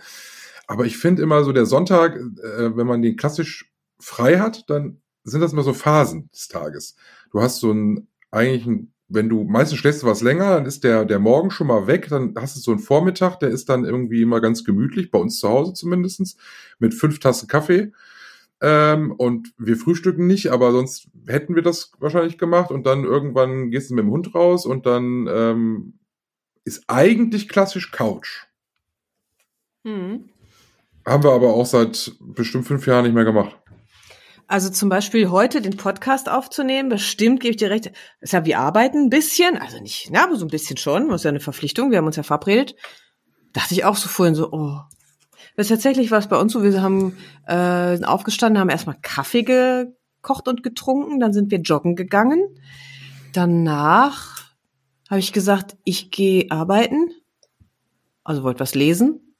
Aber 0.68 0.86
ich 0.86 0.98
finde 0.98 1.22
immer 1.22 1.42
so 1.42 1.52
der 1.52 1.66
Sonntag, 1.66 2.16
äh, 2.16 2.76
wenn 2.76 2.86
man 2.86 3.02
den 3.02 3.16
klassisch 3.16 3.72
frei 3.98 4.38
hat, 4.38 4.70
dann 4.70 5.00
sind 5.24 5.40
das 5.40 5.52
immer 5.52 5.64
so 5.64 5.72
Phasen 5.72 6.30
des 6.32 6.46
Tages. 6.46 6.94
Du 7.32 7.40
hast 7.40 7.58
so 7.58 7.72
ein, 7.72 8.06
eigentlich 8.30 8.66
ein, 8.66 8.92
wenn 9.08 9.28
du, 9.28 9.42
meistens 9.42 9.78
schläfst 9.78 10.04
du 10.04 10.06
was 10.06 10.22
länger, 10.22 10.54
dann 10.54 10.66
ist 10.66 10.84
der, 10.84 11.04
der 11.04 11.18
Morgen 11.18 11.50
schon 11.50 11.66
mal 11.66 11.88
weg, 11.88 12.06
dann 12.08 12.34
hast 12.36 12.54
du 12.54 12.60
so 12.60 12.70
einen 12.70 12.78
Vormittag, 12.78 13.40
der 13.40 13.48
ist 13.50 13.68
dann 13.68 13.84
irgendwie 13.84 14.22
immer 14.22 14.40
ganz 14.40 14.64
gemütlich, 14.64 15.10
bei 15.10 15.18
uns 15.18 15.40
zu 15.40 15.48
Hause 15.48 15.72
zumindestens 15.72 16.36
mit 16.78 16.94
fünf 16.94 17.18
Tassen 17.18 17.48
Kaffee. 17.48 17.90
Ähm, 18.62 19.12
und 19.12 19.52
wir 19.56 19.76
frühstücken 19.76 20.26
nicht, 20.26 20.48
aber 20.48 20.72
sonst 20.72 21.08
hätten 21.26 21.54
wir 21.54 21.62
das 21.62 21.92
wahrscheinlich 21.98 22.36
gemacht 22.36 22.70
und 22.70 22.84
dann 22.86 23.04
irgendwann 23.04 23.70
gehst 23.70 23.90
du 23.90 23.94
mit 23.94 24.04
dem 24.04 24.10
Hund 24.10 24.34
raus 24.34 24.66
und 24.66 24.84
dann 24.84 25.26
ähm, 25.32 25.98
ist 26.64 26.84
eigentlich 26.86 27.48
klassisch 27.48 27.90
Couch. 27.90 28.44
Hm. 29.84 30.28
Haben 31.06 31.24
wir 31.24 31.32
aber 31.32 31.54
auch 31.54 31.64
seit 31.64 32.12
bestimmt 32.20 32.66
fünf 32.66 32.86
Jahren 32.86 33.04
nicht 33.04 33.14
mehr 33.14 33.24
gemacht. 33.24 33.56
Also 34.46 34.68
zum 34.68 34.88
Beispiel 34.88 35.30
heute 35.30 35.62
den 35.62 35.76
Podcast 35.76 36.28
aufzunehmen, 36.28 36.88
bestimmt 36.88 37.40
gebe 37.40 37.52
ich 37.52 37.56
dir 37.56 37.70
recht. 37.70 37.92
Ist 38.20 38.32
ja, 38.32 38.44
wir 38.44 38.58
arbeiten 38.58 39.04
ein 39.04 39.08
bisschen, 39.08 39.56
also 39.56 39.80
nicht, 39.80 40.08
na, 40.10 40.24
aber 40.24 40.36
so 40.36 40.44
ein 40.44 40.50
bisschen 40.50 40.76
schon. 40.76 41.08
Das 41.08 41.20
ist 41.20 41.24
ja 41.24 41.30
eine 41.30 41.40
Verpflichtung. 41.40 41.92
Wir 41.92 41.98
haben 41.98 42.06
uns 42.06 42.16
ja 42.16 42.24
verabredet. 42.24 42.74
Dachte 43.52 43.74
ich 43.74 43.84
auch 43.84 43.96
so 43.96 44.08
vorhin 44.08 44.34
so, 44.34 44.50
oh. 44.52 44.80
Das 45.60 45.66
ist 45.66 45.76
tatsächlich 45.76 46.10
was 46.10 46.26
bei 46.26 46.38
uns 46.38 46.54
so. 46.54 46.62
Wir 46.62 46.80
haben 46.80 47.18
äh, 47.46 47.94
sind 47.94 48.06
aufgestanden, 48.06 48.58
haben 48.58 48.70
erstmal 48.70 48.96
Kaffee 49.02 49.42
gekocht 49.42 50.48
und 50.48 50.62
getrunken, 50.62 51.20
dann 51.20 51.34
sind 51.34 51.50
wir 51.50 51.58
joggen 51.58 51.96
gegangen. 51.96 52.40
Danach 53.34 54.54
habe 55.10 55.20
ich 55.20 55.34
gesagt, 55.34 55.76
ich 55.84 56.10
gehe 56.10 56.50
arbeiten. 56.50 57.10
Also 58.24 58.42
wollte 58.42 58.60
was 58.60 58.74
lesen. 58.74 59.34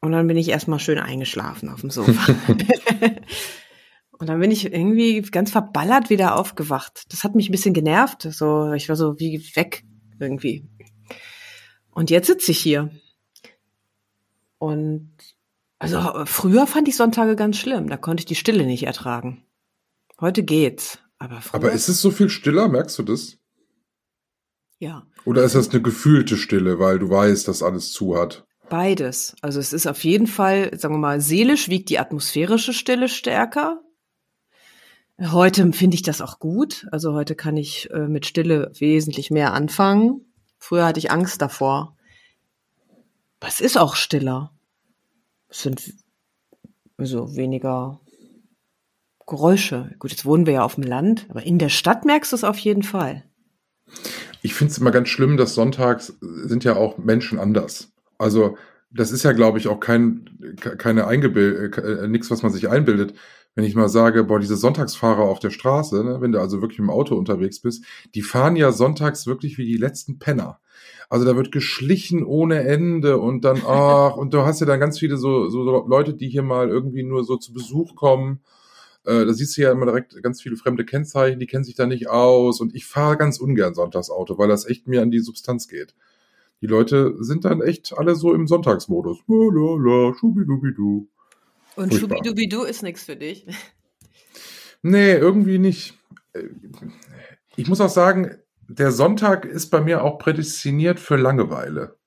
Und 0.00 0.12
dann 0.12 0.28
bin 0.28 0.36
ich 0.36 0.50
erstmal 0.50 0.78
schön 0.78 1.00
eingeschlafen 1.00 1.68
auf 1.68 1.80
dem 1.80 1.90
Sofa. 1.90 2.32
Und 4.12 4.28
dann 4.28 4.38
bin 4.38 4.52
ich 4.52 4.72
irgendwie 4.72 5.20
ganz 5.22 5.50
verballert 5.50 6.10
wieder 6.10 6.38
aufgewacht. 6.38 7.06
Das 7.12 7.24
hat 7.24 7.34
mich 7.34 7.48
ein 7.48 7.52
bisschen 7.52 7.74
genervt. 7.74 8.22
So, 8.22 8.70
ich 8.70 8.88
war 8.88 8.94
so 8.94 9.18
wie 9.18 9.44
weg 9.56 9.82
irgendwie. 10.20 10.68
Und 11.90 12.08
jetzt 12.08 12.28
sitze 12.28 12.52
ich 12.52 12.60
hier. 12.60 12.92
Und 14.60 15.09
also 15.80 16.24
früher 16.26 16.66
fand 16.66 16.86
ich 16.88 16.96
Sonntage 16.96 17.34
ganz 17.36 17.56
schlimm. 17.56 17.88
Da 17.88 17.96
konnte 17.96 18.20
ich 18.20 18.26
die 18.26 18.34
Stille 18.36 18.64
nicht 18.64 18.84
ertragen. 18.84 19.44
Heute 20.20 20.42
geht's. 20.44 20.98
Aber 21.18 21.40
früher, 21.40 21.54
Aber 21.56 21.72
ist 21.72 21.88
es 21.88 22.00
so 22.00 22.10
viel 22.10 22.28
stiller, 22.28 22.68
merkst 22.68 22.98
du 22.98 23.02
das? 23.02 23.36
ja, 24.78 25.06
Oder 25.26 25.42
ist 25.44 25.54
das 25.54 25.68
eine 25.70 25.82
gefühlte 25.82 26.36
Stille, 26.38 26.78
weil 26.78 26.98
du 26.98 27.10
weißt, 27.10 27.46
dass 27.48 27.62
alles 27.62 27.92
zu 27.92 28.16
hat? 28.16 28.46
beides. 28.70 29.34
Also 29.42 29.58
es 29.58 29.72
ist 29.72 29.86
auf 29.88 30.04
jeden 30.04 30.28
Fall, 30.28 30.70
sagen 30.78 30.94
wir 30.94 30.98
mal, 30.98 31.20
seelisch 31.20 31.68
wiegt 31.68 31.90
die 31.90 31.98
atmosphärische 31.98 32.72
Stille 32.72 33.08
stärker. 33.08 33.82
Heute 35.20 35.70
finde 35.72 35.96
ich 35.96 36.02
das 36.02 36.22
auch 36.22 36.38
gut. 36.38 36.86
Also 36.92 37.12
heute 37.12 37.34
kann 37.34 37.56
ich 37.58 37.90
äh, 37.90 38.06
mit 38.06 38.24
Stille 38.26 38.70
wesentlich 38.78 39.30
mehr 39.30 39.52
anfangen. 39.52 40.24
Früher 40.56 40.86
hatte 40.86 41.00
ich 41.00 41.10
Angst 41.10 41.42
davor. 41.42 41.96
Aber 43.40 43.48
es 43.48 43.60
ist 43.60 43.76
auch 43.76 43.96
stiller. 43.96 44.52
Sind 45.50 45.94
also 46.96 47.36
weniger 47.36 48.00
Geräusche. 49.26 49.94
Gut, 49.98 50.10
jetzt 50.10 50.24
wohnen 50.24 50.46
wir 50.46 50.54
ja 50.54 50.64
auf 50.64 50.74
dem 50.74 50.84
Land, 50.84 51.26
aber 51.30 51.44
in 51.44 51.58
der 51.58 51.68
Stadt 51.68 52.04
merkst 52.04 52.32
du 52.32 52.36
es 52.36 52.44
auf 52.44 52.58
jeden 52.58 52.82
Fall. 52.82 53.24
Ich 54.42 54.54
finde 54.54 54.72
es 54.72 54.78
immer 54.78 54.90
ganz 54.90 55.08
schlimm, 55.08 55.36
dass 55.36 55.54
sonntags 55.54 56.18
sind 56.20 56.64
ja 56.64 56.76
auch 56.76 56.98
Menschen 56.98 57.38
anders. 57.38 57.92
Also 58.18 58.56
das 58.90 59.12
ist 59.12 59.22
ja, 59.22 59.32
glaube 59.32 59.58
ich, 59.58 59.68
auch 59.68 59.80
kein 59.80 60.56
keine 60.56 61.06
Eingebild, 61.06 61.78
äh, 61.78 62.08
nichts, 62.08 62.30
was 62.30 62.42
man 62.42 62.52
sich 62.52 62.68
einbildet. 62.68 63.14
Wenn 63.54 63.64
ich 63.64 63.74
mal 63.74 63.88
sage, 63.88 64.24
boah, 64.24 64.38
diese 64.38 64.56
Sonntagsfahrer 64.56 65.22
auf 65.22 65.40
der 65.40 65.50
Straße, 65.50 66.04
ne, 66.04 66.20
wenn 66.20 66.32
du 66.32 66.40
also 66.40 66.60
wirklich 66.60 66.78
im 66.78 66.90
Auto 66.90 67.16
unterwegs 67.16 67.60
bist, 67.60 67.84
die 68.14 68.22
fahren 68.22 68.56
ja 68.56 68.70
sonntags 68.70 69.26
wirklich 69.26 69.58
wie 69.58 69.66
die 69.66 69.76
letzten 69.76 70.18
Penner. 70.18 70.60
Also 71.08 71.26
da 71.26 71.36
wird 71.36 71.50
geschlichen 71.50 72.24
ohne 72.24 72.60
Ende 72.60 73.18
und 73.18 73.44
dann, 73.44 73.62
ach, 73.66 74.16
und 74.16 74.32
du 74.32 74.42
hast 74.42 74.60
ja 74.60 74.66
dann 74.66 74.80
ganz 74.80 74.98
viele 74.98 75.16
so, 75.16 75.48
so 75.48 75.62
Leute, 75.86 76.14
die 76.14 76.28
hier 76.28 76.44
mal 76.44 76.68
irgendwie 76.68 77.02
nur 77.02 77.24
so 77.24 77.36
zu 77.36 77.52
Besuch 77.52 77.96
kommen. 77.96 78.40
Äh, 79.04 79.24
da 79.26 79.32
siehst 79.32 79.56
du 79.56 79.62
ja 79.62 79.72
immer 79.72 79.86
direkt 79.86 80.22
ganz 80.22 80.40
viele 80.40 80.56
fremde 80.56 80.84
Kennzeichen, 80.84 81.40
die 81.40 81.46
kennen 81.46 81.64
sich 81.64 81.74
da 81.74 81.86
nicht 81.86 82.08
aus. 82.08 82.60
Und 82.60 82.74
ich 82.74 82.86
fahre 82.86 83.16
ganz 83.16 83.38
ungern 83.40 83.74
Sonntagsauto, 83.74 84.38
weil 84.38 84.48
das 84.48 84.66
echt 84.66 84.86
mir 84.86 85.02
an 85.02 85.10
die 85.10 85.20
Substanz 85.20 85.68
geht. 85.68 85.94
Die 86.60 86.66
Leute 86.66 87.16
sind 87.20 87.44
dann 87.44 87.62
echt 87.62 87.96
alle 87.96 88.14
so 88.14 88.34
im 88.34 88.46
Sonntagsmodus. 88.46 89.18
La, 89.26 89.36
la, 89.52 89.76
la, 90.08 90.14
schubidubidu. 90.14 91.08
Und. 91.76 91.94
Schubidubidu 91.94 92.62
ist 92.62 92.82
nichts 92.82 93.04
für 93.04 93.16
dich. 93.16 93.46
Nee, 94.82 95.12
irgendwie 95.12 95.58
nicht. 95.58 95.98
Ich 97.56 97.68
muss 97.68 97.80
auch 97.80 97.88
sagen, 97.88 98.36
der 98.68 98.92
Sonntag 98.92 99.44
ist 99.44 99.70
bei 99.70 99.80
mir 99.80 100.04
auch 100.04 100.18
prädestiniert 100.18 101.00
für 101.00 101.16
Langeweile. 101.16 101.98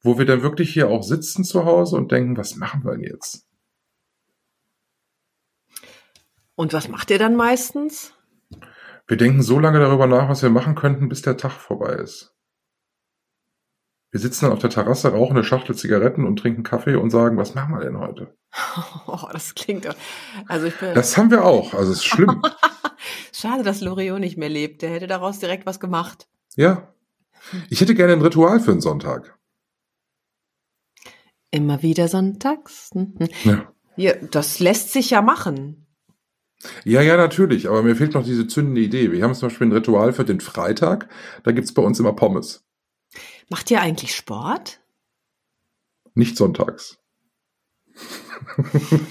Wo 0.00 0.18
wir 0.18 0.26
dann 0.26 0.42
wirklich 0.42 0.72
hier 0.72 0.88
auch 0.88 1.02
sitzen 1.02 1.44
zu 1.44 1.64
Hause 1.64 1.96
und 1.96 2.12
denken, 2.12 2.36
was 2.36 2.56
machen 2.56 2.84
wir 2.84 2.92
denn 2.92 3.04
jetzt? 3.04 3.46
Und 6.54 6.72
was 6.72 6.88
macht 6.88 7.10
ihr 7.10 7.18
dann 7.18 7.36
meistens? 7.36 8.12
Wir 9.06 9.16
denken 9.16 9.42
so 9.42 9.58
lange 9.58 9.78
darüber 9.78 10.06
nach, 10.06 10.28
was 10.28 10.42
wir 10.42 10.50
machen 10.50 10.74
könnten, 10.74 11.08
bis 11.08 11.22
der 11.22 11.36
Tag 11.36 11.52
vorbei 11.52 11.94
ist. 11.94 12.34
Wir 14.10 14.20
sitzen 14.20 14.46
dann 14.46 14.52
auf 14.54 14.58
der 14.60 14.70
Terrasse, 14.70 15.12
rauchen 15.12 15.36
eine 15.36 15.44
Schachtel 15.44 15.76
Zigaretten 15.76 16.24
und 16.26 16.38
trinken 16.38 16.62
Kaffee 16.62 16.94
und 16.96 17.10
sagen, 17.10 17.36
was 17.36 17.54
machen 17.54 17.74
wir 17.74 17.80
denn 17.80 17.98
heute? 17.98 18.34
Oh, 19.06 19.28
das 19.32 19.54
klingt 19.54 19.84
doch. 19.86 19.94
Also 20.46 20.66
ich 20.66 20.76
bin. 20.76 20.94
Das 20.94 21.16
haben 21.16 21.30
wir 21.30 21.44
auch. 21.44 21.74
Also 21.74 21.92
es 21.92 21.98
ist 21.98 22.04
schlimm. 22.06 22.42
Schade, 23.32 23.62
dass 23.62 23.80
Loriot 23.80 24.20
nicht 24.20 24.36
mehr 24.38 24.48
lebt. 24.48 24.82
Der 24.82 24.90
hätte 24.90 25.06
daraus 25.06 25.38
direkt 25.38 25.66
was 25.66 25.80
gemacht. 25.80 26.28
ja. 26.56 26.92
Ich 27.70 27.80
hätte 27.80 27.94
gerne 27.94 28.12
ein 28.14 28.20
Ritual 28.20 28.60
für 28.60 28.72
einen 28.72 28.80
Sonntag. 28.80 29.38
Immer 31.50 31.82
wieder 31.82 32.08
sonntags. 32.08 32.90
Mhm. 32.94 33.16
Ja. 33.44 33.72
Ja, 33.96 34.12
das 34.14 34.58
lässt 34.58 34.92
sich 34.92 35.10
ja 35.10 35.22
machen. 35.22 35.86
Ja, 36.84 37.00
ja, 37.00 37.16
natürlich. 37.16 37.68
Aber 37.68 37.82
mir 37.82 37.96
fehlt 37.96 38.14
noch 38.14 38.24
diese 38.24 38.46
zündende 38.46 38.80
Idee. 38.80 39.12
Wir 39.12 39.22
haben 39.22 39.34
zum 39.34 39.48
Beispiel 39.48 39.68
ein 39.68 39.72
Ritual 39.72 40.12
für 40.12 40.24
den 40.24 40.40
Freitag. 40.40 41.08
Da 41.44 41.52
gibt's 41.52 41.72
bei 41.72 41.82
uns 41.82 42.00
immer 42.00 42.12
Pommes. 42.12 42.67
Macht 43.48 43.70
ihr 43.70 43.80
eigentlich 43.80 44.14
Sport? 44.14 44.80
Nicht 46.14 46.36
sonntags. 46.36 46.98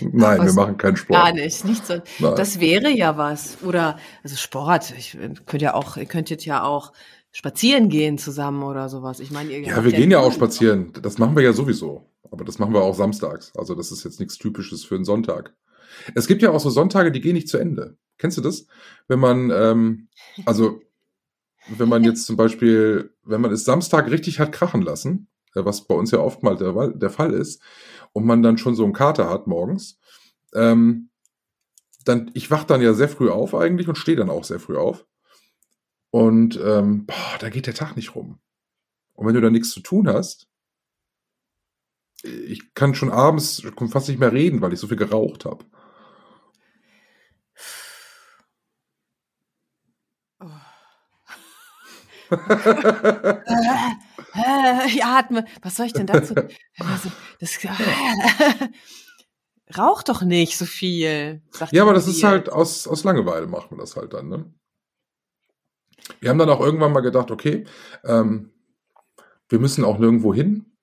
Nein, 0.01 0.39
wir 0.39 0.47
Was? 0.47 0.55
machen 0.55 0.77
keinen 0.77 0.97
Sport. 0.97 1.19
Gar 1.19 1.33
nicht, 1.33 1.65
nicht 1.65 1.85
so. 1.85 2.01
Nein. 2.19 2.35
Das 2.35 2.59
wäre 2.59 2.89
ja 2.89 3.17
was. 3.17 3.57
Oder, 3.63 3.97
also 4.23 4.35
Sport. 4.35 4.93
Ich 4.97 5.17
könnt 5.45 5.61
ja 5.61 5.73
auch, 5.73 5.97
ihr 5.97 6.05
könntet 6.05 6.45
ja 6.45 6.63
auch 6.63 6.93
spazieren 7.31 7.89
gehen 7.89 8.17
zusammen 8.17 8.63
oder 8.63 8.89
sowas. 8.89 9.19
Ich 9.19 9.31
meine, 9.31 9.51
ihr 9.51 9.59
Ja, 9.61 9.83
wir 9.83 9.91
gehen 9.91 10.11
ja 10.11 10.19
auch 10.19 10.31
spazieren. 10.31 10.93
Das 11.01 11.17
machen 11.17 11.35
wir 11.35 11.43
ja 11.43 11.53
sowieso. 11.53 12.09
Aber 12.31 12.43
das 12.43 12.59
machen 12.59 12.73
wir 12.73 12.81
auch 12.81 12.95
samstags. 12.95 13.51
Also 13.55 13.75
das 13.75 13.91
ist 13.91 14.03
jetzt 14.03 14.19
nichts 14.19 14.37
Typisches 14.37 14.83
für 14.83 14.95
einen 14.95 15.05
Sonntag. 15.05 15.53
Es 16.15 16.27
gibt 16.27 16.41
ja 16.41 16.51
auch 16.51 16.59
so 16.59 16.69
Sonntage, 16.69 17.11
die 17.11 17.21
gehen 17.21 17.33
nicht 17.33 17.49
zu 17.49 17.57
Ende. 17.57 17.97
Kennst 18.17 18.37
du 18.37 18.41
das? 18.41 18.67
Wenn 19.07 19.19
man, 19.19 19.51
ähm, 19.51 20.07
also 20.45 20.81
wenn 21.69 21.89
man 21.89 22.03
jetzt 22.03 22.25
zum 22.25 22.37
Beispiel, 22.37 23.13
wenn 23.23 23.41
man 23.41 23.51
es 23.51 23.65
Samstag 23.65 24.09
richtig 24.09 24.39
hat 24.39 24.51
krachen 24.51 24.81
lassen, 24.81 25.27
äh, 25.55 25.65
was 25.65 25.85
bei 25.85 25.95
uns 25.95 26.11
ja 26.11 26.19
oftmals 26.19 26.59
der, 26.59 26.89
der 26.89 27.09
Fall 27.09 27.33
ist, 27.33 27.61
und 28.13 28.25
man 28.25 28.41
dann 28.41 28.57
schon 28.57 28.75
so 28.75 28.83
einen 28.83 28.93
Kater 28.93 29.29
hat 29.29 29.47
morgens, 29.47 29.99
ähm, 30.53 31.09
dann, 32.05 32.31
ich 32.33 32.49
wach 32.49 32.63
dann 32.63 32.81
ja 32.81 32.93
sehr 32.93 33.09
früh 33.09 33.29
auf 33.29 33.53
eigentlich 33.53 33.87
und 33.87 33.97
stehe 33.97 34.17
dann 34.17 34.29
auch 34.29 34.43
sehr 34.43 34.59
früh 34.59 34.77
auf. 34.77 35.05
Und 36.09 36.59
ähm, 36.63 37.05
boah, 37.05 37.37
da 37.39 37.49
geht 37.49 37.67
der 37.67 37.73
Tag 37.73 37.95
nicht 37.95 38.15
rum. 38.15 38.39
Und 39.13 39.27
wenn 39.27 39.33
du 39.33 39.41
da 39.41 39.49
nichts 39.49 39.71
zu 39.71 39.81
tun 39.81 40.07
hast, 40.07 40.47
ich 42.23 42.73
kann 42.73 42.95
schon 42.95 43.11
abends 43.11 43.61
fast 43.89 44.07
nicht 44.07 44.19
mehr 44.19 44.31
reden, 44.31 44.61
weil 44.61 44.73
ich 44.73 44.79
so 44.79 44.87
viel 44.87 44.97
geraucht 44.97 45.45
habe. 45.45 45.65
Äh, 54.37 54.89
ja, 54.95 55.17
atme. 55.17 55.45
Was 55.61 55.75
soll 55.77 55.87
ich 55.87 55.93
denn 55.93 56.05
dazu? 56.05 56.35
Also, 56.79 57.11
das, 57.39 57.57
rauch 59.77 60.03
doch 60.03 60.21
nicht 60.21 60.57
so 60.57 60.65
viel. 60.65 61.41
Ja, 61.71 61.81
aber 61.83 61.93
das 61.93 62.07
ist 62.07 62.23
halt 62.23 62.49
aus, 62.49 62.87
aus 62.87 63.03
Langeweile 63.03 63.47
macht 63.47 63.71
man 63.71 63.79
das 63.79 63.95
halt 63.95 64.13
dann, 64.13 64.29
ne? 64.29 64.53
Wir 66.19 66.29
haben 66.29 66.37
dann 66.37 66.49
auch 66.49 66.61
irgendwann 66.61 66.93
mal 66.93 67.01
gedacht, 67.01 67.31
okay, 67.31 67.65
ähm, 68.05 68.51
wir 69.49 69.59
müssen 69.59 69.83
auch 69.83 69.97
nirgendwo 69.97 70.33
hin. 70.33 70.77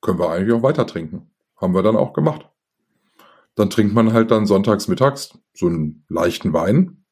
Können 0.00 0.18
wir 0.18 0.30
eigentlich 0.30 0.54
auch 0.54 0.62
weiter 0.62 0.86
trinken. 0.86 1.30
Haben 1.56 1.74
wir 1.74 1.82
dann 1.82 1.96
auch 1.96 2.12
gemacht. 2.12 2.48
Dann 3.56 3.70
trinkt 3.70 3.94
man 3.94 4.12
halt 4.12 4.30
dann 4.30 4.46
sonntags 4.46 4.86
mittags 4.86 5.38
so 5.54 5.66
einen 5.66 6.04
leichten 6.08 6.52
Wein. 6.52 7.05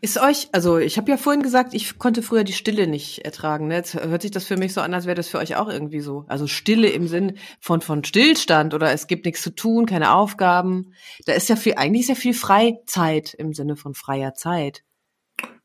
Ist 0.00 0.20
euch, 0.20 0.48
also 0.50 0.78
ich 0.78 0.98
habe 0.98 1.10
ja 1.10 1.16
vorhin 1.16 1.42
gesagt, 1.42 1.72
ich 1.72 1.98
konnte 1.98 2.22
früher 2.22 2.42
die 2.42 2.52
Stille 2.52 2.88
nicht 2.88 3.24
ertragen. 3.24 3.68
Ne? 3.68 3.76
Jetzt 3.76 3.94
hört 3.94 4.22
sich 4.22 4.32
das 4.32 4.44
für 4.44 4.56
mich 4.56 4.74
so 4.74 4.80
an, 4.80 4.92
als 4.92 5.06
wäre 5.06 5.14
das 5.14 5.28
für 5.28 5.38
euch 5.38 5.54
auch 5.54 5.68
irgendwie 5.68 6.00
so. 6.00 6.24
Also 6.26 6.48
Stille 6.48 6.88
im 6.88 7.06
Sinn 7.06 7.38
von 7.60 7.80
von 7.80 8.02
Stillstand 8.02 8.74
oder 8.74 8.90
es 8.92 9.06
gibt 9.06 9.24
nichts 9.24 9.42
zu 9.42 9.54
tun, 9.54 9.86
keine 9.86 10.14
Aufgaben. 10.14 10.94
Da 11.26 11.32
ist 11.34 11.48
ja 11.48 11.54
viel, 11.54 11.74
eigentlich 11.76 12.02
ist 12.02 12.08
ja 12.08 12.14
viel 12.16 12.34
Freizeit 12.34 13.34
im 13.34 13.52
Sinne 13.52 13.76
von 13.76 13.94
freier 13.94 14.34
Zeit. 14.34 14.82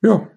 Ja. 0.01 0.29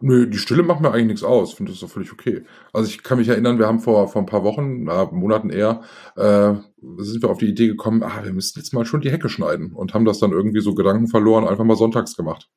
Nö, 0.00 0.26
die 0.26 0.38
Stille 0.38 0.62
macht 0.62 0.80
mir 0.80 0.90
eigentlich 0.92 1.06
nichts 1.06 1.22
aus. 1.22 1.52
Finde 1.52 1.72
das 1.72 1.80
doch 1.80 1.90
völlig 1.90 2.12
okay. 2.12 2.44
Also 2.72 2.88
ich 2.88 3.02
kann 3.02 3.18
mich 3.18 3.28
erinnern, 3.28 3.58
wir 3.58 3.66
haben 3.66 3.80
vor, 3.80 4.08
vor 4.08 4.22
ein 4.22 4.26
paar 4.26 4.44
Wochen, 4.44 4.84
na, 4.84 5.06
Monaten 5.06 5.50
eher, 5.50 5.82
äh, 6.16 6.54
sind 6.98 7.22
wir 7.22 7.30
auf 7.30 7.38
die 7.38 7.48
Idee 7.48 7.66
gekommen, 7.66 8.02
ah, 8.02 8.24
wir 8.24 8.32
müssten 8.32 8.60
jetzt 8.60 8.72
mal 8.72 8.86
schon 8.86 9.00
die 9.00 9.10
Hecke 9.10 9.28
schneiden 9.28 9.72
und 9.72 9.92
haben 9.92 10.04
das 10.04 10.18
dann 10.18 10.32
irgendwie 10.32 10.60
so 10.60 10.74
Gedanken 10.74 11.08
verloren, 11.08 11.46
einfach 11.46 11.64
mal 11.64 11.76
sonntags 11.76 12.16
gemacht. 12.16 12.48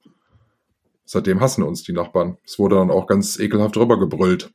Seitdem 1.11 1.39
hassen 1.39 1.63
uns 1.63 1.81
die 1.81 1.91
Nachbarn. 1.91 2.37
Es 2.45 2.59
wurde 2.59 2.75
dann 2.75 2.91
auch 2.91 3.07
ganz 3.07 3.39
ekelhaft 3.39 3.75
drüber 3.75 3.99
gebrüllt. 3.99 4.51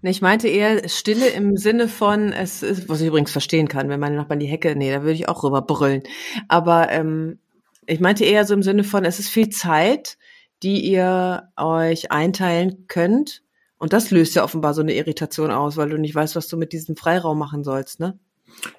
Ne, 0.00 0.08
ich 0.08 0.22
meinte 0.22 0.48
eher 0.48 0.88
Stille 0.88 1.28
im 1.28 1.58
Sinne 1.58 1.86
von, 1.86 2.32
es 2.32 2.62
ist, 2.62 2.88
was 2.88 3.02
ich 3.02 3.08
übrigens 3.08 3.30
verstehen 3.30 3.68
kann, 3.68 3.90
wenn 3.90 4.00
meine 4.00 4.16
Nachbarn 4.16 4.40
die 4.40 4.46
Hecke, 4.46 4.74
nee, 4.74 4.90
da 4.90 5.02
würde 5.02 5.12
ich 5.12 5.28
auch 5.28 5.44
rüber 5.44 5.60
brüllen. 5.60 6.02
Aber 6.48 6.90
ähm, 6.90 7.40
ich 7.86 8.00
meinte 8.00 8.24
eher 8.24 8.46
so 8.46 8.54
im 8.54 8.62
Sinne 8.62 8.84
von, 8.84 9.04
es 9.04 9.18
ist 9.18 9.28
viel 9.28 9.50
Zeit, 9.50 10.16
die 10.62 10.80
ihr 10.80 11.52
euch 11.58 12.10
einteilen 12.10 12.86
könnt. 12.88 13.42
Und 13.76 13.92
das 13.92 14.10
löst 14.10 14.34
ja 14.34 14.44
offenbar 14.44 14.72
so 14.72 14.80
eine 14.80 14.94
Irritation 14.94 15.50
aus, 15.50 15.76
weil 15.76 15.90
du 15.90 15.98
nicht 15.98 16.14
weißt, 16.14 16.36
was 16.36 16.48
du 16.48 16.56
mit 16.56 16.72
diesem 16.72 16.96
Freiraum 16.96 17.38
machen 17.38 17.64
sollst, 17.64 18.00
ne? 18.00 18.18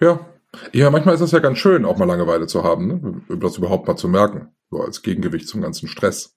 Ja. 0.02 0.26
Ja, 0.74 0.90
manchmal 0.90 1.14
ist 1.14 1.22
es 1.22 1.30
ja 1.30 1.38
ganz 1.38 1.60
schön, 1.60 1.86
auch 1.86 1.98
mal 1.98 2.06
Langeweile 2.06 2.48
zu 2.48 2.64
haben, 2.64 2.88
ne? 2.88 3.38
Das 3.38 3.58
überhaupt 3.58 3.88
mal 3.88 3.98
zu 3.98 4.08
merken. 4.08 4.48
So 4.72 4.82
als 4.82 5.04
Gegengewicht 5.04 5.48
zum 5.48 5.62
ganzen 5.62 5.88
Stress. 5.88 6.37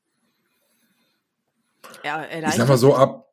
Ja, 2.04 2.24
Ich 2.48 2.54
sag 2.54 2.68
mal 2.68 2.76
so 2.76 2.94
ab, 2.94 3.32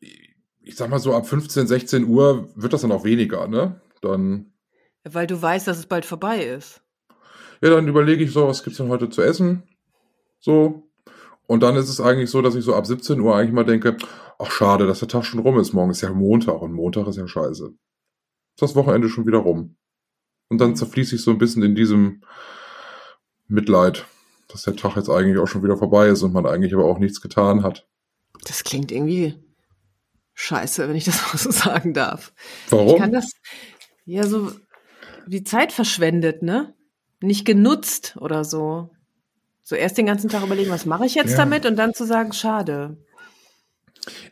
ich 0.00 0.76
sag 0.76 0.88
mal 0.90 0.98
so 0.98 1.14
ab 1.14 1.26
15, 1.26 1.66
16 1.66 2.04
Uhr 2.06 2.48
wird 2.54 2.72
das 2.72 2.82
dann 2.82 2.92
auch 2.92 3.04
weniger, 3.04 3.46
ne? 3.48 3.80
Dann, 4.00 4.52
Weil 5.04 5.26
du 5.26 5.40
weißt, 5.40 5.66
dass 5.66 5.78
es 5.78 5.86
bald 5.86 6.04
vorbei 6.04 6.44
ist. 6.44 6.82
ja, 7.60 7.70
dann 7.70 7.88
überlege 7.88 8.24
ich 8.24 8.32
so, 8.32 8.46
was 8.46 8.62
gibt's 8.62 8.78
denn 8.78 8.88
heute 8.88 9.10
zu 9.10 9.22
essen? 9.22 9.62
So. 10.40 10.88
Und 11.46 11.62
dann 11.62 11.76
ist 11.76 11.88
es 11.88 12.00
eigentlich 12.00 12.30
so, 12.30 12.40
dass 12.40 12.54
ich 12.54 12.64
so 12.64 12.74
ab 12.74 12.86
17 12.86 13.20
Uhr 13.20 13.36
eigentlich 13.36 13.52
mal 13.52 13.64
denke, 13.64 13.96
ach 14.38 14.50
schade, 14.50 14.86
dass 14.86 15.00
der 15.00 15.08
Tag 15.08 15.24
schon 15.24 15.40
rum 15.40 15.58
ist. 15.58 15.72
Morgen 15.72 15.90
ist 15.90 16.00
ja 16.00 16.10
Montag 16.12 16.62
und 16.62 16.72
Montag 16.72 17.06
ist 17.08 17.16
ja 17.16 17.26
scheiße. 17.28 17.66
Ist 17.66 18.62
das 18.62 18.74
Wochenende 18.74 19.08
schon 19.08 19.26
wieder 19.26 19.38
rum. 19.38 19.76
Und 20.48 20.58
dann 20.60 20.76
zerfließe 20.76 21.16
ich 21.16 21.22
so 21.22 21.30
ein 21.30 21.38
bisschen 21.38 21.62
in 21.62 21.74
diesem 21.74 22.22
Mitleid, 23.48 24.06
dass 24.52 24.62
der 24.62 24.76
Tag 24.76 24.96
jetzt 24.96 25.08
eigentlich 25.08 25.38
auch 25.38 25.46
schon 25.48 25.62
wieder 25.62 25.76
vorbei 25.76 26.08
ist 26.08 26.22
und 26.22 26.32
man 26.32 26.46
eigentlich 26.46 26.74
aber 26.74 26.84
auch 26.84 26.98
nichts 26.98 27.20
getan 27.20 27.62
hat. 27.62 27.86
Das 28.46 28.64
klingt 28.64 28.92
irgendwie 28.92 29.34
scheiße, 30.34 30.88
wenn 30.88 30.96
ich 30.96 31.04
das 31.04 31.20
mal 31.32 31.38
so 31.38 31.50
sagen 31.50 31.92
darf. 31.94 32.32
Warum? 32.70 32.88
Ich 32.88 32.96
kann 32.96 33.12
das 33.12 33.32
ja 34.04 34.26
so 34.26 34.52
die 35.26 35.44
Zeit 35.44 35.72
verschwendet, 35.72 36.42
ne? 36.42 36.74
Nicht 37.20 37.44
genutzt 37.44 38.16
oder 38.20 38.44
so. 38.44 38.90
So 39.62 39.76
erst 39.76 39.96
den 39.96 40.06
ganzen 40.06 40.28
Tag 40.28 40.42
überlegen, 40.42 40.70
was 40.70 40.86
mache 40.86 41.06
ich 41.06 41.14
jetzt 41.14 41.32
Ja. 41.32 41.36
damit 41.38 41.66
und 41.66 41.76
dann 41.76 41.94
zu 41.94 42.04
sagen, 42.04 42.32
schade. 42.32 42.96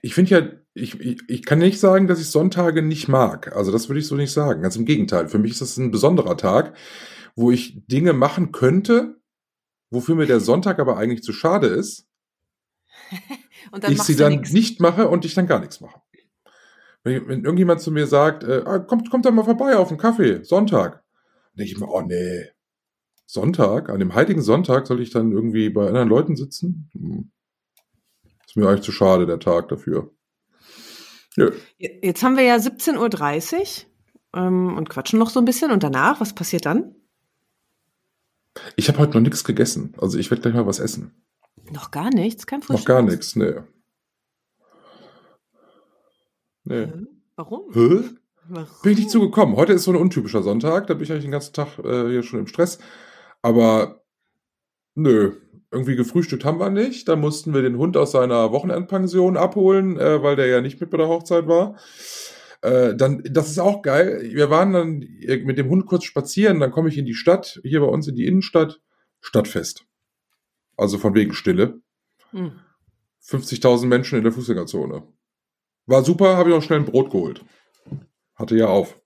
Ich 0.03 0.15
finde 0.15 0.31
ja, 0.31 0.49
ich, 0.75 0.99
ich, 0.99 1.21
ich 1.29 1.45
kann 1.45 1.61
nicht 1.61 1.79
sagen, 1.79 2.09
dass 2.09 2.21
ich 2.21 2.27
Sonntage 2.29 2.83
nicht 2.83 3.07
mag. 3.07 3.55
Also 3.55 3.71
das 3.71 3.89
würde 3.89 4.01
ich 4.01 4.07
so 4.09 4.17
nicht 4.17 4.33
sagen. 4.33 4.63
Ganz 4.63 4.75
im 4.75 4.85
Gegenteil. 4.85 5.29
Für 5.29 5.39
mich 5.39 5.53
ist 5.53 5.61
das 5.61 5.77
ein 5.77 5.93
besonderer 5.93 6.37
Tag, 6.37 6.75
wo 7.37 7.53
ich 7.53 7.87
Dinge 7.87 8.13
machen 8.13 8.51
könnte, 8.51 9.20
wofür 9.91 10.15
mir 10.15 10.27
der 10.27 10.41
Sonntag 10.51 10.79
aber 10.79 10.97
eigentlich 10.97 11.23
zu 11.23 11.33
schade 11.33 11.67
ist. 11.67 12.07
Ich 13.89 14.03
sie 14.03 14.17
dann 14.17 14.33
nix. 14.37 14.53
nicht 14.53 14.81
mache 14.81 15.09
und 15.09 15.25
ich 15.25 15.35
dann 15.35 15.47
gar 15.47 15.61
nichts 15.61 15.81
mache. 15.81 16.01
Wenn, 17.05 17.29
wenn 17.29 17.45
irgendjemand 17.45 17.81
zu 17.81 17.93
mir 17.93 18.07
sagt, 18.07 18.43
äh, 18.43 18.63
ah, 18.65 18.79
kommt, 18.79 19.11
kommt 19.11 19.27
da 19.27 19.31
mal 19.31 19.45
vorbei 19.45 19.77
auf 19.77 19.89
den 19.89 19.99
Kaffee, 19.99 20.43
Sonntag, 20.43 20.93
dann 20.93 21.59
denke 21.59 21.73
ich 21.73 21.79
mir, 21.79 21.89
oh 21.89 22.01
nee, 22.01 22.49
Sonntag, 23.27 23.91
an 23.91 24.01
dem 24.01 24.15
heiligen 24.15 24.43
Sonntag 24.43 24.87
soll 24.87 25.01
ich 25.01 25.11
dann 25.11 25.31
irgendwie 25.31 25.71
bei 25.71 25.87
anderen 25.87 26.09
Leuten 26.09 26.37
sitzen? 26.37 26.91
Hm. 26.95 27.31
Ist 28.45 28.57
mir 28.57 28.69
eigentlich 28.69 28.83
zu 28.83 28.91
schade, 28.91 29.27
der 29.27 29.39
Tag 29.39 29.69
dafür. 29.69 30.11
Nö. 31.37 31.53
Jetzt 31.79 32.25
haben 32.25 32.37
wir 32.37 32.43
ja 32.43 32.57
17.30 32.57 33.85
Uhr 34.35 34.43
ähm, 34.43 34.77
und 34.77 34.89
quatschen 34.89 35.21
noch 35.21 35.31
so 35.31 35.39
ein 35.39 35.45
bisschen. 35.45 35.71
Und 35.71 35.85
danach, 35.85 36.21
was 36.21 36.35
passiert 36.35 36.67
dann? 36.67 36.97
Ich 38.77 38.89
habe 38.89 38.99
heute 38.99 39.15
noch 39.15 39.21
nichts 39.21 39.45
gegessen. 39.45 39.95
Also 39.99 40.19
ich 40.19 40.31
werde 40.31 40.43
gleich 40.43 40.55
mal 40.55 40.67
was 40.67 40.79
essen. 40.79 41.25
Noch 41.71 41.91
gar 41.91 42.11
nichts, 42.11 42.47
kein 42.47 42.63
Frühstück. 42.63 42.89
Noch 42.89 42.95
gar 42.95 43.03
nichts, 43.03 43.37
nee. 43.37 43.55
Nee. 46.65 46.89
Warum? 47.37 47.73
Hä? 47.73 48.11
Warum? 48.49 48.67
Bin 48.83 48.93
ich 48.93 48.99
nicht 48.99 49.11
zugekommen. 49.11 49.57
Heute 49.57 49.73
ist 49.73 49.85
so 49.85 49.93
ein 49.93 49.97
untypischer 49.97 50.43
Sonntag. 50.43 50.87
Da 50.87 50.95
bin 50.95 51.05
ich 51.05 51.13
eigentlich 51.13 51.25
den 51.25 51.31
ganzen 51.31 51.53
Tag 51.53 51.79
äh, 51.79 52.09
hier 52.09 52.23
schon 52.23 52.41
im 52.41 52.47
Stress. 52.47 52.79
Aber 53.43 54.01
Nö, 54.95 55.33
irgendwie 55.71 55.97
gefrühstückt 55.97 56.45
haben 56.45 56.59
wir 56.59 56.71
nicht. 56.71 57.09
Dann 57.09 57.21
mussten 57.21 57.55
wir 57.55 57.63
den 57.63 57.79
Hund 57.79 57.97
aus 57.97 58.13
seiner 58.13 58.53
Wochenendpension 58.53 59.37
abholen, 59.37 59.99
äh, 59.99 60.23
weil 60.23 60.37
der 60.37 60.47
ja 60.47 60.61
nicht 60.61 60.81
mit 60.81 60.91
bei 60.91 60.99
der 60.99 61.09
Hochzeit 61.09 61.47
war. 61.47 61.77
Äh, 62.63 62.95
dann, 62.95 63.23
das 63.25 63.51
ist 63.51 63.59
auch 63.59 63.83
geil. 63.83 64.21
Wir 64.33 64.51
waren 64.51 64.73
dann 64.73 64.99
mit 64.99 65.59
dem 65.59 65.69
Hund 65.69 65.87
kurz 65.87 66.05
spazieren, 66.05 66.61
dann 66.61 66.71
komme 66.71 66.89
ich 66.89 66.99
in 66.99 67.07
die 67.07 67.15
Stadt, 67.15 67.61
hier 67.63 67.81
bei 67.81 67.87
uns 67.87 68.07
in 68.07 68.17
die 68.17 68.27
Innenstadt, 68.27 68.81
Stadtfest. 69.21 69.87
Also 70.77 70.99
von 70.99 71.15
wegen 71.15 71.33
Stille. 71.33 71.81
Hm. 72.31 72.53
50.000 73.25 73.87
Menschen 73.87 74.19
in 74.19 74.25
der 74.25 74.33
Fußgängerzone. 74.33 75.03
War 75.87 76.05
super, 76.05 76.37
habe 76.37 76.51
ich 76.51 76.57
auch 76.57 76.63
schnell 76.63 76.81
ein 76.81 76.87
Brot 76.87 77.11
geholt. 77.11 77.45
Hatte 78.35 78.57
ja 78.57 78.67
auf. 78.67 78.99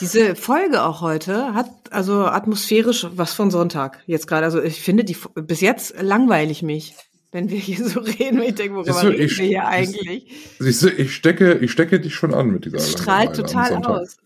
Diese 0.00 0.36
Folge 0.36 0.84
auch 0.84 1.00
heute 1.00 1.54
hat 1.54 1.70
also 1.90 2.26
atmosphärisch 2.26 3.06
was 3.10 3.32
von 3.32 3.50
Sonntag 3.50 4.02
jetzt 4.06 4.28
gerade. 4.28 4.44
Also 4.44 4.62
ich 4.62 4.80
finde 4.80 5.04
die 5.04 5.16
bis 5.34 5.60
jetzt 5.60 6.00
langweilig 6.00 6.62
mich, 6.62 6.94
wenn 7.32 7.50
wir 7.50 7.58
hier 7.58 7.84
so 7.88 8.00
reden. 8.18 8.40
Ich 8.42 8.54
denke, 8.54 8.74
worüber 8.76 9.00
du, 9.02 9.08
reden 9.08 9.22
ich- 9.24 9.38
wir 9.38 9.44
hier 9.46 9.58
ich- 9.58 9.62
eigentlich? 9.64 10.32
Siehst 10.58 10.82
du, 10.82 10.88
ich 10.90 11.14
stecke, 11.14 11.58
ich 11.58 11.70
stecke 11.72 12.00
dich 12.00 12.14
schon 12.14 12.34
an 12.34 12.50
mit 12.50 12.64
dieser 12.64 12.78
Es 12.78 12.92
strahlt 12.92 13.36
total 13.36 13.76
aus. 13.84 14.16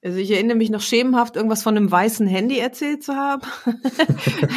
Also 0.00 0.18
ich 0.18 0.30
erinnere 0.30 0.56
mich 0.56 0.70
noch 0.70 0.80
schemenhaft, 0.80 1.34
irgendwas 1.34 1.64
von 1.64 1.76
einem 1.76 1.90
weißen 1.90 2.28
Handy 2.28 2.58
erzählt 2.58 3.02
zu 3.02 3.14
haben. 3.14 3.42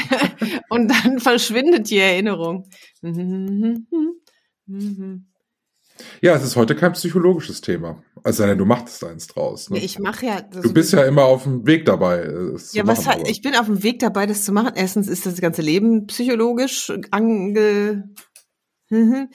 Und 0.69 0.87
dann 0.89 1.19
verschwindet 1.19 1.89
die 1.89 1.97
Erinnerung. 1.97 2.69
Ja, 6.21 6.35
es 6.35 6.43
ist 6.43 6.55
heute 6.55 6.75
kein 6.75 6.93
psychologisches 6.93 7.61
Thema. 7.61 8.03
Denn, 8.25 8.57
du 8.57 8.65
machst 8.65 9.03
eins 9.03 9.27
draus. 9.27 9.69
Ne? 9.69 9.79
Ich 9.79 9.99
mache 9.99 10.25
ja. 10.25 10.41
du 10.41 10.73
bist 10.73 10.93
ja 10.93 11.03
immer 11.03 11.25
auf 11.25 11.43
dem 11.43 11.65
Weg 11.65 11.85
dabei. 11.85 12.19
Es 12.19 12.73
Ja, 12.73 12.85
was 12.85 13.05
machen, 13.05 13.21
hat, 13.21 13.29
ich 13.29 13.41
bin 13.41 13.55
auf 13.55 13.65
dem 13.65 13.83
Weg 13.83 13.99
dabei, 13.99 14.25
das 14.25 14.43
zu 14.43 14.51
machen. 14.51 14.73
Erstens 14.75 15.07
ist 15.07 15.25
das 15.25 15.41
ganze 15.41 15.61
Leben 15.61 16.07
psychologisch 16.07 16.91
ange. 17.11 18.09
Mhm. 18.89 19.29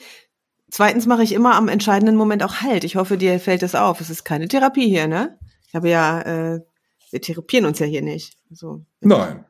Zweitens 0.69 1.05
mache 1.05 1.23
ich 1.23 1.33
immer 1.33 1.55
am 1.55 1.67
entscheidenden 1.67 2.15
Moment 2.15 2.43
auch 2.43 2.61
Halt. 2.61 2.83
Ich 2.83 2.95
hoffe, 2.95 3.17
dir 3.17 3.39
fällt 3.39 3.61
das 3.61 3.75
auf. 3.75 4.01
Es 4.01 4.09
ist 4.09 4.23
keine 4.23 4.47
Therapie 4.47 4.87
hier, 4.87 5.07
ne? 5.07 5.37
Ich 5.67 5.75
habe 5.75 5.89
ja, 5.89 6.21
äh, 6.21 6.59
wir 7.11 7.21
therapieren 7.21 7.65
uns 7.65 7.79
ja 7.79 7.85
hier 7.85 8.01
nicht. 8.01 8.37
So. 8.51 8.85
Nein, 9.01 9.45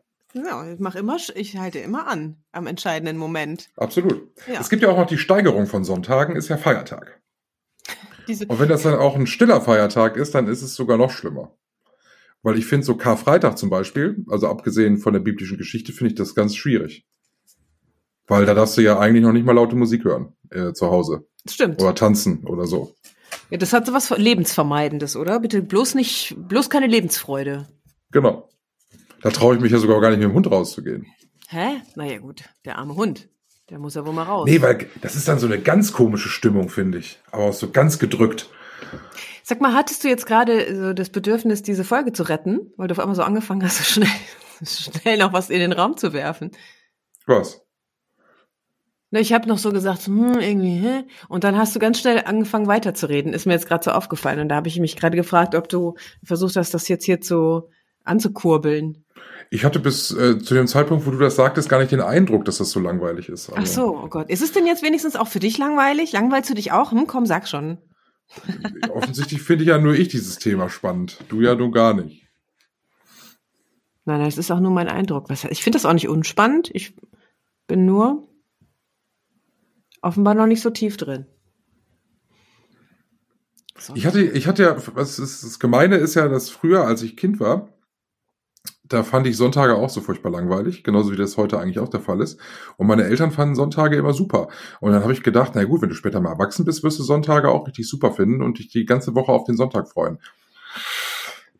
Ja, 0.45 0.71
ich 0.71 0.79
mache 0.79 0.99
immer, 0.99 1.17
ich 1.35 1.57
halte 1.57 1.79
immer 1.79 2.07
an 2.07 2.37
am 2.51 2.67
entscheidenden 2.67 3.17
Moment. 3.17 3.69
absolut. 3.75 4.29
Ja. 4.47 4.59
Es 4.59 4.69
gibt 4.69 4.81
ja 4.83 4.89
auch 4.89 4.97
noch 4.97 5.07
die 5.07 5.17
Steigerung 5.17 5.67
von 5.67 5.83
Sonntagen, 5.83 6.35
ist 6.35 6.49
ja 6.49 6.57
Feiertag. 6.57 7.21
Diese, 8.27 8.45
Und 8.45 8.59
wenn 8.59 8.69
das 8.69 8.83
dann 8.83 8.95
auch 8.95 9.15
ein 9.15 9.27
stiller 9.27 9.61
Feiertag 9.61 10.17
ist, 10.17 10.35
dann 10.35 10.47
ist 10.47 10.61
es 10.61 10.75
sogar 10.75 10.97
noch 10.97 11.11
schlimmer. 11.11 11.55
Weil 12.43 12.57
ich 12.57 12.65
finde, 12.65 12.85
so 12.85 12.95
Karfreitag 12.95 13.57
zum 13.57 13.69
Beispiel, 13.69 14.23
also 14.29 14.47
abgesehen 14.47 14.97
von 14.97 15.13
der 15.13 15.19
biblischen 15.19 15.57
Geschichte, 15.57 15.91
finde 15.91 16.13
ich 16.13 16.17
das 16.17 16.35
ganz 16.35 16.55
schwierig. 16.55 17.05
Weil 18.27 18.45
da 18.45 18.53
darfst 18.53 18.77
du 18.77 18.81
ja 18.81 18.99
eigentlich 18.99 19.23
noch 19.23 19.31
nicht 19.31 19.45
mal 19.45 19.53
laute 19.53 19.75
Musik 19.75 20.03
hören 20.03 20.33
äh, 20.51 20.73
zu 20.73 20.87
Hause. 20.87 21.27
stimmt. 21.49 21.81
Oder 21.81 21.95
tanzen 21.95 22.45
oder 22.45 22.67
so. 22.67 22.93
Ja, 23.49 23.57
das 23.57 23.73
hat 23.73 23.85
so 23.85 23.93
was 23.93 24.09
Lebensvermeidendes, 24.09 25.15
oder? 25.15 25.39
Bitte 25.39 25.61
bloß 25.61 25.95
nicht, 25.95 26.35
bloß 26.37 26.69
keine 26.69 26.87
Lebensfreude. 26.87 27.67
Genau. 28.11 28.46
Da 29.27 29.31
traue 29.31 29.55
ich 29.55 29.61
mich 29.61 29.73
ja 29.73 29.77
sogar 29.77 29.99
gar 29.99 30.09
nicht 30.09 30.19
mit 30.19 30.29
dem 30.29 30.33
Hund 30.33 30.49
rauszugehen. 30.49 31.05
Hä? 31.49 31.81
Naja, 31.95 32.19
gut. 32.19 32.45
Der 32.63 32.77
arme 32.77 32.95
Hund. 32.95 33.27
Der 33.69 33.77
muss 33.77 33.95
ja 33.95 34.05
wohl 34.05 34.13
mal 34.13 34.23
raus. 34.23 34.45
Nee, 34.47 34.61
weil 34.61 34.87
das 35.01 35.17
ist 35.17 35.27
dann 35.27 35.37
so 35.37 35.47
eine 35.47 35.59
ganz 35.59 35.91
komische 35.91 36.29
Stimmung, 36.29 36.69
finde 36.69 36.99
ich. 36.99 37.19
Aber 37.29 37.43
auch 37.43 37.53
so 37.53 37.69
ganz 37.69 37.99
gedrückt. 37.99 38.49
Sag 39.43 39.59
mal, 39.59 39.73
hattest 39.73 40.05
du 40.05 40.07
jetzt 40.07 40.27
gerade 40.27 40.73
so 40.73 40.93
das 40.93 41.09
Bedürfnis, 41.09 41.61
diese 41.61 41.83
Folge 41.83 42.13
zu 42.13 42.23
retten, 42.23 42.71
weil 42.77 42.87
du 42.87 42.93
auf 42.93 42.99
einmal 42.99 43.17
so 43.17 43.23
angefangen 43.23 43.65
hast, 43.65 43.79
so 43.79 43.83
schnell, 43.83 44.09
schnell 44.65 45.17
noch 45.17 45.33
was 45.33 45.49
in 45.49 45.59
den 45.59 45.73
Raum 45.73 45.97
zu 45.97 46.13
werfen? 46.13 46.51
Was? 47.25 47.65
Na, 49.11 49.19
ich 49.19 49.33
habe 49.33 49.49
noch 49.49 49.57
so 49.57 49.73
gesagt, 49.73 50.07
hm, 50.07 50.39
irgendwie, 50.39 50.77
hä? 50.77 51.03
Und 51.27 51.43
dann 51.43 51.57
hast 51.57 51.75
du 51.75 51.79
ganz 51.79 51.99
schnell 51.99 52.23
angefangen 52.23 52.67
weiterzureden. 52.67 53.33
Ist 53.33 53.45
mir 53.45 53.53
jetzt 53.55 53.67
gerade 53.67 53.83
so 53.83 53.91
aufgefallen. 53.91 54.39
Und 54.39 54.47
da 54.47 54.55
habe 54.55 54.69
ich 54.69 54.79
mich 54.79 54.95
gerade 54.95 55.17
gefragt, 55.17 55.53
ob 55.53 55.67
du 55.67 55.95
versucht 56.23 56.55
hast, 56.55 56.73
das 56.73 56.87
jetzt 56.87 57.03
hier 57.03 57.19
so 57.21 57.67
anzukurbeln. 58.07 59.03
Ich 59.49 59.63
hatte 59.63 59.79
bis 59.79 60.11
äh, 60.11 60.39
zu 60.39 60.53
dem 60.53 60.67
Zeitpunkt, 60.67 61.05
wo 61.05 61.11
du 61.11 61.17
das 61.17 61.35
sagtest, 61.35 61.69
gar 61.69 61.79
nicht 61.79 61.91
den 61.91 62.01
Eindruck, 62.01 62.45
dass 62.45 62.57
das 62.57 62.71
so 62.71 62.79
langweilig 62.79 63.29
ist. 63.29 63.51
Ach 63.55 63.65
so, 63.65 63.97
oh 64.03 64.07
Gott. 64.09 64.29
Ist 64.29 64.41
es 64.41 64.51
denn 64.51 64.67
jetzt 64.67 64.83
wenigstens 64.83 65.15
auch 65.15 65.27
für 65.27 65.39
dich 65.39 65.57
langweilig? 65.57 66.11
Langweilst 66.11 66.49
du 66.49 66.53
dich 66.53 66.71
auch? 66.71 66.91
Hm, 66.91 67.07
komm, 67.07 67.25
sag 67.25 67.47
schon. 67.47 67.77
Offensichtlich 68.89 69.41
finde 69.41 69.63
ich 69.63 69.69
ja 69.69 69.77
nur 69.77 69.93
ich 69.93 70.09
dieses 70.09 70.37
Thema 70.37 70.69
spannend. 70.69 71.19
Du 71.29 71.41
ja 71.41 71.55
nur 71.55 71.71
gar 71.71 71.93
nicht. 71.93 72.27
Nein, 74.03 74.19
nein, 74.19 74.27
das 74.27 74.37
ist 74.37 74.51
auch 74.51 74.59
nur 74.59 74.71
mein 74.71 74.89
Eindruck. 74.89 75.29
Ich 75.29 75.63
finde 75.63 75.77
das 75.77 75.85
auch 75.85 75.93
nicht 75.93 76.09
unspannend. 76.09 76.69
Ich 76.73 76.95
bin 77.67 77.85
nur 77.85 78.27
offenbar 80.01 80.33
noch 80.33 80.45
nicht 80.45 80.61
so 80.61 80.69
tief 80.69 80.97
drin. 80.97 81.25
So. 83.77 83.95
Ich 83.95 84.05
hatte, 84.05 84.21
ich 84.21 84.47
hatte 84.47 84.63
ja, 84.63 84.77
was 84.95 85.19
ist, 85.19 85.43
das 85.43 85.59
Gemeine 85.59 85.97
ist 85.97 86.15
ja, 86.15 86.27
dass 86.27 86.49
früher, 86.49 86.85
als 86.85 87.03
ich 87.03 87.15
Kind 87.15 87.39
war, 87.39 87.69
da 88.89 89.03
fand 89.03 89.27
ich 89.27 89.37
Sonntage 89.37 89.75
auch 89.75 89.89
so 89.89 90.01
furchtbar 90.01 90.31
langweilig, 90.31 90.83
genauso 90.83 91.11
wie 91.11 91.15
das 91.15 91.37
heute 91.37 91.59
eigentlich 91.59 91.79
auch 91.79 91.89
der 91.89 91.99
Fall 91.99 92.21
ist. 92.21 92.39
Und 92.77 92.87
meine 92.87 93.03
Eltern 93.03 93.31
fanden 93.31 93.55
Sonntage 93.55 93.95
immer 93.95 94.13
super. 94.13 94.47
Und 94.79 94.91
dann 94.91 95.03
habe 95.03 95.13
ich 95.13 95.23
gedacht, 95.23 95.51
na 95.55 95.63
gut, 95.63 95.81
wenn 95.81 95.89
du 95.89 95.95
später 95.95 96.19
mal 96.19 96.31
erwachsen 96.31 96.65
bist, 96.65 96.83
wirst 96.83 96.99
du 96.99 97.03
Sonntage 97.03 97.49
auch 97.49 97.67
richtig 97.67 97.87
super 97.87 98.11
finden 98.13 98.41
und 98.41 98.59
dich 98.59 98.69
die 98.69 98.85
ganze 98.85 99.15
Woche 99.15 99.31
auf 99.31 99.43
den 99.43 99.57
Sonntag 99.57 99.89
freuen. 99.89 100.19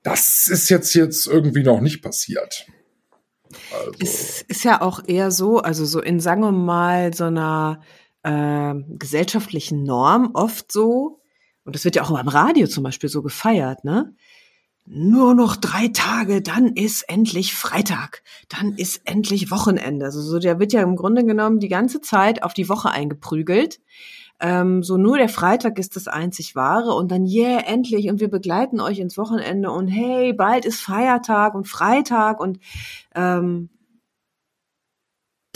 Das 0.03 0.47
ist 0.47 0.69
jetzt 0.69 0.93
jetzt 0.93 1.27
irgendwie 1.27 1.63
noch 1.63 1.81
nicht 1.81 2.01
passiert. 2.01 2.67
Also, 3.73 3.91
Es 3.99 4.41
ist 4.43 4.63
ja 4.63 4.81
auch 4.81 5.01
eher 5.05 5.31
so, 5.31 5.59
also 5.59 5.85
so 5.85 6.01
in, 6.01 6.19
sagen 6.19 6.41
wir 6.41 6.51
mal, 6.51 7.13
so 7.13 7.25
einer 7.25 7.81
äh, 8.23 8.73
gesellschaftlichen 8.97 9.83
Norm 9.83 10.31
oft 10.33 10.71
so, 10.71 11.21
und 11.63 11.75
das 11.75 11.83
wird 11.83 11.97
ja 11.97 12.03
auch 12.03 12.11
beim 12.11 12.29
Radio 12.29 12.67
zum 12.67 12.83
Beispiel 12.83 13.09
so 13.09 13.21
gefeiert, 13.21 13.83
ne? 13.83 14.15
Nur 14.89 15.34
noch 15.34 15.58
drei 15.58 15.89
Tage, 15.89 16.41
dann 16.41 16.67
ist 16.67 17.10
endlich 17.10 17.54
Freitag, 17.54 18.23
dann 18.47 18.73
ist 18.73 19.02
endlich 19.04 19.52
Wochenende. 19.52 20.06
Also 20.06 20.21
so, 20.21 20.39
der 20.39 20.60
wird 20.60 20.71
ja 20.71 20.82
im 20.82 20.95
Grunde 20.95 21.26
genommen 21.26 21.60
die 21.60 21.67
ganze 21.67 22.00
Zeit 22.00 22.41
auf 22.41 22.54
die 22.54 22.69
Woche 22.69 22.89
eingeprügelt. 22.89 23.82
Ähm, 24.39 24.84
so 24.84 24.95
nur 24.95 25.17
der 25.17 25.28
Freitag 25.28 25.78
ist 25.78 25.97
das 25.97 26.08
einzig 26.08 26.56
wahre 26.56 26.93
und 26.93 27.12
dann, 27.12 27.26
yeah, 27.26 27.60
endlich 27.65 28.10
und 28.10 28.21
wir 28.21 28.30
begleiten 28.30 28.80
euch 28.80 29.00
ins 29.00 29.17
Wochenende 29.17 29.71
und 29.71 29.89
hey, 29.89 30.32
bald 30.32 30.63
ist 30.63 30.80
Feiertag 30.80 31.54
und 31.54 31.67
Freitag 31.67 32.39
und 32.39 32.60
ähm, 33.13 33.67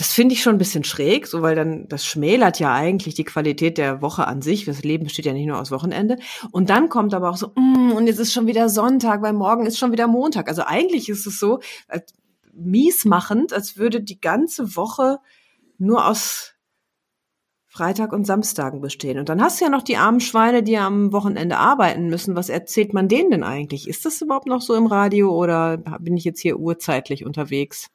das 0.02 0.14
finde 0.14 0.34
ich 0.34 0.42
schon 0.42 0.56
ein 0.56 0.58
bisschen 0.58 0.84
schräg, 0.84 1.28
so 1.28 1.44
weil 1.44 1.54
dann 1.54 1.88
das 1.88 2.04
schmälert 2.08 2.60
ja 2.60 2.74
eigentlich 2.74 3.14
die 3.14 3.24
Qualität 3.24 3.78
der 3.78 4.02
Woche 4.02 4.26
an 4.26 4.42
sich. 4.42 4.66
Das 4.66 4.82
Leben 4.82 5.04
besteht 5.04 5.28
ja 5.28 5.32
nicht 5.32 5.46
nur 5.46 5.60
aus 5.60 5.70
Wochenende. 5.70 6.18
Und 6.50 6.72
dann 6.72 6.90
kommt 6.90 7.14
aber 7.14 7.30
auch 7.30 7.38
so, 7.38 7.52
mm, 7.54 7.92
und 7.92 8.08
jetzt 8.08 8.18
ist 8.18 8.34
schon 8.34 8.48
wieder 8.48 8.68
Sonntag, 8.68 9.22
weil 9.22 9.34
morgen 9.34 9.68
ist 9.68 9.78
schon 9.78 9.92
wieder 9.92 10.08
Montag. 10.08 10.50
Also 10.50 10.64
eigentlich 10.66 11.08
ist 11.08 11.28
es 11.28 11.40
so 11.40 11.60
äh, 11.88 12.00
miesmachend, 12.52 13.54
als 13.54 13.78
würde 13.78 14.02
die 14.02 14.20
ganze 14.20 14.76
Woche 14.76 15.20
nur 15.78 16.08
aus 16.08 16.56
Freitag 17.68 18.12
und 18.12 18.26
Samstagen 18.26 18.82
bestehen. 18.82 19.20
Und 19.20 19.30
dann 19.30 19.40
hast 19.40 19.62
du 19.62 19.66
ja 19.66 19.70
noch 19.70 19.84
die 19.84 19.98
armen 19.98 20.20
Schweine, 20.20 20.64
die 20.64 20.80
am 20.80 21.14
Wochenende 21.14 21.58
arbeiten 21.58 22.10
müssen. 22.10 22.36
Was 22.36 22.50
erzählt 22.50 22.96
man 22.96 23.08
denen 23.08 23.30
denn 23.30 23.44
eigentlich? 23.44 23.88
Ist 23.88 24.04
das 24.04 24.20
überhaupt 24.20 24.48
noch 24.48 24.62
so 24.62 24.74
im 24.74 24.88
Radio 24.88 25.30
oder 25.30 25.78
bin 26.00 26.18
ich 26.18 26.24
jetzt 26.24 26.40
hier 26.40 26.58
urzeitlich 26.58 27.24
unterwegs? 27.24 27.92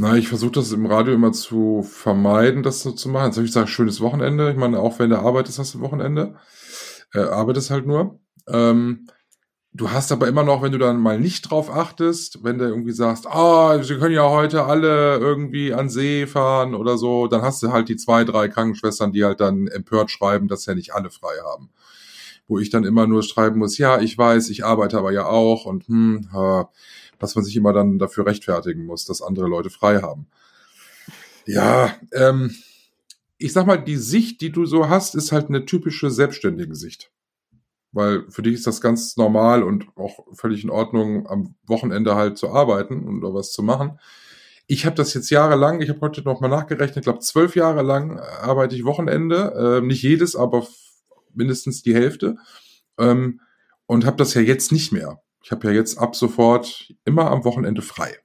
Na, 0.00 0.16
ich 0.16 0.28
versuche 0.28 0.52
das 0.52 0.70
im 0.70 0.86
Radio 0.86 1.14
immer 1.14 1.32
zu 1.32 1.82
vermeiden, 1.82 2.62
das 2.62 2.82
so 2.82 2.92
zu 2.92 3.08
machen. 3.08 3.26
Jetzt 3.26 3.36
habe 3.36 3.46
ich 3.46 3.52
gesagt, 3.52 3.68
schönes 3.68 4.00
Wochenende. 4.00 4.48
Ich 4.48 4.56
meine, 4.56 4.78
auch 4.78 5.00
wenn 5.00 5.10
du 5.10 5.18
arbeitest, 5.18 5.58
hast 5.58 5.74
du 5.74 5.80
Wochenende. 5.80 6.36
Äh, 7.12 7.18
arbeitest 7.18 7.70
halt 7.72 7.84
nur. 7.84 8.20
Ähm, 8.46 9.08
du 9.72 9.90
hast 9.90 10.12
aber 10.12 10.28
immer 10.28 10.44
noch, 10.44 10.62
wenn 10.62 10.70
du 10.70 10.78
dann 10.78 11.00
mal 11.00 11.18
nicht 11.18 11.50
drauf 11.50 11.68
achtest, 11.68 12.44
wenn 12.44 12.58
du 12.58 12.66
irgendwie 12.66 12.92
sagst, 12.92 13.26
ah, 13.26 13.82
sie 13.82 13.96
können 13.96 14.14
ja 14.14 14.30
heute 14.30 14.66
alle 14.66 15.18
irgendwie 15.18 15.74
an 15.74 15.88
See 15.88 16.28
fahren 16.28 16.76
oder 16.76 16.96
so, 16.96 17.26
dann 17.26 17.42
hast 17.42 17.60
du 17.64 17.72
halt 17.72 17.88
die 17.88 17.96
zwei, 17.96 18.22
drei 18.22 18.46
Krankenschwestern, 18.46 19.10
die 19.10 19.24
halt 19.24 19.40
dann 19.40 19.66
empört 19.66 20.12
schreiben, 20.12 20.46
dass 20.46 20.66
ja 20.66 20.76
nicht 20.76 20.94
alle 20.94 21.10
frei 21.10 21.34
haben. 21.44 21.70
Wo 22.46 22.60
ich 22.60 22.70
dann 22.70 22.84
immer 22.84 23.08
nur 23.08 23.24
schreiben 23.24 23.58
muss, 23.58 23.78
ja, 23.78 24.00
ich 24.00 24.16
weiß, 24.16 24.48
ich 24.50 24.64
arbeite 24.64 24.96
aber 24.96 25.10
ja 25.10 25.26
auch 25.26 25.64
und 25.66 25.88
hm, 25.88 26.28
äh, 26.32 26.64
dass 27.18 27.34
man 27.34 27.44
sich 27.44 27.56
immer 27.56 27.72
dann 27.72 27.98
dafür 27.98 28.26
rechtfertigen 28.26 28.84
muss, 28.84 29.04
dass 29.04 29.22
andere 29.22 29.48
Leute 29.48 29.70
frei 29.70 30.00
haben. 30.00 30.26
Ja, 31.46 31.94
ähm, 32.12 32.54
ich 33.38 33.52
sag 33.52 33.66
mal, 33.66 33.82
die 33.82 33.96
Sicht, 33.96 34.40
die 34.40 34.50
du 34.50 34.66
so 34.66 34.88
hast, 34.88 35.14
ist 35.14 35.32
halt 35.32 35.48
eine 35.48 35.64
typische 35.64 36.10
selbstständige 36.10 36.74
Sicht. 36.74 37.10
Weil 37.92 38.30
für 38.30 38.42
dich 38.42 38.54
ist 38.54 38.66
das 38.66 38.80
ganz 38.80 39.16
normal 39.16 39.62
und 39.62 39.86
auch 39.96 40.26
völlig 40.34 40.62
in 40.62 40.70
Ordnung, 40.70 41.26
am 41.26 41.54
Wochenende 41.66 42.16
halt 42.16 42.36
zu 42.36 42.50
arbeiten 42.50 43.04
und 43.04 43.24
oder 43.24 43.34
was 43.34 43.52
zu 43.52 43.62
machen. 43.62 43.98
Ich 44.66 44.84
habe 44.84 44.96
das 44.96 45.14
jetzt 45.14 45.30
jahrelang, 45.30 45.80
ich 45.80 45.88
habe 45.88 46.00
heute 46.02 46.20
noch 46.22 46.40
mal 46.40 46.48
nachgerechnet, 46.48 46.98
ich 46.98 47.04
glaube 47.04 47.20
zwölf 47.20 47.56
Jahre 47.56 47.82
lang 47.82 48.18
arbeite 48.18 48.76
ich 48.76 48.84
Wochenende, 48.84 49.80
äh, 49.80 49.86
nicht 49.86 50.02
jedes, 50.02 50.36
aber 50.36 50.66
mindestens 51.32 51.82
die 51.82 51.94
Hälfte 51.94 52.36
ähm, 52.98 53.40
und 53.86 54.04
habe 54.04 54.18
das 54.18 54.34
ja 54.34 54.42
jetzt 54.42 54.72
nicht 54.72 54.92
mehr. 54.92 55.22
Ich 55.48 55.52
habe 55.52 55.68
ja 55.68 55.72
jetzt 55.72 55.96
ab 55.96 56.14
sofort 56.14 56.92
immer 57.06 57.30
am 57.30 57.42
Wochenende 57.42 57.80
frei. 57.80 58.18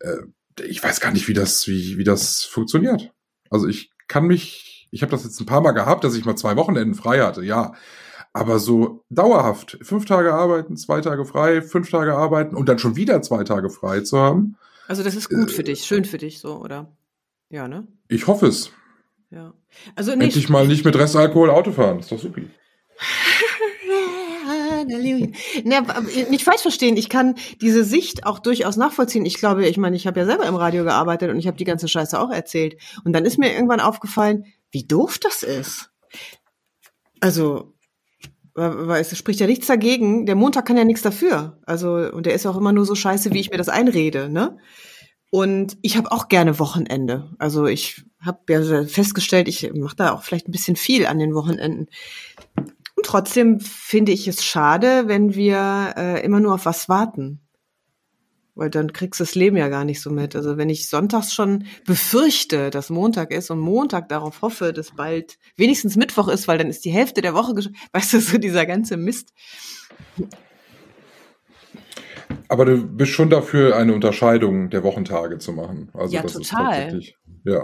äh, 0.00 0.18
ich 0.62 0.84
weiß 0.84 1.00
gar 1.00 1.12
nicht, 1.12 1.28
wie 1.28 1.32
das, 1.32 1.66
wie, 1.66 1.96
wie 1.96 2.04
das 2.04 2.44
funktioniert. 2.44 3.10
Also 3.48 3.66
ich 3.66 3.90
kann 4.06 4.26
mich, 4.26 4.86
ich 4.90 5.00
habe 5.00 5.12
das 5.12 5.24
jetzt 5.24 5.40
ein 5.40 5.46
paar 5.46 5.62
Mal 5.62 5.72
gehabt, 5.72 6.04
dass 6.04 6.14
ich 6.14 6.26
mal 6.26 6.36
zwei 6.36 6.56
Wochenenden 6.56 6.94
frei 6.94 7.20
hatte, 7.20 7.42
ja. 7.42 7.72
Aber 8.34 8.58
so 8.58 9.02
dauerhaft, 9.08 9.78
fünf 9.80 10.04
Tage 10.04 10.34
arbeiten, 10.34 10.76
zwei 10.76 11.00
Tage 11.00 11.24
frei, 11.24 11.62
fünf 11.62 11.88
Tage 11.88 12.14
arbeiten 12.14 12.54
und 12.54 12.68
dann 12.68 12.78
schon 12.78 12.96
wieder 12.96 13.22
zwei 13.22 13.42
Tage 13.42 13.70
frei 13.70 14.00
zu 14.00 14.18
haben. 14.18 14.58
Also 14.86 15.02
das 15.02 15.14
ist 15.14 15.30
gut 15.30 15.50
für 15.50 15.64
dich, 15.64 15.86
schön 15.86 16.04
für 16.04 16.18
dich, 16.18 16.38
so, 16.38 16.58
oder? 16.58 16.94
Ja, 17.48 17.66
ne? 17.66 17.88
Ich 18.08 18.26
hoffe 18.26 18.48
es. 18.48 18.72
Ja. 19.30 19.54
Also 19.96 20.10
nicht. 20.10 20.24
Endlich 20.24 20.50
mal 20.50 20.66
nicht 20.66 20.84
mit 20.84 20.96
Restalkohol 20.96 21.48
Auto 21.48 21.72
fahren, 21.72 22.00
ist 22.00 22.12
doch 22.12 22.18
super. 22.18 22.42
Ne, 24.86 25.82
nicht 26.30 26.44
falsch 26.44 26.62
verstehen, 26.62 26.96
ich 26.96 27.08
kann 27.08 27.34
diese 27.60 27.84
Sicht 27.84 28.26
auch 28.26 28.38
durchaus 28.38 28.76
nachvollziehen. 28.76 29.26
Ich 29.26 29.38
glaube, 29.38 29.66
ich 29.66 29.76
meine, 29.76 29.96
ich 29.96 30.06
habe 30.06 30.20
ja 30.20 30.26
selber 30.26 30.46
im 30.46 30.54
Radio 30.54 30.84
gearbeitet 30.84 31.30
und 31.30 31.38
ich 31.38 31.46
habe 31.46 31.56
die 31.56 31.64
ganze 31.64 31.88
Scheiße 31.88 32.18
auch 32.18 32.30
erzählt. 32.30 32.76
Und 33.04 33.12
dann 33.12 33.24
ist 33.24 33.38
mir 33.38 33.52
irgendwann 33.52 33.80
aufgefallen, 33.80 34.44
wie 34.70 34.86
doof 34.86 35.18
das 35.18 35.42
ist. 35.42 35.90
Also, 37.20 37.74
weil 38.54 39.00
es 39.00 39.16
spricht 39.16 39.40
ja 39.40 39.46
nichts 39.46 39.66
dagegen. 39.66 40.26
Der 40.26 40.36
Montag 40.36 40.66
kann 40.66 40.76
ja 40.76 40.84
nichts 40.84 41.02
dafür. 41.02 41.58
Also, 41.66 41.94
und 41.94 42.26
der 42.26 42.34
ist 42.34 42.46
auch 42.46 42.56
immer 42.56 42.72
nur 42.72 42.84
so 42.84 42.94
scheiße, 42.94 43.32
wie 43.32 43.40
ich 43.40 43.50
mir 43.50 43.58
das 43.58 43.68
einrede, 43.68 44.28
ne? 44.28 44.58
Und 45.30 45.76
ich 45.82 45.96
habe 45.96 46.12
auch 46.12 46.28
gerne 46.28 46.60
Wochenende. 46.60 47.34
Also 47.40 47.66
ich 47.66 48.04
habe 48.20 48.38
ja 48.48 48.84
festgestellt, 48.84 49.48
ich 49.48 49.68
mache 49.74 49.96
da 49.96 50.12
auch 50.12 50.22
vielleicht 50.22 50.46
ein 50.46 50.52
bisschen 50.52 50.76
viel 50.76 51.06
an 51.06 51.18
den 51.18 51.34
Wochenenden. 51.34 51.88
Und 52.96 53.06
trotzdem 53.06 53.60
finde 53.60 54.12
ich 54.12 54.28
es 54.28 54.44
schade, 54.44 55.04
wenn 55.06 55.34
wir 55.34 55.94
äh, 55.96 56.24
immer 56.24 56.40
nur 56.40 56.54
auf 56.54 56.66
was 56.66 56.88
warten. 56.88 57.40
Weil 58.54 58.70
dann 58.70 58.92
kriegst 58.92 59.18
du 59.18 59.24
das 59.24 59.34
Leben 59.34 59.56
ja 59.56 59.68
gar 59.68 59.84
nicht 59.84 60.00
so 60.00 60.10
mit. 60.10 60.36
Also 60.36 60.56
wenn 60.56 60.70
ich 60.70 60.88
sonntags 60.88 61.34
schon 61.34 61.64
befürchte, 61.86 62.70
dass 62.70 62.88
Montag 62.88 63.32
ist 63.32 63.50
und 63.50 63.58
Montag 63.58 64.08
darauf 64.08 64.42
hoffe, 64.42 64.72
dass 64.72 64.92
bald 64.92 65.38
wenigstens 65.56 65.96
Mittwoch 65.96 66.28
ist, 66.28 66.46
weil 66.46 66.58
dann 66.58 66.68
ist 66.68 66.84
die 66.84 66.92
Hälfte 66.92 67.20
der 67.20 67.34
Woche, 67.34 67.54
weißt 67.92 68.12
du, 68.12 68.20
so 68.20 68.38
dieser 68.38 68.64
ganze 68.64 68.96
Mist. 68.96 69.32
Aber 72.48 72.64
du 72.64 72.86
bist 72.86 73.10
schon 73.10 73.30
dafür, 73.30 73.76
eine 73.76 73.92
Unterscheidung 73.92 74.70
der 74.70 74.84
Wochentage 74.84 75.38
zu 75.38 75.52
machen. 75.52 75.90
Also 75.92 76.14
ja, 76.14 76.22
das 76.22 76.34
total. 76.34 76.98
Ist 76.98 77.14
ja. 77.44 77.62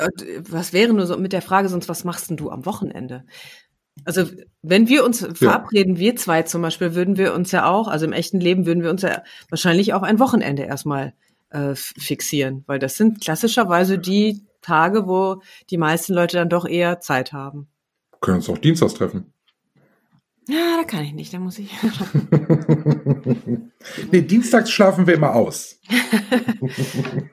Was 0.48 0.72
wäre 0.72 0.92
nur 0.92 1.06
so 1.06 1.16
mit 1.16 1.32
der 1.32 1.42
Frage 1.42 1.68
sonst, 1.68 1.88
was 1.88 2.04
machst 2.04 2.30
denn 2.30 2.36
du 2.36 2.50
am 2.50 2.66
Wochenende? 2.66 3.24
Also 4.05 4.24
wenn 4.62 4.88
wir 4.88 5.05
uns 5.05 5.26
verabreden, 5.35 5.96
ja. 5.96 6.00
wir 6.00 6.16
zwei 6.16 6.42
zum 6.42 6.62
Beispiel, 6.62 6.94
würden 6.94 7.16
wir 7.16 7.35
uns 7.35 7.53
ja 7.53 7.66
auch, 7.66 7.88
also 7.88 8.07
im 8.07 8.12
echten 8.12 8.40
Leben 8.40 8.66
würden 8.66 8.83
wir 8.83 8.90
uns 8.90 9.03
ja 9.03 9.22
wahrscheinlich 9.48 9.94
auch 9.94 10.03
ein 10.03 10.18
Wochenende 10.18 10.62
erstmal 10.62 11.12
äh, 11.50 11.74
fixieren, 11.74 12.64
weil 12.66 12.79
das 12.79 12.96
sind 12.96 13.20
klassischerweise 13.20 13.98
die 13.98 14.42
Tage, 14.62 15.07
wo 15.07 15.42
die 15.70 15.79
meisten 15.79 16.14
Leute 16.14 16.37
dann 16.37 16.48
doch 16.48 16.66
eher 16.66 17.00
Zeit 17.00 17.33
haben. 17.33 17.68
Wir 18.12 18.18
können 18.20 18.37
uns 18.38 18.48
auch 18.48 18.59
Dienstags 18.59 18.94
treffen. 18.94 19.33
Ja, 20.48 20.79
da 20.79 20.85
kann 20.85 21.05
ich 21.05 21.12
nicht, 21.12 21.33
da 21.33 21.38
muss 21.38 21.59
ich. 21.59 21.70
nee, 24.11 24.22
dienstags 24.22 24.70
schlafen 24.70 25.07
wir 25.07 25.14
immer 25.14 25.35
aus. 25.35 25.79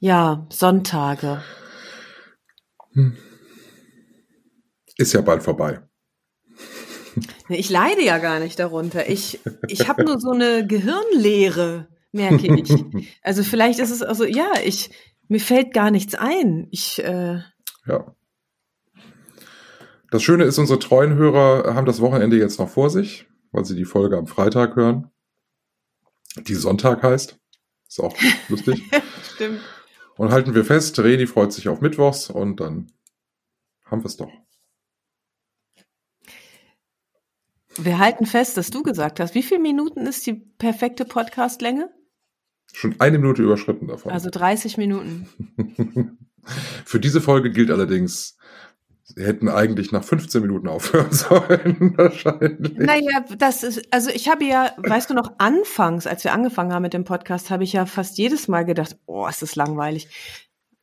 ja, 0.00 0.46
Sonntage. 0.50 1.42
Hm. 2.92 3.16
Ist 5.02 5.14
ja 5.14 5.20
bald 5.20 5.42
vorbei. 5.42 5.80
Ich 7.48 7.70
leide 7.70 8.04
ja 8.04 8.18
gar 8.18 8.38
nicht 8.38 8.56
darunter. 8.60 9.10
Ich, 9.10 9.40
ich 9.66 9.88
habe 9.88 10.04
nur 10.04 10.20
so 10.20 10.30
eine 10.30 10.64
Gehirnleere, 10.64 11.88
merke 12.12 12.46
ich. 12.56 12.72
Also 13.22 13.42
vielleicht 13.42 13.80
ist 13.80 13.90
es 13.90 14.00
also, 14.00 14.24
ja, 14.24 14.52
ich, 14.64 14.90
mir 15.26 15.40
fällt 15.40 15.74
gar 15.74 15.90
nichts 15.90 16.14
ein. 16.14 16.68
Ich, 16.70 17.02
äh, 17.02 17.40
ja. 17.86 18.14
Das 20.12 20.22
Schöne 20.22 20.44
ist, 20.44 20.58
unsere 20.58 20.78
treuen 20.78 21.14
Hörer 21.14 21.74
haben 21.74 21.86
das 21.86 22.00
Wochenende 22.00 22.38
jetzt 22.38 22.60
noch 22.60 22.68
vor 22.68 22.88
sich, 22.88 23.26
weil 23.50 23.64
sie 23.64 23.74
die 23.74 23.84
Folge 23.84 24.16
am 24.16 24.28
Freitag 24.28 24.76
hören, 24.76 25.10
die 26.36 26.54
Sonntag 26.54 27.02
heißt. 27.02 27.40
Ist 27.88 27.98
auch 27.98 28.16
lustig. 28.48 28.84
Stimmt. 29.34 29.60
Und 30.16 30.30
halten 30.30 30.54
wir 30.54 30.64
fest, 30.64 30.96
Reni 31.00 31.26
freut 31.26 31.52
sich 31.52 31.68
auf 31.68 31.80
Mittwochs 31.80 32.30
und 32.30 32.60
dann 32.60 32.92
haben 33.84 34.02
wir 34.02 34.06
es 34.06 34.16
doch. 34.16 34.30
Wir 37.78 37.98
halten 37.98 38.26
fest, 38.26 38.56
dass 38.56 38.70
du 38.70 38.82
gesagt 38.82 39.20
hast, 39.20 39.34
wie 39.34 39.42
viele 39.42 39.60
Minuten 39.60 40.06
ist 40.06 40.26
die 40.26 40.34
perfekte 40.34 41.04
Podcastlänge? 41.04 41.90
Schon 42.72 42.96
eine 42.98 43.18
Minute 43.18 43.42
überschritten 43.42 43.88
davon. 43.88 44.12
Also 44.12 44.30
30 44.30 44.78
Minuten. 44.78 45.28
Für 46.84 47.00
diese 47.00 47.20
Folge 47.20 47.50
gilt 47.50 47.70
allerdings, 47.70 48.36
sie 49.04 49.24
hätten 49.24 49.48
eigentlich 49.48 49.92
nach 49.92 50.04
15 50.04 50.42
Minuten 50.42 50.68
aufhören 50.68 51.12
sollen, 51.12 51.94
wahrscheinlich. 51.96 52.76
Naja, 52.76 53.24
das 53.38 53.62
ist, 53.62 53.82
also 53.92 54.10
ich 54.10 54.28
habe 54.28 54.44
ja, 54.44 54.72
weißt 54.78 55.10
du 55.10 55.14
noch, 55.14 55.32
anfangs, 55.38 56.06
als 56.06 56.24
wir 56.24 56.32
angefangen 56.32 56.72
haben 56.72 56.82
mit 56.82 56.94
dem 56.94 57.04
Podcast, 57.04 57.50
habe 57.50 57.64
ich 57.64 57.74
ja 57.74 57.86
fast 57.86 58.18
jedes 58.18 58.48
Mal 58.48 58.64
gedacht, 58.64 58.96
oh, 59.06 59.26
ist 59.28 59.42
das 59.42 59.54
langweilig. 59.54 60.08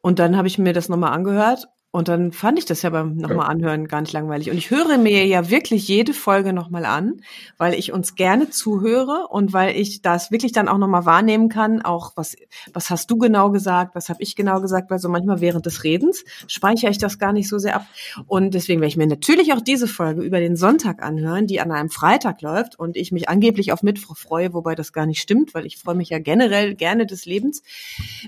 Und 0.02 0.20
dann 0.20 0.38
habe 0.38 0.48
ich 0.48 0.58
mir 0.58 0.74
das 0.74 0.90
nochmal 0.90 1.12
angehört 1.12 1.68
und 1.92 2.08
dann 2.08 2.32
fand 2.32 2.60
ich 2.60 2.66
das 2.66 2.84
ja 2.84 2.92
beim 2.92 3.16
nochmal 3.16 3.46
ja. 3.46 3.46
anhören 3.46 3.88
gar 3.88 4.02
nicht 4.02 4.14
langweilig. 4.14 4.52
Und 4.52 4.58
ich 4.58 4.70
höre 4.70 5.00
mir 5.00 5.26
ja 5.26 5.50
wirklich 5.50 5.88
jede 5.88 6.14
Folge 6.14 6.54
nochmal 6.54 6.86
an, 6.86 7.22
weil 7.58 7.74
ich 7.74 7.92
uns 7.92 8.14
gerne 8.14 8.52
zuhöre 8.52 9.28
und 9.30 9.54
weil 9.54 9.76
ich 9.76 10.04
das 10.04 10.30
wirklich 10.30 10.52
dann 10.52 10.68
auch 10.68 10.78
nochmal 10.78 11.08
wahrnehmen 11.08 11.50
kann, 11.50 11.82
auch 11.82 12.12
was, 12.16 12.36
was 12.74 12.92
hast 12.92 13.10
du 13.10 13.18
genau 13.18 13.50
gesagt, 13.50 13.96
was 13.96 14.10
habe 14.10 14.22
ich 14.22 14.36
genau 14.36 14.62
gesagt, 14.62 14.92
weil 14.92 15.00
so 15.00 15.10
manchmal 15.10 15.42
während 15.42 15.66
des 15.66 15.84
Redens 15.84 16.24
speichere 16.46 16.92
ich 16.92 17.00
das 17.00 17.18
gar 17.18 17.34
nicht 17.34 17.50
so 17.50 17.58
sehr 17.58 17.76
ab. 17.76 17.88
Und 18.28 18.54
deswegen 18.54 18.82
werde 18.82 18.90
ich 18.90 18.98
mir 18.98 19.08
natürlich 19.08 19.52
auch 19.54 19.62
diese 19.62 19.88
Folge 19.88 20.22
über 20.22 20.40
den 20.40 20.58
Sonntag 20.58 21.02
anhören, 21.02 21.48
die 21.48 21.60
an 21.60 21.72
einem 21.72 21.90
Freitag 21.90 22.44
läuft 22.44 22.78
und 22.78 22.98
ich 22.98 23.12
mich 23.12 23.30
angeblich 23.30 23.72
auf 23.72 23.82
Mittwoch 23.82 24.16
freue, 24.16 24.54
wobei 24.54 24.76
das 24.76 24.94
gar 24.94 25.08
nicht 25.08 25.22
stimmt, 25.22 25.56
weil 25.56 25.66
ich 25.66 25.78
freue 25.78 25.96
mich 25.96 26.10
ja 26.10 26.20
generell 26.20 26.76
gerne 26.76 27.08
des 27.08 27.26
Lebens. 27.26 27.64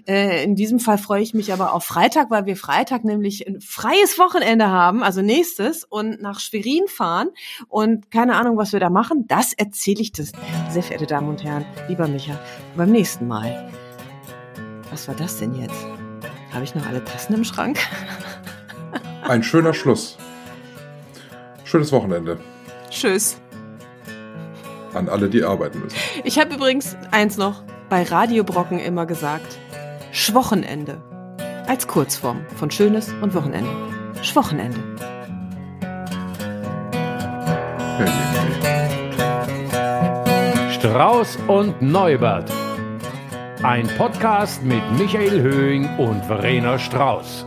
Äh, 0.08 0.44
in 0.44 0.56
diesem 0.56 0.80
Fall 0.80 0.98
freue 0.98 1.22
ich 1.22 1.36
mich 1.36 1.54
aber 1.54 1.74
auf 1.74 1.84
Freitag, 1.84 2.32
weil 2.32 2.48
wir 2.48 2.58
Freitag 2.58 3.04
nämlich 3.04 3.51
ein 3.52 3.62
freies 3.62 4.18
Wochenende 4.18 4.70
haben, 4.70 5.04
also 5.04 5.22
nächstes, 5.22 5.84
und 5.84 6.22
nach 6.22 6.40
Schwerin 6.40 6.88
fahren 6.88 7.30
und 7.68 8.12
keine 8.12 8.36
Ahnung, 8.36 8.58
was 8.58 8.74
wir 8.74 8.80
da 8.80 8.90
machen, 8.90 9.26
das 9.28 9.54
erzähle 9.54 10.02
ich 10.02 10.12
das, 10.12 10.32
sehr 10.70 10.84
verehrte 10.84 11.08
Damen 11.08 11.30
und 11.30 11.44
Herren, 11.44 11.66
lieber 11.88 12.08
Micha, 12.08 12.40
beim 12.76 12.92
nächsten 12.92 13.28
Mal. 13.28 13.72
Was 14.90 15.08
war 15.08 15.16
das 15.16 15.38
denn 15.38 15.56
jetzt? 15.56 15.86
Habe 16.54 16.64
ich 16.64 16.76
noch 16.76 16.86
alle 16.86 17.04
Tassen 17.04 17.34
im 17.34 17.44
Schrank? 17.44 17.80
Ein 19.24 19.44
schöner 19.44 19.74
Schluss. 19.74 20.18
Schönes 21.64 21.92
Wochenende. 21.92 22.40
Tschüss. 22.90 23.38
An 24.94 25.08
alle, 25.08 25.30
die 25.30 25.44
arbeiten 25.44 25.80
müssen. 25.80 25.96
Ich 26.26 26.38
habe 26.38 26.56
übrigens 26.56 26.98
eins 27.12 27.38
noch 27.38 27.64
bei 27.88 28.04
Radiobrocken 28.04 28.80
immer 28.80 29.06
gesagt. 29.06 29.58
Schwochenende 30.12 31.02
als 31.72 31.88
Kurzform 31.88 32.46
von 32.58 32.70
Schönes 32.70 33.14
und 33.22 33.34
Wochenende. 33.34 33.70
Schwochenende. 34.22 34.78
Strauß 40.74 41.38
und 41.48 41.82
Neubert. 41.82 42.52
Ein 43.64 43.88
Podcast 43.98 44.62
mit 44.66 44.82
Michael 45.00 45.42
Höhing 45.42 45.88
und 45.98 46.26
Verena 46.26 46.78
Strauß. 46.78 47.46